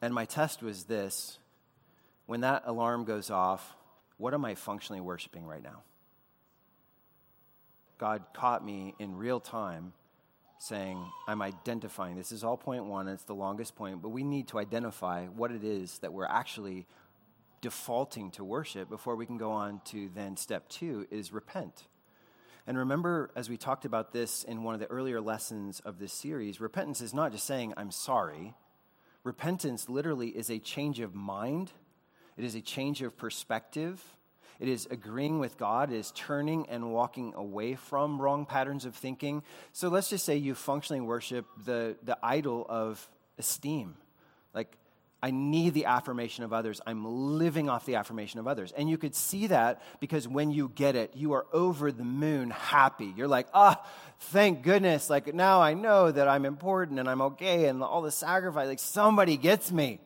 And 0.00 0.14
my 0.14 0.24
test 0.24 0.62
was 0.62 0.84
this 0.84 1.38
when 2.26 2.40
that 2.42 2.62
alarm 2.66 3.04
goes 3.04 3.30
off, 3.30 3.74
what 4.16 4.34
am 4.34 4.44
I 4.44 4.54
functionally 4.54 5.00
worshiping 5.00 5.46
right 5.46 5.62
now? 5.62 5.82
God 7.98 8.22
caught 8.32 8.64
me 8.64 8.94
in 8.98 9.16
real 9.16 9.40
time 9.40 9.92
saying, 10.58 11.02
I'm 11.26 11.42
identifying. 11.42 12.16
This 12.16 12.32
is 12.32 12.44
all 12.44 12.56
point 12.56 12.84
one, 12.84 13.08
it's 13.08 13.24
the 13.24 13.34
longest 13.34 13.76
point, 13.76 14.02
but 14.02 14.10
we 14.10 14.24
need 14.24 14.48
to 14.48 14.58
identify 14.58 15.26
what 15.26 15.52
it 15.52 15.64
is 15.64 15.98
that 15.98 16.12
we're 16.12 16.26
actually 16.26 16.86
defaulting 17.60 18.30
to 18.32 18.44
worship 18.44 18.88
before 18.88 19.16
we 19.16 19.26
can 19.26 19.38
go 19.38 19.50
on 19.50 19.80
to 19.86 20.08
then 20.14 20.36
step 20.36 20.68
two 20.68 21.06
is 21.10 21.32
repent. 21.32 21.88
And 22.66 22.76
remember, 22.76 23.30
as 23.34 23.48
we 23.48 23.56
talked 23.56 23.86
about 23.86 24.12
this 24.12 24.44
in 24.44 24.62
one 24.62 24.74
of 24.74 24.80
the 24.80 24.90
earlier 24.90 25.20
lessons 25.20 25.80
of 25.80 25.98
this 25.98 26.12
series, 26.12 26.60
repentance 26.60 27.00
is 27.00 27.14
not 27.14 27.32
just 27.32 27.46
saying, 27.46 27.72
I'm 27.76 27.90
sorry. 27.90 28.54
Repentance 29.24 29.88
literally 29.88 30.28
is 30.28 30.50
a 30.50 30.58
change 30.58 31.00
of 31.00 31.14
mind, 31.14 31.72
it 32.36 32.44
is 32.44 32.54
a 32.54 32.60
change 32.60 33.02
of 33.02 33.16
perspective, 33.16 34.02
it 34.60 34.68
is 34.68 34.86
agreeing 34.90 35.38
with 35.38 35.56
God, 35.56 35.92
it 35.92 35.96
is 35.96 36.10
turning 36.12 36.68
and 36.68 36.92
walking 36.92 37.32
away 37.34 37.74
from 37.74 38.20
wrong 38.20 38.44
patterns 38.44 38.84
of 38.84 38.94
thinking. 38.94 39.42
So 39.72 39.88
let's 39.88 40.10
just 40.10 40.24
say 40.24 40.36
you 40.36 40.54
functionally 40.54 41.00
worship 41.00 41.46
the, 41.64 41.96
the 42.02 42.18
idol 42.22 42.66
of 42.68 43.08
esteem. 43.38 43.96
Like, 44.52 44.76
I 45.22 45.32
need 45.32 45.74
the 45.74 45.86
affirmation 45.86 46.44
of 46.44 46.52
others. 46.52 46.80
I'm 46.86 47.04
living 47.04 47.68
off 47.68 47.84
the 47.86 47.96
affirmation 47.96 48.38
of 48.38 48.46
others. 48.46 48.72
And 48.76 48.88
you 48.88 48.96
could 48.96 49.16
see 49.16 49.48
that 49.48 49.82
because 49.98 50.28
when 50.28 50.52
you 50.52 50.70
get 50.74 50.94
it, 50.94 51.16
you 51.16 51.32
are 51.32 51.46
over 51.52 51.90
the 51.90 52.04
moon 52.04 52.50
happy. 52.50 53.12
You're 53.16 53.26
like, 53.28 53.48
ah, 53.52 53.80
oh, 53.82 53.90
thank 54.20 54.62
goodness. 54.62 55.10
Like 55.10 55.34
now 55.34 55.60
I 55.60 55.74
know 55.74 56.12
that 56.12 56.28
I'm 56.28 56.44
important 56.44 57.00
and 57.00 57.08
I'm 57.08 57.20
okay 57.22 57.66
and 57.66 57.82
all 57.82 58.02
the 58.02 58.12
sacrifice, 58.12 58.68
like 58.68 58.78
somebody 58.78 59.36
gets 59.36 59.72
me. 59.72 60.00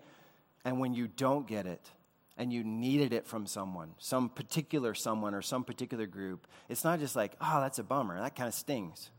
And 0.64 0.80
when 0.80 0.94
you 0.94 1.08
don't 1.08 1.46
get 1.46 1.66
it, 1.66 1.90
and 2.38 2.52
you 2.52 2.64
needed 2.64 3.12
it 3.12 3.26
from 3.26 3.46
someone, 3.46 3.90
some 3.98 4.28
particular 4.28 4.94
someone 4.94 5.34
or 5.34 5.42
some 5.42 5.64
particular 5.64 6.06
group, 6.06 6.46
it's 6.68 6.82
not 6.82 6.98
just 6.98 7.14
like, 7.14 7.32
oh, 7.40 7.60
that's 7.60 7.78
a 7.78 7.82
bummer. 7.82 8.18
That 8.18 8.34
kind 8.34 8.48
of 8.48 8.54
stings. 8.54 9.10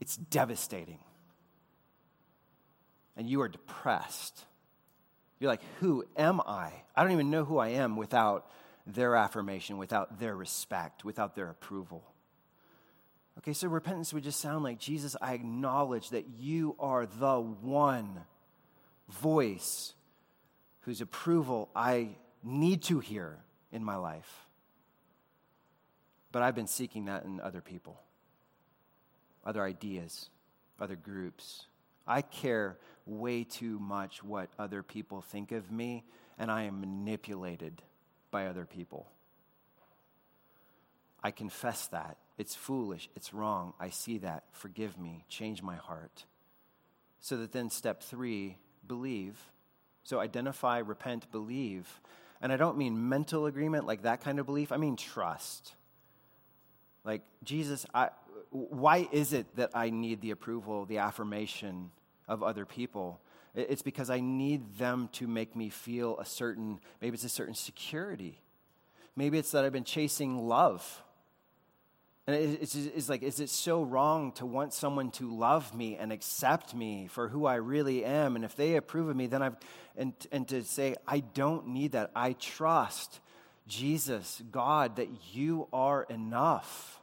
It's 0.00 0.16
devastating. 0.16 0.98
And 3.16 3.30
you 3.30 3.40
are 3.42 3.48
depressed. 3.48 4.44
You're 5.38 5.50
like, 5.50 5.62
who 5.80 6.04
am 6.16 6.40
I? 6.40 6.72
I 6.94 7.02
don't 7.02 7.12
even 7.12 7.30
know 7.30 7.44
who 7.44 7.58
I 7.58 7.68
am 7.68 7.96
without 7.96 8.50
their 8.86 9.16
affirmation, 9.16 9.78
without 9.78 10.18
their 10.18 10.34
respect, 10.34 11.04
without 11.04 11.34
their 11.34 11.50
approval. 11.50 12.04
Okay, 13.38 13.52
so 13.52 13.68
repentance 13.68 14.14
would 14.14 14.24
just 14.24 14.40
sound 14.40 14.64
like 14.64 14.78
Jesus, 14.78 15.14
I 15.20 15.34
acknowledge 15.34 16.10
that 16.10 16.26
you 16.38 16.74
are 16.78 17.06
the 17.06 17.38
one 17.38 18.22
voice 19.08 19.92
whose 20.80 21.00
approval 21.00 21.68
I 21.74 22.16
need 22.42 22.82
to 22.84 23.00
hear 23.00 23.38
in 23.72 23.84
my 23.84 23.96
life. 23.96 24.46
But 26.32 26.42
I've 26.42 26.54
been 26.54 26.66
seeking 26.66 27.06
that 27.06 27.24
in 27.24 27.40
other 27.40 27.60
people, 27.60 28.00
other 29.44 29.62
ideas, 29.62 30.30
other 30.80 30.96
groups. 30.96 31.66
I 32.06 32.22
care 32.22 32.78
way 33.06 33.44
too 33.44 33.78
much 33.78 34.22
what 34.22 34.50
other 34.58 34.82
people 34.82 35.22
think 35.22 35.52
of 35.52 35.70
me, 35.70 36.04
and 36.38 36.50
I 36.50 36.64
am 36.64 36.80
manipulated 36.80 37.80
by 38.30 38.46
other 38.46 38.66
people. 38.66 39.06
I 41.22 41.30
confess 41.30 41.86
that. 41.88 42.18
It's 42.38 42.54
foolish. 42.54 43.08
It's 43.16 43.32
wrong. 43.32 43.72
I 43.80 43.90
see 43.90 44.18
that. 44.18 44.44
Forgive 44.52 44.98
me. 44.98 45.24
Change 45.28 45.62
my 45.62 45.76
heart. 45.76 46.24
So 47.20 47.38
that 47.38 47.52
then, 47.52 47.70
step 47.70 48.02
three, 48.02 48.58
believe. 48.86 49.38
So 50.02 50.20
identify, 50.20 50.78
repent, 50.78 51.32
believe. 51.32 52.00
And 52.40 52.52
I 52.52 52.56
don't 52.56 52.76
mean 52.76 53.08
mental 53.08 53.46
agreement, 53.46 53.86
like 53.86 54.02
that 54.02 54.20
kind 54.20 54.38
of 54.38 54.46
belief. 54.46 54.70
I 54.70 54.76
mean 54.76 54.96
trust. 54.96 55.74
Like, 57.04 57.22
Jesus, 57.42 57.86
I, 57.94 58.10
why 58.50 59.08
is 59.10 59.32
it 59.32 59.46
that 59.56 59.70
I 59.74 59.90
need 59.90 60.20
the 60.20 60.32
approval, 60.32 60.84
the 60.84 60.98
affirmation 60.98 61.90
of 62.28 62.42
other 62.42 62.64
people? 62.64 63.20
It's 63.54 63.82
because 63.82 64.10
I 64.10 64.20
need 64.20 64.76
them 64.76 65.08
to 65.12 65.26
make 65.26 65.56
me 65.56 65.70
feel 65.70 66.18
a 66.18 66.24
certain, 66.24 66.80
maybe 67.00 67.14
it's 67.14 67.24
a 67.24 67.28
certain 67.28 67.54
security. 67.54 68.40
Maybe 69.14 69.38
it's 69.38 69.52
that 69.52 69.64
I've 69.64 69.72
been 69.72 69.84
chasing 69.84 70.46
love 70.46 71.02
and 72.28 72.58
it's, 72.60 73.08
like, 73.08 73.22
is 73.22 73.38
it 73.38 73.50
so 73.50 73.84
wrong 73.84 74.32
to 74.32 74.46
want 74.46 74.72
someone 74.72 75.12
to 75.12 75.32
love 75.32 75.72
me 75.72 75.94
and 75.96 76.10
accept 76.12 76.74
me 76.74 77.06
for 77.06 77.28
who 77.28 77.46
I 77.46 77.54
really 77.54 78.04
am? 78.04 78.34
And 78.34 78.44
if 78.44 78.56
they 78.56 78.74
approve 78.74 79.08
of 79.08 79.14
me, 79.14 79.28
then 79.28 79.42
I've, 79.42 79.56
and, 79.96 80.12
and 80.32 80.48
to 80.48 80.64
say, 80.64 80.96
I 81.06 81.20
don't 81.20 81.68
need 81.68 81.92
that. 81.92 82.10
I 82.16 82.32
trust 82.32 83.20
Jesus, 83.68 84.42
God, 84.50 84.96
that 84.96 85.08
you 85.34 85.68
are 85.72 86.02
enough. 86.02 87.00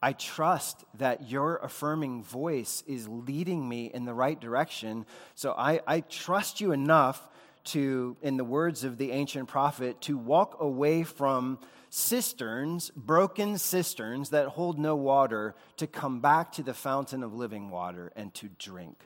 I 0.00 0.12
trust 0.12 0.84
that 0.94 1.28
your 1.28 1.56
affirming 1.56 2.22
voice 2.22 2.84
is 2.86 3.08
leading 3.08 3.68
me 3.68 3.86
in 3.92 4.04
the 4.04 4.14
right 4.14 4.40
direction. 4.40 5.06
So 5.34 5.52
I, 5.52 5.80
I 5.86 6.00
trust 6.00 6.60
you 6.60 6.72
enough 6.72 7.28
to, 7.64 8.16
in 8.22 8.36
the 8.36 8.44
words 8.44 8.84
of 8.84 8.96
the 8.96 9.10
ancient 9.10 9.48
prophet, 9.48 10.00
to 10.02 10.16
walk 10.16 10.56
away 10.60 11.02
from 11.02 11.58
cisterns, 11.90 12.90
broken 12.94 13.58
cisterns 13.58 14.30
that 14.30 14.48
hold 14.48 14.78
no 14.78 14.94
water, 14.94 15.54
to 15.78 15.86
come 15.86 16.20
back 16.20 16.52
to 16.52 16.62
the 16.62 16.74
fountain 16.74 17.22
of 17.22 17.34
living 17.34 17.70
water 17.70 18.12
and 18.14 18.32
to 18.34 18.48
drink. 18.58 18.96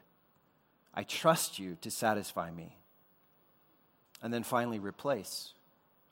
I 0.95 1.05
trust 1.05 1.59
you 1.59 1.77
to 1.81 1.91
satisfy 1.91 2.51
me. 2.51 2.77
And 4.23 4.33
then 4.33 4.43
finally, 4.43 4.79
replace. 4.79 5.55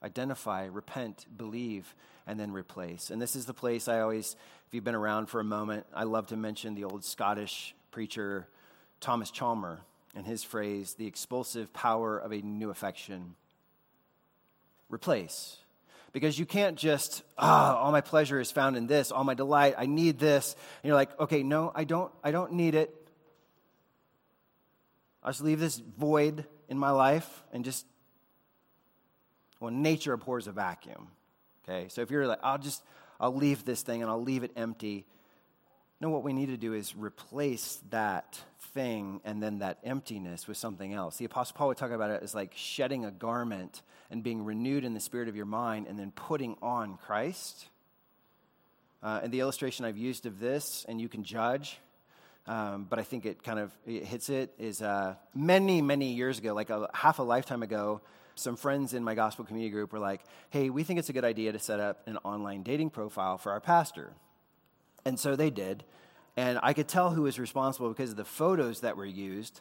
Identify, 0.02 0.66
repent, 0.72 1.26
believe, 1.36 1.94
and 2.30 2.38
then 2.38 2.52
replace. 2.52 3.10
And 3.10 3.20
this 3.20 3.34
is 3.34 3.46
the 3.46 3.52
place 3.52 3.88
I 3.88 4.02
always, 4.02 4.36
if 4.68 4.72
you've 4.74 4.84
been 4.84 4.94
around 4.94 5.26
for 5.26 5.40
a 5.40 5.44
moment, 5.44 5.84
I 5.92 6.04
love 6.04 6.28
to 6.28 6.36
mention 6.36 6.76
the 6.76 6.84
old 6.84 7.04
Scottish 7.04 7.74
preacher 7.90 8.46
Thomas 9.00 9.32
Chalmer 9.32 9.80
and 10.14 10.24
his 10.24 10.44
phrase, 10.44 10.94
the 10.94 11.08
expulsive 11.08 11.72
power 11.72 12.16
of 12.16 12.32
a 12.32 12.40
new 12.40 12.70
affection. 12.70 13.34
Replace. 14.88 15.56
Because 16.12 16.38
you 16.38 16.46
can't 16.46 16.78
just, 16.78 17.24
ah, 17.36 17.74
oh, 17.74 17.78
all 17.78 17.90
my 17.90 18.00
pleasure 18.00 18.38
is 18.38 18.52
found 18.52 18.76
in 18.76 18.86
this, 18.86 19.10
all 19.10 19.24
my 19.24 19.34
delight, 19.34 19.74
I 19.76 19.86
need 19.86 20.20
this. 20.20 20.54
And 20.84 20.88
you're 20.88 20.96
like, 20.96 21.18
okay, 21.18 21.42
no, 21.42 21.72
I 21.74 21.82
don't, 21.82 22.12
I 22.22 22.30
don't 22.30 22.52
need 22.52 22.76
it. 22.76 22.94
I'll 25.24 25.32
just 25.32 25.42
leave 25.42 25.58
this 25.58 25.78
void 25.78 26.44
in 26.68 26.78
my 26.78 26.92
life 26.92 27.42
and 27.52 27.64
just, 27.64 27.86
well, 29.58 29.72
nature 29.72 30.12
abhors 30.12 30.46
a 30.46 30.52
vacuum. 30.52 31.08
Okay, 31.70 31.86
so 31.88 32.00
if 32.00 32.10
you're 32.10 32.26
like, 32.26 32.40
I'll 32.42 32.58
just, 32.58 32.82
I'll 33.20 33.34
leave 33.34 33.64
this 33.64 33.82
thing 33.82 34.02
and 34.02 34.10
I'll 34.10 34.22
leave 34.22 34.42
it 34.42 34.50
empty. 34.56 35.06
No, 36.00 36.10
what 36.10 36.24
we 36.24 36.32
need 36.32 36.46
to 36.46 36.56
do 36.56 36.74
is 36.74 36.96
replace 36.96 37.80
that 37.90 38.40
thing 38.74 39.20
and 39.24 39.40
then 39.40 39.60
that 39.60 39.78
emptiness 39.84 40.48
with 40.48 40.56
something 40.56 40.92
else. 40.92 41.18
The 41.18 41.26
Apostle 41.26 41.54
Paul 41.56 41.68
would 41.68 41.76
talk 41.76 41.92
about 41.92 42.10
it 42.10 42.24
as 42.24 42.34
like 42.34 42.54
shedding 42.56 43.04
a 43.04 43.12
garment 43.12 43.82
and 44.10 44.24
being 44.24 44.44
renewed 44.44 44.84
in 44.84 44.94
the 44.94 45.00
spirit 45.00 45.28
of 45.28 45.36
your 45.36 45.46
mind 45.46 45.86
and 45.86 45.96
then 45.96 46.10
putting 46.10 46.56
on 46.60 46.96
Christ. 46.96 47.68
Uh, 49.00 49.20
and 49.22 49.32
the 49.32 49.38
illustration 49.38 49.84
I've 49.84 49.96
used 49.96 50.26
of 50.26 50.40
this, 50.40 50.84
and 50.88 51.00
you 51.00 51.08
can 51.08 51.22
judge, 51.22 51.78
um, 52.48 52.86
but 52.90 52.98
I 52.98 53.02
think 53.02 53.26
it 53.26 53.44
kind 53.44 53.60
of 53.60 53.70
it 53.86 54.04
hits 54.04 54.28
it, 54.28 54.52
is 54.58 54.82
uh, 54.82 55.14
many, 55.36 55.80
many 55.82 56.14
years 56.14 56.38
ago, 56.38 56.52
like 56.52 56.70
a 56.70 56.88
half 56.94 57.20
a 57.20 57.22
lifetime 57.22 57.62
ago, 57.62 58.00
some 58.40 58.56
friends 58.56 58.94
in 58.94 59.04
my 59.04 59.14
gospel 59.14 59.44
community 59.44 59.70
group 59.70 59.92
were 59.92 59.98
like, 59.98 60.22
hey, 60.50 60.70
we 60.70 60.82
think 60.82 60.98
it's 60.98 61.08
a 61.08 61.12
good 61.12 61.24
idea 61.24 61.52
to 61.52 61.58
set 61.58 61.80
up 61.80 62.06
an 62.06 62.18
online 62.24 62.62
dating 62.62 62.90
profile 62.90 63.38
for 63.38 63.52
our 63.52 63.60
pastor. 63.60 64.12
And 65.04 65.18
so 65.18 65.36
they 65.36 65.50
did. 65.50 65.84
And 66.36 66.58
I 66.62 66.72
could 66.72 66.88
tell 66.88 67.10
who 67.10 67.22
was 67.22 67.38
responsible 67.38 67.88
because 67.88 68.10
of 68.10 68.16
the 68.16 68.24
photos 68.24 68.80
that 68.80 68.96
were 68.96 69.06
used. 69.06 69.60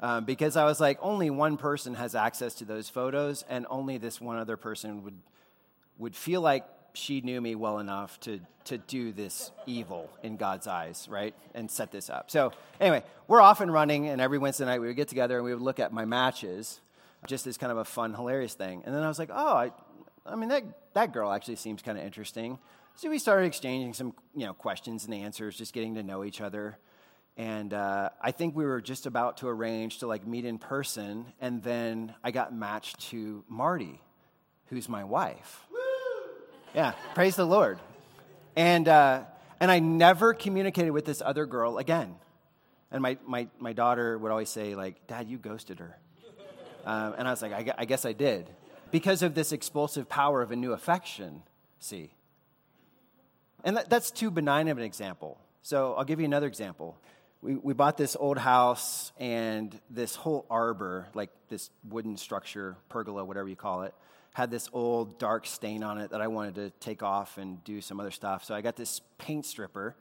Um, 0.00 0.24
because 0.24 0.56
I 0.56 0.64
was 0.64 0.80
like, 0.80 0.98
only 1.00 1.30
one 1.30 1.56
person 1.56 1.94
has 1.94 2.14
access 2.14 2.54
to 2.56 2.64
those 2.64 2.88
photos, 2.88 3.44
and 3.48 3.66
only 3.70 3.96
this 3.96 4.20
one 4.20 4.36
other 4.36 4.56
person 4.56 5.02
would, 5.04 5.18
would 5.98 6.16
feel 6.16 6.40
like 6.40 6.66
she 6.92 7.20
knew 7.20 7.40
me 7.40 7.54
well 7.54 7.78
enough 7.78 8.18
to, 8.20 8.40
to 8.64 8.78
do 8.78 9.12
this 9.12 9.50
evil 9.66 10.10
in 10.22 10.36
God's 10.36 10.66
eyes, 10.66 11.06
right? 11.10 11.34
And 11.54 11.70
set 11.70 11.90
this 11.90 12.10
up. 12.10 12.30
So, 12.30 12.52
anyway, 12.80 13.02
we're 13.28 13.40
off 13.40 13.60
and 13.60 13.72
running, 13.72 14.08
and 14.08 14.20
every 14.20 14.38
Wednesday 14.38 14.64
night 14.64 14.80
we 14.80 14.88
would 14.88 14.96
get 14.96 15.08
together 15.08 15.36
and 15.36 15.44
we 15.44 15.54
would 15.54 15.62
look 15.62 15.80
at 15.80 15.92
my 15.92 16.04
matches, 16.04 16.80
just 17.26 17.46
as 17.46 17.58
kind 17.58 17.70
of 17.70 17.78
a 17.78 17.84
fun, 17.84 18.14
hilarious 18.14 18.54
thing. 18.54 18.82
And 18.84 18.94
then 18.94 19.02
I 19.02 19.08
was 19.08 19.18
like, 19.18 19.30
oh, 19.32 19.56
I, 19.56 19.72
I 20.26 20.36
mean, 20.36 20.48
that, 20.50 20.64
that 20.94 21.12
girl 21.12 21.32
actually 21.32 21.56
seems 21.56 21.82
kind 21.82 21.98
of 21.98 22.04
interesting. 22.04 22.58
So 22.96 23.10
we 23.10 23.18
started 23.18 23.46
exchanging 23.46 23.92
some, 23.94 24.14
you 24.34 24.46
know, 24.46 24.54
questions 24.54 25.04
and 25.04 25.14
answers, 25.14 25.56
just 25.56 25.72
getting 25.72 25.96
to 25.96 26.02
know 26.02 26.24
each 26.24 26.40
other. 26.40 26.78
And 27.36 27.74
uh, 27.74 28.10
I 28.20 28.30
think 28.30 28.54
we 28.54 28.64
were 28.64 28.80
just 28.80 29.06
about 29.06 29.38
to 29.38 29.48
arrange 29.48 29.98
to 29.98 30.06
like 30.06 30.24
meet 30.26 30.44
in 30.44 30.58
person, 30.58 31.26
and 31.40 31.62
then 31.62 32.14
I 32.22 32.30
got 32.30 32.54
matched 32.54 33.00
to 33.10 33.44
Marty, 33.48 34.00
who's 34.66 34.88
my 34.88 35.02
wife. 35.02 35.66
Woo! 35.72 35.78
Yeah, 36.74 36.92
praise 37.14 37.34
the 37.34 37.44
Lord. 37.44 37.80
And 38.54 38.86
uh, 38.86 39.24
and 39.58 39.70
I 39.70 39.78
never 39.80 40.34
communicated 40.34 40.90
with 40.90 41.04
this 41.04 41.22
other 41.24 41.46
girl 41.46 41.78
again. 41.78 42.14
And 42.90 43.02
my, 43.02 43.18
my, 43.26 43.48
my 43.58 43.72
daughter 43.72 44.16
would 44.16 44.30
always 44.30 44.50
say, 44.50 44.76
like, 44.76 45.06
Dad, 45.06 45.28
you 45.28 45.38
ghosted 45.38 45.80
her. 45.80 45.98
Um, 46.84 47.14
and 47.18 47.26
I 47.26 47.30
was 47.30 47.42
like, 47.42 47.52
I, 47.52 47.74
I 47.78 47.84
guess 47.84 48.04
I 48.04 48.12
did. 48.12 48.48
Because 48.90 49.22
of 49.22 49.34
this 49.34 49.52
expulsive 49.52 50.08
power 50.08 50.42
of 50.42 50.50
a 50.50 50.56
new 50.56 50.72
affection, 50.72 51.42
see. 51.78 52.10
And 53.64 53.76
that, 53.76 53.90
that's 53.90 54.10
too 54.10 54.30
benign 54.30 54.68
of 54.68 54.78
an 54.78 54.84
example. 54.84 55.38
So 55.62 55.94
I'll 55.94 56.04
give 56.04 56.20
you 56.20 56.26
another 56.26 56.46
example. 56.46 56.96
We, 57.40 57.56
we 57.56 57.74
bought 57.74 57.96
this 57.96 58.16
old 58.18 58.38
house 58.38 59.12
and 59.18 59.78
this 59.90 60.14
whole 60.14 60.46
arbor, 60.50 61.08
like 61.14 61.30
this 61.48 61.70
wooden 61.88 62.16
structure, 62.16 62.76
pergola, 62.88 63.24
whatever 63.24 63.48
you 63.48 63.56
call 63.56 63.82
it, 63.82 63.94
had 64.34 64.50
this 64.50 64.68
old 64.72 65.18
dark 65.18 65.46
stain 65.46 65.82
on 65.82 65.98
it 65.98 66.10
that 66.10 66.20
I 66.20 66.26
wanted 66.26 66.56
to 66.56 66.70
take 66.80 67.02
off 67.02 67.38
and 67.38 67.62
do 67.64 67.80
some 67.80 68.00
other 68.00 68.10
stuff. 68.10 68.44
So 68.44 68.54
I 68.54 68.60
got 68.60 68.76
this 68.76 69.00
paint 69.18 69.46
stripper 69.46 69.96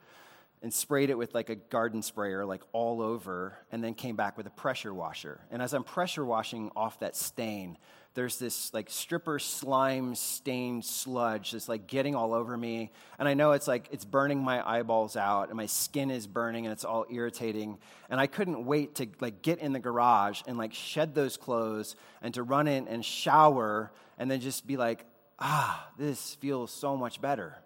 and 0.63 0.73
sprayed 0.73 1.09
it 1.09 1.17
with 1.17 1.35
like 1.35 1.49
a 1.49 1.55
garden 1.55 2.01
sprayer, 2.01 2.45
like 2.45 2.61
all 2.71 3.01
over, 3.01 3.57
and 3.71 3.83
then 3.83 3.93
came 3.93 4.15
back 4.15 4.37
with 4.37 4.47
a 4.47 4.51
pressure 4.51 4.93
washer. 4.93 5.41
And 5.51 5.61
as 5.61 5.73
I'm 5.73 5.83
pressure 5.83 6.23
washing 6.23 6.71
off 6.73 7.01
that 7.01 7.17
stain, 7.17 7.77
there's 8.13 8.39
this 8.39 8.73
like 8.73 8.89
stripper 8.89 9.39
slime 9.39 10.15
stained 10.15 10.85
sludge 10.85 11.51
that's 11.51 11.67
like 11.67 11.87
getting 11.87 12.15
all 12.15 12.33
over 12.33 12.55
me. 12.55 12.91
And 13.19 13.27
I 13.27 13.33
know 13.33 13.51
it's 13.51 13.67
like 13.67 13.89
it's 13.91 14.05
burning 14.05 14.39
my 14.39 14.65
eyeballs 14.67 15.17
out 15.17 15.49
and 15.49 15.57
my 15.57 15.65
skin 15.65 16.09
is 16.09 16.27
burning 16.27 16.65
and 16.65 16.71
it's 16.71 16.85
all 16.85 17.05
irritating. 17.11 17.77
And 18.09 18.21
I 18.21 18.27
couldn't 18.27 18.65
wait 18.65 18.95
to 18.95 19.07
like 19.19 19.41
get 19.41 19.59
in 19.59 19.73
the 19.73 19.79
garage 19.79 20.43
and 20.47 20.57
like 20.57 20.73
shed 20.73 21.13
those 21.13 21.35
clothes 21.35 21.97
and 22.21 22.33
to 22.35 22.43
run 22.43 22.67
in 22.67 22.87
and 22.87 23.03
shower 23.03 23.91
and 24.17 24.31
then 24.31 24.39
just 24.39 24.65
be 24.65 24.77
like, 24.77 25.05
ah, 25.39 25.89
this 25.97 26.35
feels 26.35 26.71
so 26.71 26.95
much 26.95 27.19
better. 27.19 27.57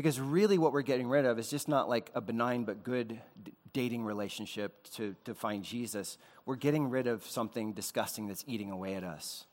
Because 0.00 0.18
really, 0.18 0.56
what 0.56 0.72
we're 0.72 0.80
getting 0.80 1.08
rid 1.08 1.26
of 1.26 1.38
is 1.38 1.50
just 1.50 1.68
not 1.68 1.86
like 1.86 2.10
a 2.14 2.22
benign 2.22 2.64
but 2.64 2.82
good 2.82 3.20
d- 3.44 3.52
dating 3.74 4.02
relationship 4.02 4.82
to, 4.94 5.14
to 5.26 5.34
find 5.34 5.62
Jesus. 5.62 6.16
We're 6.46 6.56
getting 6.56 6.88
rid 6.88 7.06
of 7.06 7.22
something 7.26 7.74
disgusting 7.74 8.26
that's 8.26 8.42
eating 8.46 8.70
away 8.70 8.94
at 8.94 9.04
us. 9.04 9.44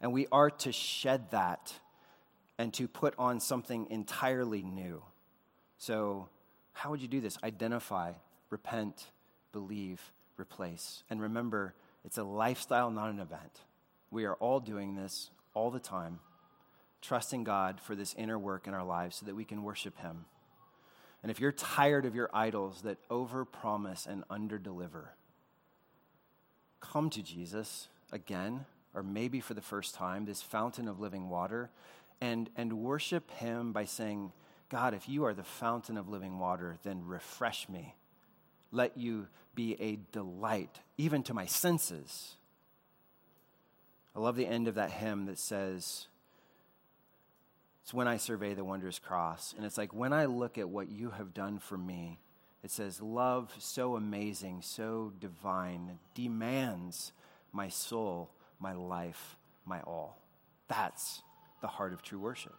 And 0.00 0.12
we 0.12 0.26
are 0.32 0.50
to 0.50 0.72
shed 0.72 1.30
that 1.30 1.72
and 2.58 2.74
to 2.74 2.88
put 2.88 3.14
on 3.16 3.38
something 3.38 3.86
entirely 3.90 4.62
new. 4.62 5.04
So, 5.78 6.28
how 6.72 6.90
would 6.90 7.00
you 7.00 7.06
do 7.06 7.20
this? 7.20 7.38
Identify, 7.44 8.14
repent, 8.50 9.06
believe, 9.52 10.00
replace. 10.36 11.04
And 11.10 11.22
remember, 11.22 11.74
it's 12.04 12.18
a 12.18 12.24
lifestyle, 12.24 12.90
not 12.90 13.10
an 13.10 13.20
event. 13.20 13.60
We 14.10 14.24
are 14.24 14.34
all 14.34 14.58
doing 14.58 14.96
this 14.96 15.30
all 15.54 15.70
the 15.70 15.78
time. 15.78 16.18
Trusting 17.02 17.44
God 17.44 17.80
for 17.80 17.94
this 17.94 18.14
inner 18.16 18.38
work 18.38 18.66
in 18.66 18.74
our 18.74 18.84
lives 18.84 19.16
so 19.16 19.26
that 19.26 19.34
we 19.34 19.44
can 19.44 19.62
worship 19.62 19.98
Him. 19.98 20.24
And 21.22 21.30
if 21.30 21.38
you're 21.38 21.52
tired 21.52 22.06
of 22.06 22.14
your 22.14 22.30
idols 22.32 22.82
that 22.82 23.06
overpromise 23.08 24.06
and 24.06 24.26
underdeliver, 24.28 25.08
come 26.80 27.10
to 27.10 27.22
Jesus 27.22 27.88
again, 28.12 28.64
or 28.94 29.02
maybe 29.02 29.40
for 29.40 29.54
the 29.54 29.60
first 29.60 29.94
time, 29.94 30.24
this 30.24 30.42
fountain 30.42 30.88
of 30.88 31.00
living 31.00 31.28
water, 31.28 31.70
and, 32.20 32.50
and 32.56 32.72
worship 32.74 33.30
Him 33.32 33.72
by 33.72 33.84
saying, 33.84 34.32
God, 34.68 34.94
if 34.94 35.08
you 35.08 35.24
are 35.24 35.34
the 35.34 35.42
fountain 35.42 35.96
of 35.96 36.08
living 36.08 36.38
water, 36.38 36.78
then 36.82 37.06
refresh 37.06 37.68
me. 37.68 37.94
Let 38.70 38.96
you 38.96 39.28
be 39.54 39.76
a 39.80 39.98
delight, 40.12 40.80
even 40.96 41.22
to 41.24 41.34
my 41.34 41.46
senses. 41.46 42.36
I 44.16 44.20
love 44.20 44.36
the 44.36 44.46
end 44.46 44.68
of 44.68 44.76
that 44.76 44.90
hymn 44.90 45.26
that 45.26 45.38
says, 45.38 46.06
It's 47.82 47.92
when 47.92 48.08
I 48.08 48.16
survey 48.16 48.54
the 48.54 48.64
wondrous 48.64 48.98
cross. 48.98 49.54
And 49.56 49.66
it's 49.66 49.76
like, 49.76 49.92
when 49.92 50.12
I 50.12 50.26
look 50.26 50.56
at 50.56 50.68
what 50.68 50.88
you 50.88 51.10
have 51.10 51.34
done 51.34 51.58
for 51.58 51.76
me, 51.76 52.18
it 52.62 52.70
says, 52.70 53.00
Love 53.00 53.52
so 53.58 53.96
amazing, 53.96 54.62
so 54.62 55.12
divine, 55.18 55.98
demands 56.14 57.12
my 57.52 57.68
soul, 57.68 58.30
my 58.60 58.72
life, 58.72 59.36
my 59.64 59.80
all. 59.80 60.18
That's 60.68 61.22
the 61.60 61.66
heart 61.66 61.92
of 61.92 62.02
true 62.02 62.20
worship. 62.20 62.54